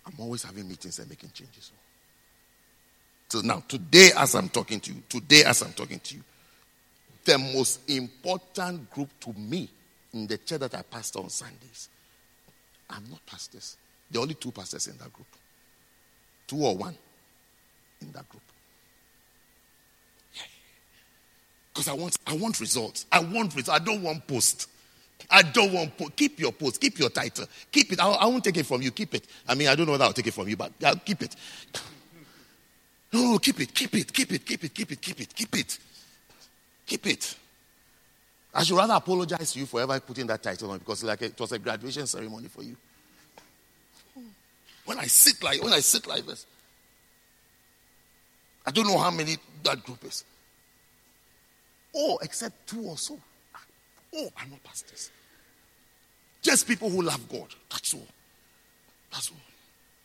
[0.05, 1.71] I'm always having meetings and making changes.
[3.29, 6.21] So now, today, as I'm talking to you, today, as I'm talking to you,
[7.25, 9.69] the most important group to me
[10.13, 11.89] in the church that I pastor on Sundays,
[12.89, 13.77] I'm not pastors.
[14.09, 15.27] There are only two pastors in that group.
[16.47, 16.97] Two or one
[18.01, 18.41] in that group.
[21.71, 23.05] Because I want, I want results.
[23.11, 23.69] I want results.
[23.69, 24.69] I don't want post.
[25.29, 26.15] I don't want post.
[26.15, 26.81] Keep your post.
[26.81, 27.45] Keep your title.
[27.71, 27.99] Keep it.
[27.99, 28.91] I, I won't take it from you.
[28.91, 29.27] Keep it.
[29.47, 31.35] I mean, I don't know whether I'll take it from you, but I'll keep it.
[33.13, 33.73] No, keep it.
[33.73, 34.13] Keep it.
[34.13, 34.45] Keep it.
[34.45, 34.73] Keep it.
[34.73, 35.01] Keep it.
[35.01, 35.35] Keep it.
[35.35, 35.77] Keep it.
[36.85, 37.35] Keep it.
[38.53, 41.39] I should rather apologize to you for ever putting that title on because like it
[41.39, 42.75] was a graduation ceremony for you.
[44.85, 46.45] When I sit like when I sit like this,
[48.65, 50.23] I don't know how many that group is.
[51.95, 53.19] Oh, except two or so.
[54.15, 55.11] Oh, I'm not pastors.
[56.41, 57.47] Just people who love God.
[57.69, 58.07] That's all.
[59.11, 59.37] That's all.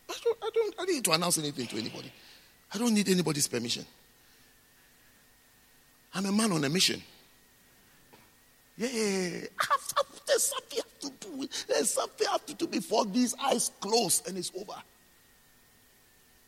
[0.09, 2.11] I don't, I don't, I don't need to announce anything to anybody.
[2.73, 3.85] I don't need anybody's permission.
[6.13, 7.01] I'm a man on a mission.
[8.77, 8.87] Yeah,
[10.27, 11.47] there's something I have to do.
[11.67, 14.81] There's eh, something I have to do before these eyes close and it's over.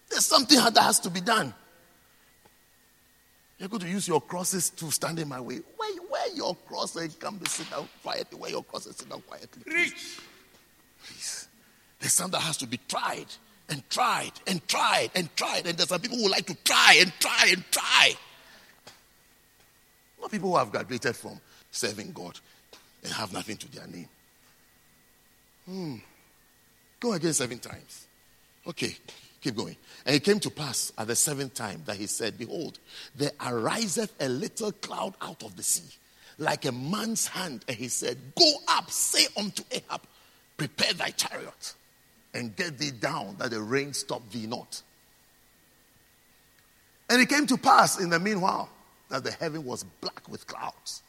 [0.10, 1.54] There's something that has to be done.
[3.58, 5.62] You're going to use your crosses to stand in my way.
[5.78, 8.40] Where, where your cross and come to sit down quietly.
[8.40, 9.64] Where your crosses sit down quietly.
[9.66, 10.20] Please.
[11.04, 11.48] Please.
[11.99, 13.26] There's something that has to be tried
[13.70, 15.66] and tried and tried and tried.
[15.66, 18.14] And there's some people who like to try and try and try.
[20.22, 21.40] Not people who have graduated from
[21.78, 22.40] serving God
[23.04, 24.10] and have nothing to their name.
[25.66, 25.95] Hmm.
[26.99, 28.08] Go again seven times.
[28.66, 28.95] Okay,
[29.41, 29.76] keep going.
[30.06, 32.80] And it came to pass at the seventh time that he said, Behold,
[33.16, 35.95] there ariseth a little cloud out of the sea,
[36.38, 37.64] like a man's hand.
[37.68, 40.02] And he said, Go up, say unto Ahab,
[40.58, 41.76] Prepare thy chariot,
[42.34, 44.82] and get thee down, that the rain stop thee not.
[47.10, 48.70] And it came to pass in the meanwhile
[49.10, 51.04] that the heaven was black with clouds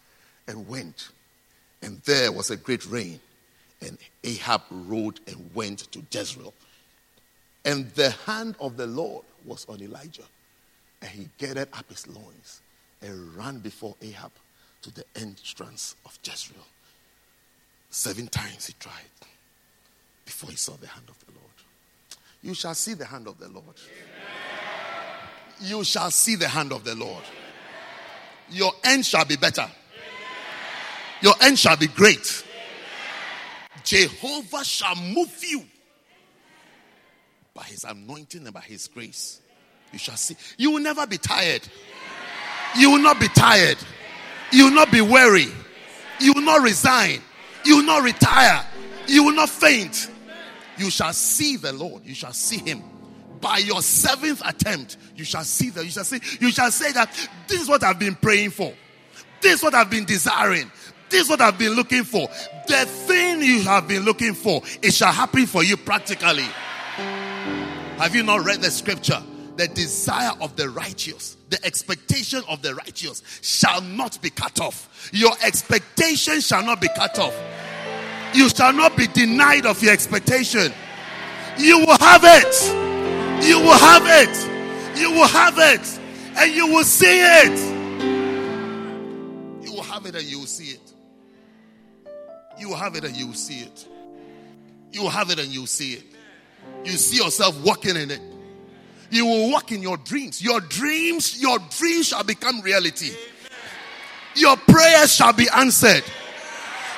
[0.49, 1.11] and went,
[1.83, 3.21] and there was a great rain.
[3.81, 6.53] And Ahab rode and went to Jezreel.
[7.65, 10.25] And the hand of the Lord was on Elijah.
[11.01, 12.61] And he gathered up his loins
[13.01, 14.33] and ran before Ahab
[14.83, 16.67] to the entrance of Jezreel.
[17.91, 18.93] Seven times he tried
[20.25, 21.45] before he saw the hand of the Lord.
[22.43, 23.65] You shall see the hand of the Lord.
[25.61, 27.23] You shall see the hand of the Lord.
[28.51, 29.69] Your end shall be better.
[31.21, 32.45] Your end shall be great.
[33.85, 35.65] Jehovah shall move you
[37.55, 39.41] by his anointing and by his grace.
[39.93, 40.37] You shall see.
[40.59, 41.63] You will never be tired.
[42.77, 43.79] You will not be tired.
[44.53, 45.49] You will not be weary.
[46.21, 47.21] You will not resign.
[47.65, 48.65] You will not retire.
[49.07, 50.11] You will not faint.
[50.77, 52.05] You shall see the Lord.
[52.05, 52.83] You shall see him.
[53.41, 55.85] By your seventh attempt, you shall see that.
[55.85, 56.21] You shall see.
[56.41, 57.11] You shall say that
[57.47, 58.73] this is what I've been praying for.
[59.41, 60.71] This is what I've been desiring.
[61.11, 62.29] This is what I've been looking for.
[62.67, 66.47] The thing you have been looking for, it shall happen for you practically.
[67.99, 69.23] Have you not read the scripture?
[69.57, 75.11] The desire of the righteous, the expectation of the righteous shall not be cut off.
[75.13, 77.35] Your expectation shall not be cut off.
[78.35, 80.73] You shall not be denied of your expectation.
[81.59, 83.45] You will have it.
[83.45, 84.99] You will have it.
[84.99, 86.01] You will have it.
[86.37, 87.59] And you will see it.
[89.65, 90.93] You will have it and you will see it.
[92.59, 93.87] You will have it and you will see it.
[94.93, 96.05] You will have it and you will see it.
[96.85, 98.21] You see yourself walking in it.
[99.11, 100.43] You will walk in your dreams.
[100.43, 103.11] Your dreams, your dreams shall become reality.
[104.35, 106.05] Your prayers shall be answered.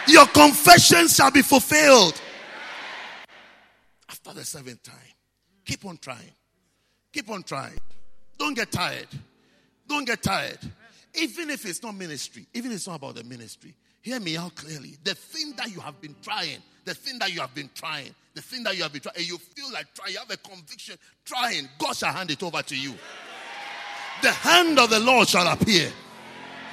[0.09, 2.21] Your confessions shall be fulfilled.
[4.09, 4.97] After the seventh time,
[5.65, 6.33] keep on trying.
[7.13, 7.79] Keep on trying.
[8.39, 9.09] Don't get tired.
[9.89, 10.59] Don't get tired.
[11.15, 14.55] Even if it's not ministry, even if it's not about the ministry, hear me out
[14.55, 14.97] clearly.
[15.05, 18.43] The thing that you have been trying, the thing that you have been trying, the
[18.43, 20.97] thing that you have been trying, and you feel like trying, you have a conviction,
[21.25, 22.95] trying, God shall hand it over to you.
[24.23, 25.91] The hand of the Lord shall appear.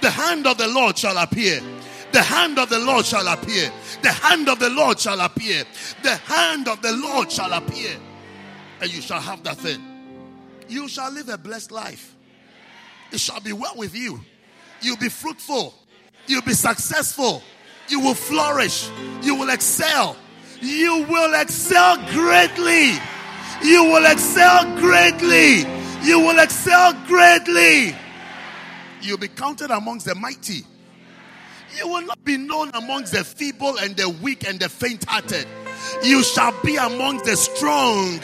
[0.02, 1.62] The hand of the Lord shall appear.
[2.12, 3.72] The hand of the Lord shall appear.
[4.02, 5.64] The hand of the Lord shall appear.
[6.04, 7.98] The hand of the Lord shall appear.
[8.80, 9.82] And you shall have that thing.
[10.70, 12.16] You shall live a blessed life.
[13.12, 14.20] It shall be well with you.
[14.82, 15.74] You'll be fruitful.
[16.28, 17.42] You'll be successful.
[17.88, 18.90] You will flourish.
[19.22, 20.18] You will excel.
[20.62, 22.92] You will excel greatly.
[23.64, 25.66] You will excel greatly.
[26.04, 27.96] You will excel greatly.
[29.02, 30.64] You'll be counted amongst the mighty.
[31.78, 35.48] You will not be known amongst the feeble and the weak and the faint hearted.
[36.04, 38.20] You shall be amongst the strong,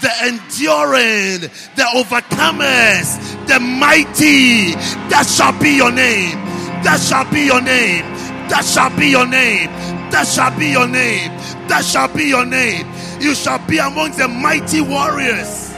[0.00, 1.40] the enduring,
[1.76, 4.72] the overcomers, the mighty.
[5.08, 6.49] That shall be your name.
[6.82, 8.04] That shall be your name.
[8.48, 9.68] That shall be your name.
[10.10, 11.30] That shall be your name.
[11.68, 12.90] That shall be your name.
[13.20, 15.72] You shall be amongst the mighty warriors.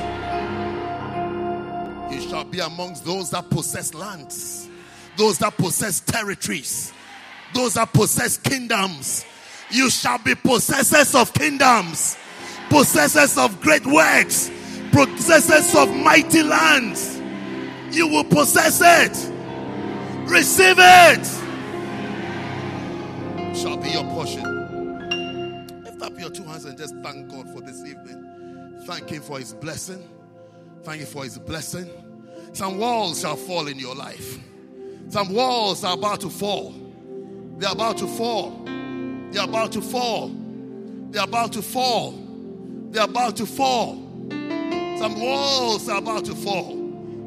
[2.13, 4.69] You shall be amongst those that possess lands,
[5.17, 6.93] those that possess territories,
[7.53, 9.25] those that possess kingdoms.
[9.71, 12.17] You shall be possessors of kingdoms,
[12.71, 14.51] possessors of great works,
[14.93, 17.21] possessors of mighty lands.
[17.91, 19.32] You will possess it.
[20.27, 21.27] Receive it.
[23.57, 25.83] Shall be your portion.
[25.85, 28.81] Lift up your two hands and just thank God for this evening.
[28.87, 30.03] Thank Him for His blessing.
[30.83, 31.91] Thank you for His blessing.
[32.53, 34.39] Some walls shall fall in your life.
[35.09, 36.75] Some walls are about to fall.
[37.59, 38.65] They're about to fall.
[39.31, 40.31] They're about to fall.
[41.11, 42.13] They're about to fall.
[42.91, 43.95] They're about to fall.
[44.99, 46.77] Some walls are about to fall.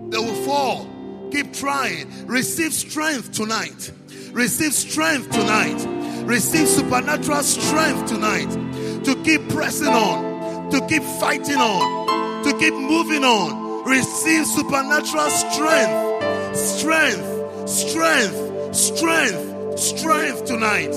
[0.09, 0.94] They will fall.
[1.35, 2.27] Keep trying.
[2.27, 3.91] Receive strength tonight.
[4.31, 5.85] Receive strength tonight.
[6.25, 8.49] Receive supernatural strength tonight
[9.03, 13.83] to keep pressing on, to keep fighting on, to keep moving on.
[13.83, 20.93] Receive supernatural strength, strength, strength, strength, strength tonight.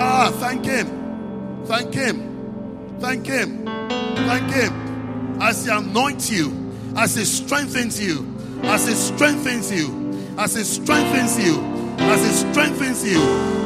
[0.00, 1.66] Ah, thank Him.
[1.66, 2.96] Thank Him.
[2.98, 3.66] Thank Him.
[3.66, 5.42] Thank Him.
[5.42, 8.33] As He anoints you, as He strengthens you,
[8.66, 9.88] as it strengthens you,
[10.38, 11.60] as it strengthens you,
[11.98, 13.20] as it strengthens you,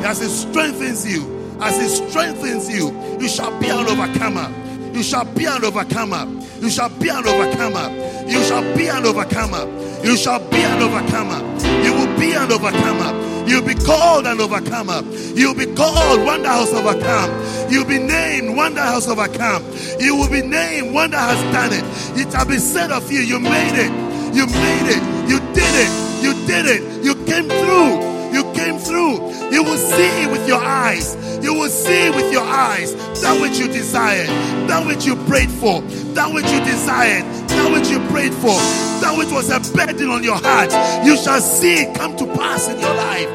[0.05, 4.53] as it strengthens you, as it strengthens you, you shall be an overcomer.
[4.93, 6.27] You shall be an overcomer.
[6.61, 7.91] You shall be an overcomer.
[8.29, 9.67] You shall be an overcomer.
[10.05, 11.39] You shall be an overcomer.
[11.85, 13.47] You will be an overcomer.
[13.49, 15.03] You'll be called an overcomer.
[15.35, 17.71] You'll be called Wonder House Overcome.
[17.71, 19.65] You'll be named Wonder House Overcome.
[19.99, 22.21] You will be named Wonder Has Done It.
[22.21, 24.08] It shall be said of you, you made it.
[24.39, 25.03] You made it.
[25.29, 26.23] You did it.
[26.23, 27.05] You did it.
[27.05, 27.91] You came through.
[28.33, 29.35] You came through.
[29.51, 31.17] You will see it with your eyes.
[31.43, 34.29] You will see with your eyes that which you desired,
[34.69, 35.81] that which you prayed for,
[36.15, 38.55] that which you desired, that which you prayed for,
[39.03, 40.71] that which was a burden on your heart.
[41.05, 43.29] You shall see it come to pass in your life.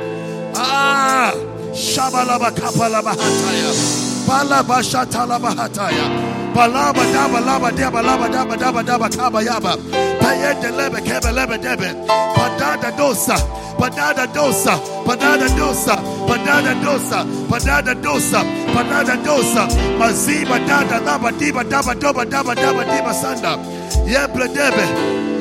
[0.56, 1.34] Ah,
[1.74, 6.43] Shabalaba Kapalaba Hataya, Balaba Shatalaba Hataya.
[6.56, 9.74] Balaba daba laba daba laba daba daba daba kaba yaba.
[10.22, 11.90] Payete lebe kebe lebe debe.
[12.36, 13.36] Padada dosa.
[13.80, 14.78] Padada dosa.
[15.06, 15.96] Padada dosa.
[16.28, 17.26] Padada dosa.
[17.50, 18.40] Padada dosa.
[18.74, 19.64] Padada dosa.
[20.00, 23.58] Maziba dada laba diba daba doba daba daba diba sanda.
[24.06, 24.86] Yeble debe.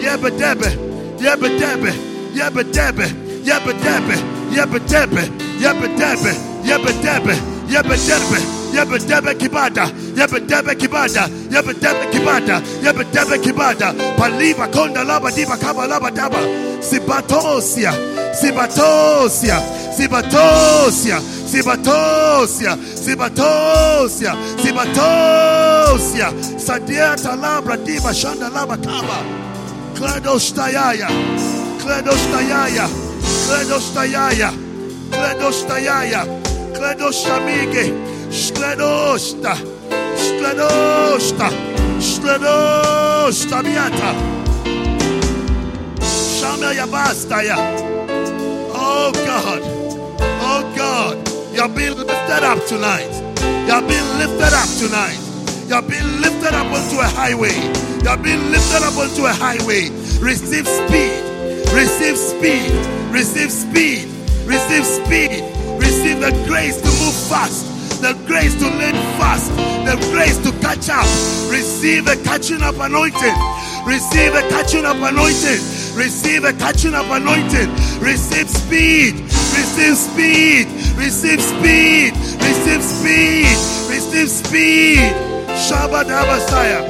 [0.05, 0.70] Yebe debe.
[1.20, 1.93] Yebe debe.
[2.34, 3.06] Yebe debe.
[3.44, 4.16] Yebe debe.
[4.56, 5.22] Yebe debe.
[5.60, 6.32] Yebe debe.
[6.64, 7.34] Yebe debe.
[7.68, 8.61] Yebe debe.
[8.73, 9.85] Yebedebe kibada,
[10.16, 16.39] yebedebe kibada, yebedebe kibada, yebedebe kibada, paliva konda laba diba kaba laba daba,
[16.81, 17.93] sibatosia,
[18.40, 19.61] sibatosia,
[19.97, 24.32] sibatosia, sibatosia, sibatosia,
[24.62, 29.19] sibatosia, sadia talabra diba shanda laba kaba,
[29.94, 31.09] kledostayaya,
[31.82, 32.89] kledostayaya,
[33.47, 34.51] kledostayaya,
[35.12, 36.27] kledostayaya,
[36.73, 39.57] kledoshamige, Skledosta,
[40.17, 41.51] Skledosta,
[42.01, 44.15] Skledosta miata.
[46.01, 47.57] Shamaya bastaya.
[48.73, 49.61] Oh God,
[50.41, 53.13] oh God, you're being lifted up tonight.
[53.69, 55.21] You're being lifted up tonight.
[55.69, 57.53] You're being lifted up onto a highway.
[58.03, 59.91] You're being lifted up onto a highway.
[60.21, 61.21] Receive speed.
[61.77, 62.73] Receive speed.
[63.13, 64.09] Receive speed.
[64.47, 65.45] Receive speed.
[65.79, 67.72] Receive the grace to move fast
[68.03, 69.49] the grace to learn fast,
[69.87, 71.07] the grace to catch up.
[71.49, 73.37] Receive a catching up anointing.
[73.87, 75.62] Receive a catching up anointing.
[75.95, 77.70] Receive a catching up anointing.
[78.03, 79.15] Receive speed.
[79.55, 80.66] Receive speed.
[80.99, 82.12] Receive speed.
[82.43, 83.57] Receive speed.
[83.87, 85.12] Receive speed.
[85.55, 86.83] Shabbat Abasaya.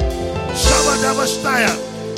[0.57, 1.73] Shabbat Abashtaya.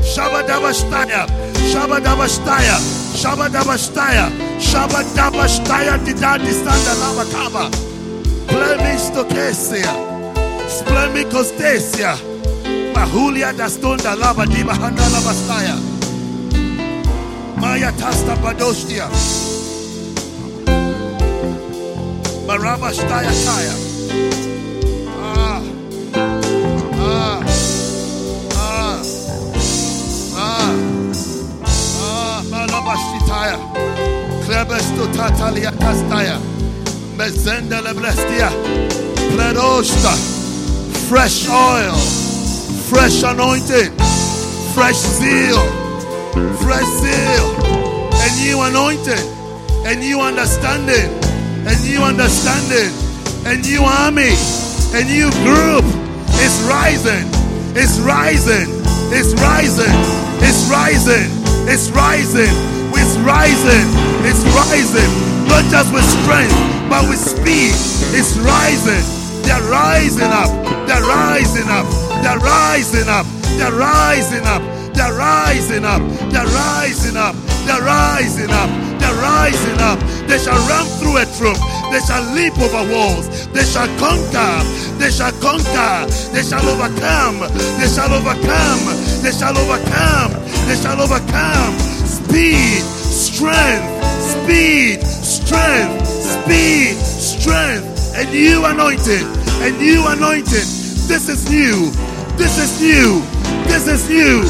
[0.07, 1.27] Shabbat Abashtaya.
[1.67, 2.77] Shabbat Abashtaya.
[3.11, 4.25] Shabbat Abashtaya.
[4.59, 5.99] Shabbat Abashtaya.
[6.05, 7.94] Didadi Sanda Lava Kaba.
[8.47, 9.93] Plemistokesia,
[10.67, 12.17] Splemikostesia,
[12.95, 15.75] Mahulia da Stonda Lava Diba Handala Bastaya,
[17.57, 19.09] Maya Tasta Badostia.
[22.47, 23.75] Baraba Staya Taya.
[25.19, 25.61] Ah.
[26.93, 27.41] Ah.
[28.55, 29.01] Ah.
[30.37, 30.71] Ah.
[31.99, 32.43] Ah.
[32.51, 33.57] Malaba Shitaya.
[34.45, 36.37] Klebesto Tatalia Kastaya.
[41.07, 41.95] Fresh oil.
[42.91, 43.91] Fresh anointing.
[44.73, 45.63] Fresh zeal.
[46.59, 47.47] Fresh zeal.
[48.19, 49.25] A new anointing.
[49.85, 51.07] A new understanding.
[51.65, 52.91] A new understanding.
[53.45, 54.35] A new army.
[54.93, 55.85] A new group
[56.43, 57.29] is rising.
[57.75, 58.67] It's rising.
[59.13, 59.95] It's rising.
[60.41, 61.31] It's rising.
[61.69, 62.55] It's rising.
[62.91, 63.87] It's rising.
[64.25, 65.11] It's rising.
[65.47, 67.73] Not just with strength, but with speed.
[68.15, 69.03] It's rising.
[69.43, 70.49] They're rising up.
[70.87, 71.85] They're rising up.
[72.23, 73.25] They're rising up.
[73.57, 74.61] They're rising up.
[74.93, 76.01] They're rising up.
[76.31, 77.35] They're rising up.
[77.65, 78.69] They're rising up.
[78.99, 79.99] They're rising up.
[80.27, 81.57] They shall run through a troop.
[81.91, 83.47] They shall leap over walls.
[83.53, 84.63] They shall conquer.
[84.97, 86.07] They shall conquer.
[86.33, 87.39] They shall overcome.
[87.77, 88.81] They shall overcome.
[89.21, 90.31] They shall overcome.
[90.67, 91.73] They shall overcome.
[92.05, 93.94] Speed, strength,
[94.45, 98.13] speed, strength, speed, strength.
[98.15, 99.25] A new anointing.
[99.65, 100.69] A new anointing.
[101.09, 101.89] This is new.
[102.37, 103.21] This is new.
[103.65, 104.41] This is new.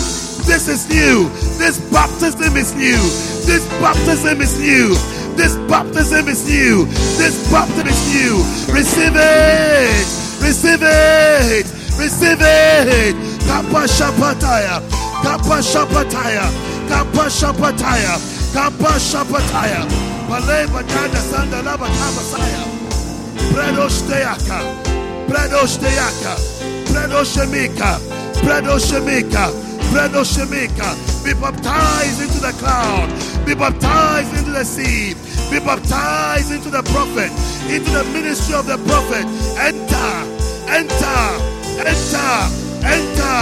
[0.44, 1.30] This is new.
[1.58, 3.00] This baptism is new.
[3.48, 4.96] This baptism is new.
[5.40, 6.86] This baptism is new.
[7.16, 8.36] This baptism is new.
[8.76, 10.08] Receive it.
[10.44, 11.66] Receive it.
[11.96, 13.16] Receive it.
[13.48, 14.84] Kappa Shapataya.
[18.56, 18.96] Kappa Shapataya.
[18.96, 19.84] Kappa Shapataya.
[19.84, 20.16] Kappa Shapataya.
[20.28, 22.64] Pale Badada Sanda Lava Kabasaya.
[23.54, 24.60] Predosteaka.
[25.28, 26.34] Predosteaka.
[26.90, 28.00] Predoshemika.
[28.42, 29.46] Predoshemika.
[29.92, 30.90] Predoshemika.
[31.24, 33.08] Be baptized into the cloud.
[33.46, 35.14] Be baptized into the sea.
[35.52, 37.32] Be baptized into the prophet.
[37.70, 39.26] Into the ministry of the prophet.
[39.62, 40.12] Enter.
[40.68, 41.22] Enter.
[41.86, 42.34] Enter.
[42.84, 43.42] Enter.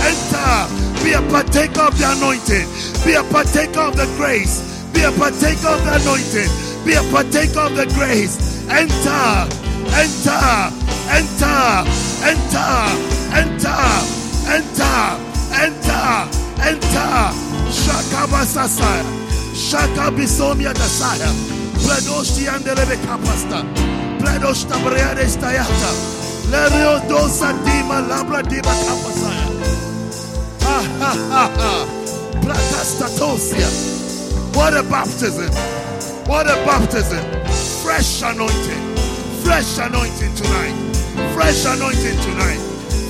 [0.00, 0.91] Enter.
[1.02, 2.66] Be a partaker of the anointing.
[3.04, 4.62] Be a partaker of the grace.
[4.92, 6.50] Be a partaker of the anointing.
[6.86, 8.66] Be a partaker of the grace.
[8.70, 9.48] Enter,
[9.98, 10.70] enter,
[11.10, 11.82] enter,
[12.22, 12.70] enter,
[13.34, 13.82] enter,
[14.46, 15.02] enter,
[15.58, 16.08] enter,
[16.62, 17.14] enter.
[17.72, 19.04] Shakabasasaya.
[19.54, 21.30] Shakabisomia dasaya.
[21.82, 23.64] Bladoshi andelebe kapasta.
[24.20, 25.90] bledosh tabreade stayata.
[26.50, 29.51] Lerio dosa dima labra dima kapasaya.
[34.54, 35.50] What a baptism.
[36.26, 37.22] What a baptism.
[37.82, 38.94] Fresh anointing.
[39.42, 40.74] Fresh anointing tonight.
[41.34, 42.60] Fresh anointing tonight.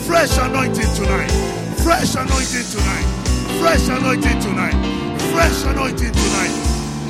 [0.07, 1.31] Fresh anointing tonight.
[1.85, 3.07] Fresh anointing tonight.
[3.61, 4.77] Fresh anointing tonight.
[5.33, 6.55] Fresh anointing tonight.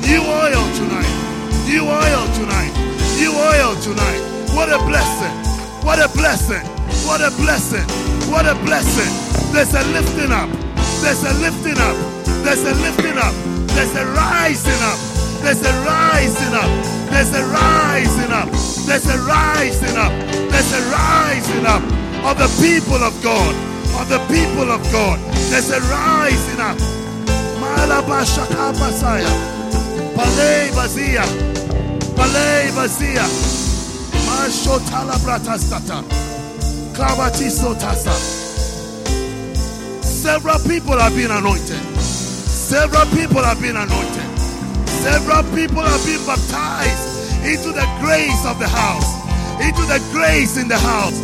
[0.01, 1.13] New oil tonight.
[1.65, 2.73] New oil tonight.
[3.17, 4.21] New oil tonight.
[4.53, 5.33] What a blessing.
[5.85, 6.65] What a blessing.
[7.07, 7.87] What a blessing.
[8.29, 9.32] What a blessing.
[9.53, 10.49] There's a lifting up.
[11.03, 11.95] There's a lifting up.
[12.43, 13.33] There's a lifting up.
[13.69, 14.97] There's a rising up.
[15.43, 16.71] There's a rising up.
[17.11, 18.49] There's a rising up.
[18.87, 20.11] There's a rising up.
[20.49, 21.83] There's a rising up
[22.25, 23.53] of the people of God.
[24.01, 25.19] Of the people of God.
[25.51, 26.77] There's a rising up.
[27.61, 29.29] Malabashaka Basaya.
[30.17, 31.25] Palei Bazia.
[32.17, 33.25] Palei Bazia.
[34.25, 36.01] Mashotala Bratastata.
[36.95, 38.42] Klavatiso Tasa.
[40.23, 41.83] Several people have been anointed.
[41.99, 44.23] Several people have been anointed.
[45.03, 49.03] Several people have been baptized into the grace of the house.
[49.59, 51.19] Into the grace in the house.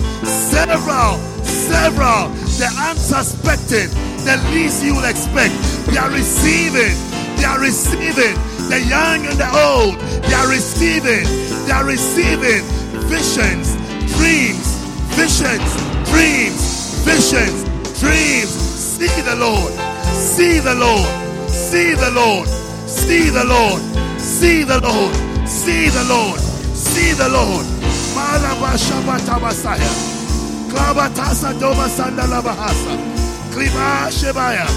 [0.52, 1.16] Several,
[1.48, 2.28] several,
[2.60, 3.88] the unsuspecting,
[4.28, 5.56] the least you will expect.
[5.88, 6.92] They are receiving,
[7.40, 8.36] they are receiving,
[8.68, 9.96] the young and the old,
[10.28, 11.24] they are receiving,
[11.66, 12.68] they are receiving
[13.08, 13.80] visions,
[14.20, 14.76] dreams,
[15.16, 15.72] visions,
[16.12, 17.64] dreams, visions,
[18.02, 18.70] dreams.
[19.00, 19.72] See the Lord,
[20.12, 21.08] see the Lord,
[21.48, 22.48] see the Lord,
[22.86, 23.82] see the Lord,
[24.20, 25.16] see the Lord,
[25.48, 26.40] see the Lord,
[26.76, 27.66] see the Lord.
[28.12, 29.88] Malabashabatabasaya.
[30.68, 33.00] Klabatasa doma sandala bahasa.
[33.56, 34.68] Kliba shebaya.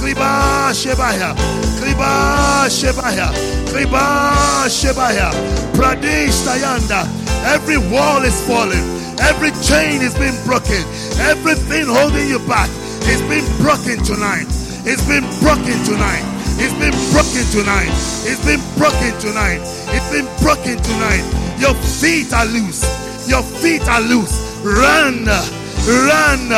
[0.00, 1.36] Kliba shebaya.
[1.76, 3.28] Kliba shebaya.
[3.68, 5.28] Kliba shebaya.
[5.76, 7.04] Pradesh tayanda.
[7.44, 8.88] Every wall is falling.
[9.20, 10.82] Every chain is being broken.
[11.20, 12.70] Everything holding you back
[13.08, 14.46] is being broken tonight.
[14.84, 16.24] It's been broken tonight.
[16.58, 17.92] It's been broken tonight.
[18.24, 19.60] It's been broken tonight.
[19.92, 21.24] It's been broken tonight.
[21.58, 22.82] Your feet are loose.
[23.28, 24.34] Your feet are loose.
[24.64, 26.48] Run, run,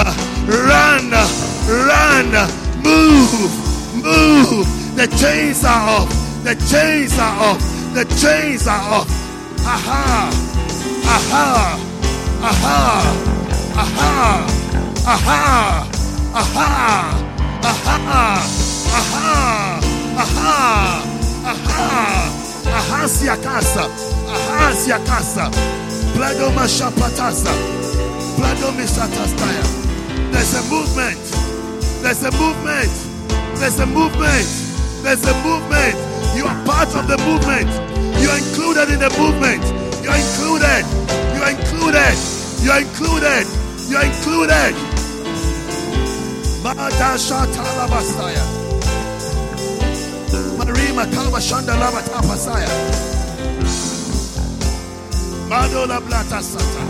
[0.47, 1.11] run,
[1.69, 2.31] run.
[2.83, 3.53] Move,
[3.95, 4.67] move.
[4.97, 6.11] The chains are off.
[6.45, 7.61] The chains are off.
[7.95, 9.09] The chains are off.
[9.67, 10.31] Aha.
[11.05, 11.79] Aha.
[12.43, 13.03] Aha.
[13.75, 14.47] Aha.
[15.07, 15.98] Aha.
[16.39, 17.19] Aha.
[17.65, 17.99] Aha.
[18.99, 19.81] Aha.
[20.23, 21.03] Aha.
[21.51, 22.31] Aha.
[22.79, 23.85] Aha siakasa.
[24.31, 25.51] Aha siakasa.
[26.15, 27.51] Plado mashapatasa.
[28.37, 29.67] Plado misatastaya.
[30.31, 31.19] There's a movement.
[32.03, 32.95] There's a movement.
[33.59, 34.47] There's a movement.
[35.03, 35.97] There's a movement.
[36.37, 37.67] You are part of the movement.
[38.23, 39.65] You are included in the movement.
[40.07, 40.87] You are included.
[41.35, 42.17] You are included.
[42.63, 43.47] You are included.
[43.91, 44.88] You are included.
[46.75, 48.45] Madashatalabasaya.
[50.59, 52.69] Marima Tabashanda Labatapasaya.
[55.49, 56.83] Madola Blata Sata.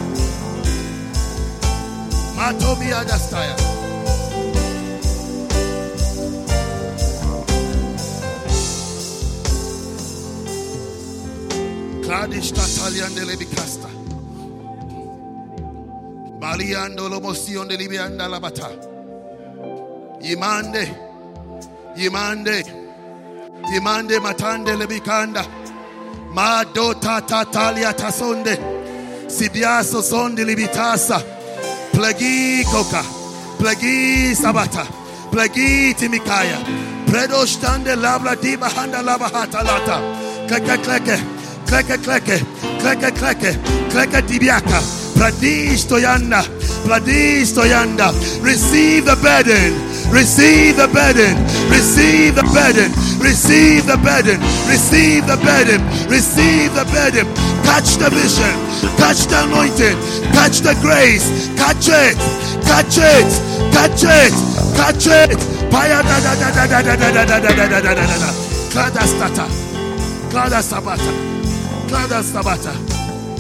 [2.37, 3.57] Matobi Agastaya.
[12.03, 13.89] Kladish Tatalian de Lebicasta.
[16.41, 18.98] Baliando Lomosion de Libianda Labata.
[20.23, 20.89] Imande.
[21.97, 22.63] Imande.
[23.75, 25.45] Imande Matande Lebicanda.
[26.35, 28.57] Madota Tatalia Tasonde.
[29.29, 31.23] Sibiaso Sonde Libitasa.
[31.93, 33.03] Plagi koka.
[33.59, 34.85] Plagi Sabata.
[35.31, 36.59] Plagi Timikaya.
[37.07, 40.01] Predo Stande Labra Diba Handa Laba Hatalata.
[40.49, 41.17] Kleke Kleke.
[41.67, 42.39] Kleke Kleke.
[42.81, 43.53] Kleke Kleke.
[43.91, 44.98] Kleke Dibiaka.
[45.19, 46.47] Pradish toyanda.
[46.87, 48.15] Pradish toyanda.
[48.41, 49.75] Receive the burden.
[50.15, 51.35] Receive the burden.
[51.69, 52.91] Receive the burden.
[53.19, 54.39] Receive the burden.
[54.71, 55.83] Receive the burden.
[56.07, 57.27] Receive the burden.
[57.67, 58.55] Catch the vision.
[58.95, 59.99] Catch the anointing.
[60.31, 61.51] Catch the grace.
[61.59, 62.15] Catch it.
[62.63, 63.27] Catch it.
[63.75, 64.33] Catch it.
[64.79, 65.35] Catch it.
[68.71, 69.47] Kada stata.
[70.31, 71.13] Kada sabata.
[71.91, 72.73] Kada sabata.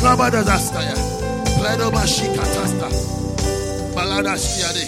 [0.03, 1.28] Kada dastaya.
[1.59, 2.89] Pledo mashika tasta.
[3.95, 4.87] Balada stiade.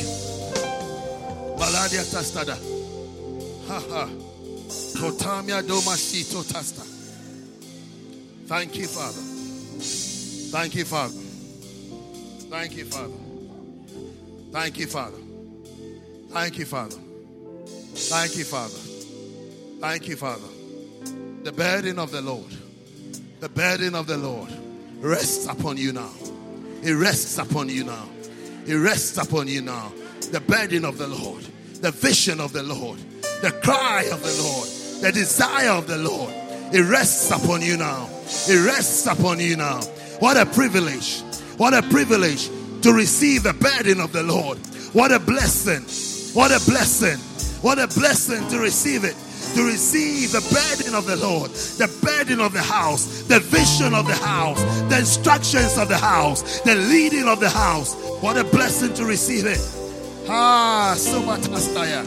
[1.59, 2.57] Baladia tastada.
[3.69, 4.09] Ha ha.
[4.95, 6.83] Totamia domasito tasta.
[8.47, 9.23] Thank you, Father.
[10.53, 11.23] Thank you, Father.
[12.51, 13.19] Thank you, Father.
[14.53, 15.19] Thank you, Father.
[16.33, 16.99] Thank you, Father.
[17.95, 18.79] Thank you, Father.
[19.81, 20.49] Thank you, Father.
[21.43, 22.53] The burden of the Lord,
[23.41, 24.51] the burden of the Lord
[25.01, 26.11] rests upon you now.
[26.83, 28.09] It rests upon you now.
[28.67, 29.93] It rests upon you now.
[30.33, 31.43] The burden of the Lord,
[31.81, 32.99] the vision of the Lord,
[33.43, 34.69] the cry of the Lord,
[35.03, 36.33] the desire of the Lord.
[36.73, 38.09] It rests upon you now.
[38.49, 39.81] It rests upon you now.
[40.21, 41.23] What a privilege.
[41.57, 42.49] What a privilege
[42.83, 44.59] to receive the burden of the Lord.
[44.93, 45.83] What a blessing.
[46.35, 47.19] What a blessing.
[47.61, 49.17] What a blessing to receive it.
[49.55, 54.07] To receive the burden of the Lord, the burden of the house, the vision of
[54.07, 57.95] the house, the instructions of the house, the leading of the house.
[58.21, 59.61] What a blessing to receive it.
[60.29, 62.05] Ah, Somatastaya.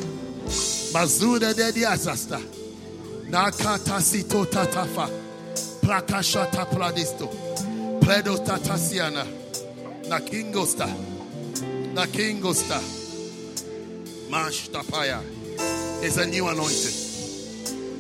[0.94, 2.40] Mazuda de Diazasta.
[3.30, 5.10] Nakata sito tatafa.
[5.82, 7.28] Plakashata pladisto.
[8.00, 9.26] Pledo tatasiana.
[10.08, 10.88] Nakingosta.
[11.94, 12.80] Nakingosta.
[14.30, 15.22] Mash tapaya.
[16.02, 17.03] It's a new anointing.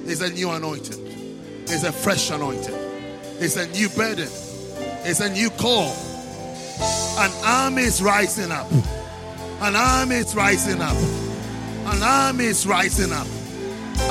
[0.06, 1.64] It's a new anointing.
[1.64, 2.76] It's a fresh anointing.
[3.40, 4.30] It's a new burden.
[5.06, 5.96] It's a new call.
[7.20, 8.70] An army is rising up.
[9.62, 10.96] An army is rising up.
[11.86, 13.28] An army is rising up.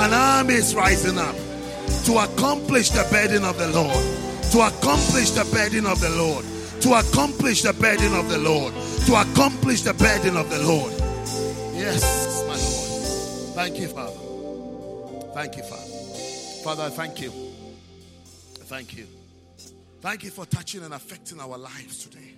[0.01, 1.37] An army is rising up
[2.05, 4.05] to accomplish the burden of the Lord.
[4.53, 6.45] To accomplish the burden of the Lord.
[6.83, 8.73] To accomplish the burden of the Lord.
[9.07, 10.93] To accomplish the burden of the Lord.
[11.75, 13.55] Yes, my Lord.
[13.55, 14.22] Thank you, Father.
[15.35, 16.63] Thank you, Father.
[16.63, 17.31] Father, I thank you.
[18.67, 19.07] Thank you.
[20.01, 22.35] Thank you for touching and affecting our lives today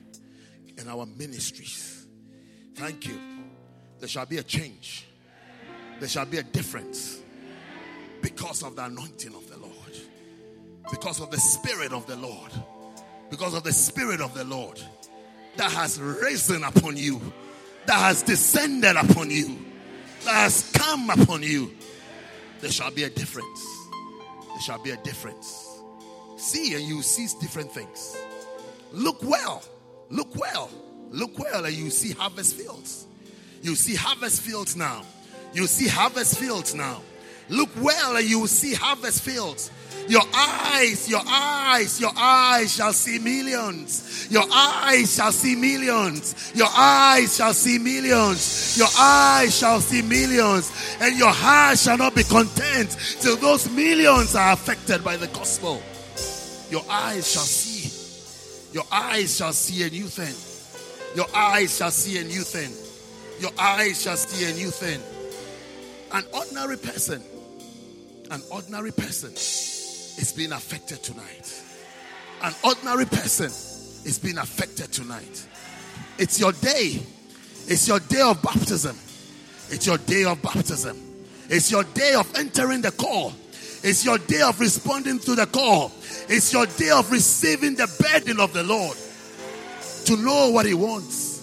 [0.78, 2.06] and our ministries.
[2.74, 3.18] Thank you.
[4.00, 5.06] There shall be a change,
[5.98, 7.20] there shall be a difference
[8.20, 9.72] because of the anointing of the Lord,
[10.90, 12.52] because of the Spirit of the Lord,
[13.30, 14.80] because of the Spirit of the Lord
[15.56, 17.20] that has risen upon you,
[17.86, 19.58] that has descended upon you,
[20.24, 21.72] that has come upon you.
[22.64, 23.90] There shall be a difference.
[24.48, 25.82] There shall be a difference.
[26.38, 28.16] See, and you see different things.
[28.90, 29.62] Look well.
[30.08, 30.70] Look well.
[31.10, 33.06] Look well, and you see harvest fields.
[33.60, 35.04] You see harvest fields now.
[35.52, 37.02] You see harvest fields now.
[37.50, 39.70] Look well and you see harvest fields.
[40.09, 44.28] Your eyes, your eyes, your eyes shall see millions.
[44.31, 46.52] Your eyes shall see millions.
[46.55, 48.76] Your eyes shall see millions.
[48.76, 50.70] Your eyes shall see millions.
[51.01, 55.82] And your heart shall not be content till those millions are affected by the gospel.
[56.70, 57.90] Your eyes shall see.
[58.74, 60.35] Your eyes shall see a new thing.
[61.16, 62.72] Your eyes shall see a new thing.
[63.40, 65.01] Your eyes shall see a new thing.
[66.12, 67.22] An ordinary person,
[68.31, 69.35] an ordinary person
[70.18, 71.62] is being affected tonight.
[72.42, 75.46] An ordinary person is being affected tonight.
[76.18, 77.00] It's your day.
[77.66, 78.96] It's your day of baptism.
[79.70, 81.00] It's your day of baptism.
[81.48, 83.32] It's your day of entering the call.
[83.82, 85.92] It's your day of responding to the call.
[86.28, 88.96] It's your day of receiving the burden of the Lord.
[90.06, 91.42] To know what He wants,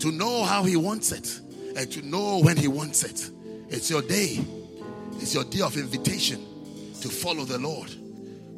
[0.00, 1.40] to know how He wants it,
[1.76, 3.30] and to know when He wants it.
[3.68, 4.38] It's your day.
[5.16, 6.44] It's your day of invitation
[7.00, 7.94] to follow the Lord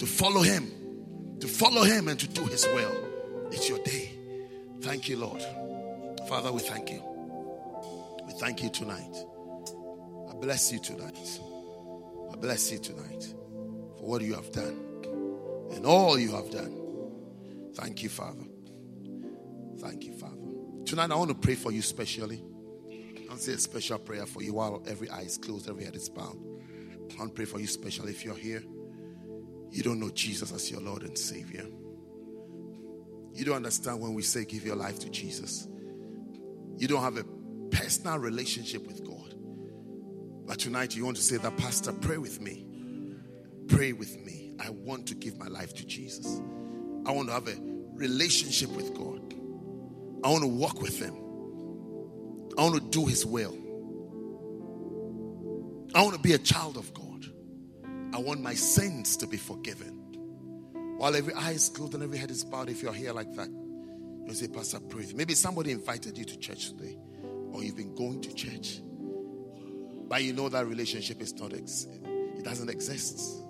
[0.01, 3.49] to follow Him, to follow Him and to do His will.
[3.53, 4.11] It's your day.
[4.81, 5.43] Thank you, Lord.
[6.27, 7.03] Father, we thank you.
[8.27, 9.15] We thank you tonight.
[10.31, 11.41] I bless you tonight.
[12.33, 13.35] I bless you tonight
[13.99, 14.81] for what you have done
[15.73, 16.75] and all you have done.
[17.75, 18.45] Thank you, Father.
[19.81, 20.35] Thank you, Father.
[20.87, 22.43] Tonight, I want to pray for you specially.
[23.31, 26.09] I'll say a special prayer for you while every eye is closed, every head is
[26.09, 26.39] bowed.
[27.13, 28.63] I want to pray for you specially if you're here
[29.71, 31.67] you don't know Jesus as your Lord and Savior.
[33.35, 35.69] You don't understand when we say give your life to Jesus.
[36.77, 37.25] You don't have a
[37.71, 39.35] personal relationship with God.
[40.47, 42.67] But tonight you want to say that, Pastor, pray with me.
[43.69, 44.55] Pray with me.
[44.59, 46.41] I want to give my life to Jesus.
[47.07, 47.57] I want to have a
[47.95, 49.35] relationship with God.
[50.25, 51.15] I want to walk with Him.
[52.59, 53.57] I want to do His will.
[55.95, 57.10] I want to be a child of God.
[58.13, 59.97] I want my sins to be forgiven.
[60.99, 63.49] While every eye is closed and every head is bowed, if you're here like that,
[64.27, 65.07] you say, Pastor, pray.
[65.15, 66.99] Maybe somebody invited you to church today,
[67.53, 68.81] or you've been going to church,
[70.09, 73.43] but you know that relationship is not, ex- it doesn't exist.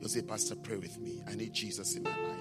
[0.00, 1.22] You say, Pastor, pray with me.
[1.28, 2.38] I need Jesus in my life.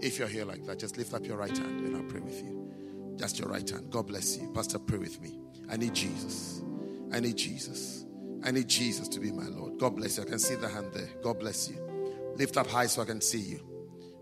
[0.00, 2.42] If you're here like that, just lift up your right hand and I'll pray with
[2.42, 3.14] you.
[3.16, 3.90] Just your right hand.
[3.90, 4.50] God bless you.
[4.54, 5.38] Pastor, pray with me.
[5.70, 6.62] I need Jesus.
[7.12, 8.05] I need Jesus.
[8.44, 9.78] I need Jesus to be my Lord.
[9.78, 10.24] God bless you.
[10.24, 11.08] I can see the hand there.
[11.22, 11.76] God bless you.
[12.36, 13.60] Lift up high so I can see you.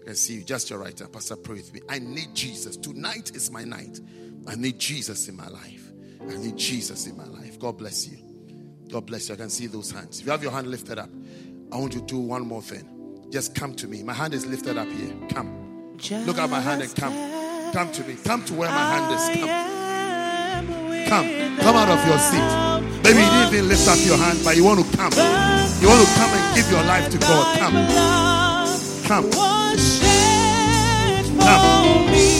[0.03, 0.45] I can see you.
[0.45, 1.12] Just your right hand.
[1.12, 1.81] Pastor, pray with me.
[1.89, 2.77] I need Jesus.
[2.77, 4.01] Tonight is my night.
[4.47, 5.91] I need Jesus in my life.
[6.23, 7.59] I need Jesus in my life.
[7.59, 8.19] God bless you.
[8.91, 9.35] God bless you.
[9.35, 10.20] I can see those hands.
[10.20, 11.11] If you have your hand lifted up,
[11.73, 13.27] I want you to do one more thing.
[13.31, 14.03] Just come to me.
[14.03, 15.15] My hand is lifted up here.
[15.31, 15.97] Come.
[16.27, 17.73] Look at my hand and come.
[17.73, 18.16] Come to me.
[18.24, 19.41] Come to where my hand is.
[19.41, 21.09] Come.
[21.09, 21.57] Come.
[21.59, 22.93] Come out of your seat.
[23.05, 25.12] Maybe you didn't even lift up your hand, but you want to come.
[25.12, 27.59] You want to come and give your life to God.
[27.59, 27.74] Come.
[29.05, 29.31] Come.
[31.36, 31.64] Come.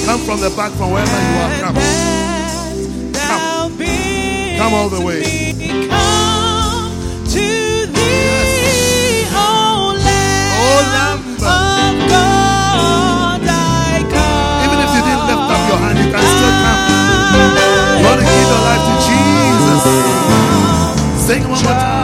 [0.07, 1.53] Come from the back, from wherever you are.
[1.61, 1.77] Come.
[3.13, 3.77] Come.
[4.57, 5.24] Come all the way.
[21.27, 22.04] Sing one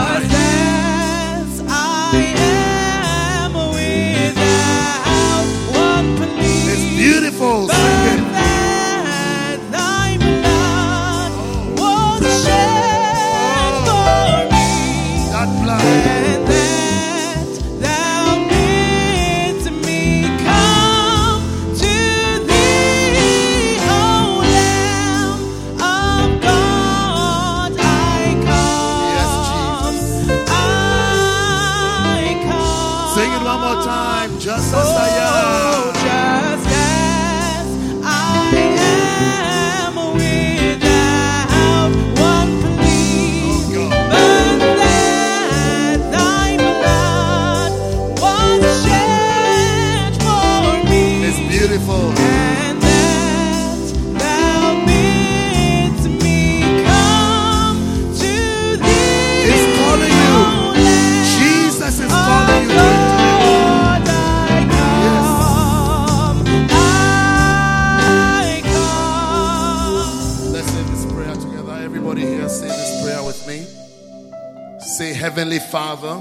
[75.31, 76.19] Heavenly Father,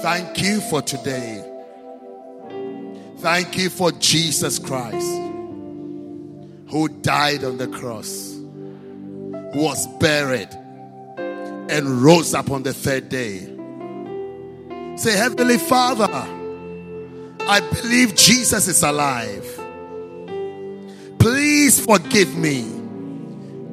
[0.00, 1.44] thank you for today.
[3.18, 5.08] Thank you for Jesus Christ,
[6.68, 8.36] who died on the cross,
[9.56, 10.50] was buried,
[11.18, 13.40] and rose up on the third day.
[14.96, 19.44] Say, Heavenly Father, I believe Jesus is alive.
[21.18, 22.60] Please forgive me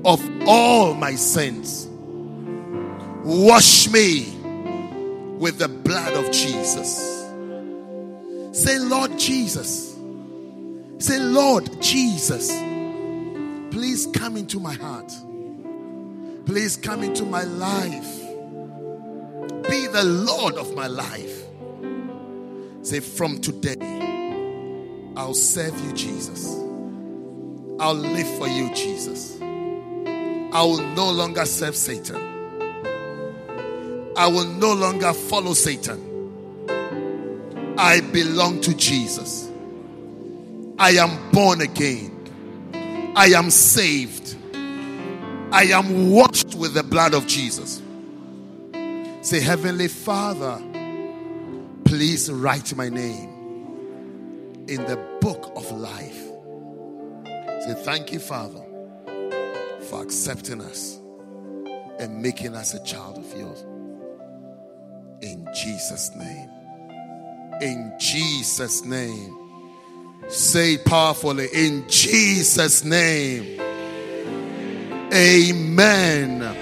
[0.03, 1.88] of all my sins.
[3.29, 4.35] Wash me
[5.37, 7.29] with the blood of Jesus.
[8.51, 9.95] Say, Lord Jesus.
[10.97, 12.49] Say, Lord Jesus,
[13.69, 15.13] please come into my heart.
[16.47, 18.19] Please come into my life.
[19.69, 21.43] Be the Lord of my life.
[22.81, 23.77] Say, from today,
[25.15, 26.55] I'll serve you, Jesus.
[27.79, 29.39] I'll live for you, Jesus.
[29.39, 32.38] I will no longer serve Satan.
[34.15, 36.05] I will no longer follow Satan.
[37.77, 39.49] I belong to Jesus.
[40.77, 43.13] I am born again.
[43.15, 44.35] I am saved.
[45.51, 47.81] I am washed with the blood of Jesus.
[49.21, 50.61] Say, Heavenly Father,
[51.85, 53.29] please write my name
[54.67, 56.23] in the book of life.
[57.63, 58.63] Say, Thank you, Father,
[59.89, 60.99] for accepting us
[61.99, 63.65] and making us a child of yours.
[65.21, 66.49] In Jesus' name.
[67.61, 69.35] In Jesus' name.
[70.29, 71.47] Say powerfully.
[71.53, 73.59] In Jesus' name.
[75.13, 76.55] Amen.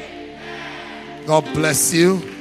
[1.26, 2.37] God bless you.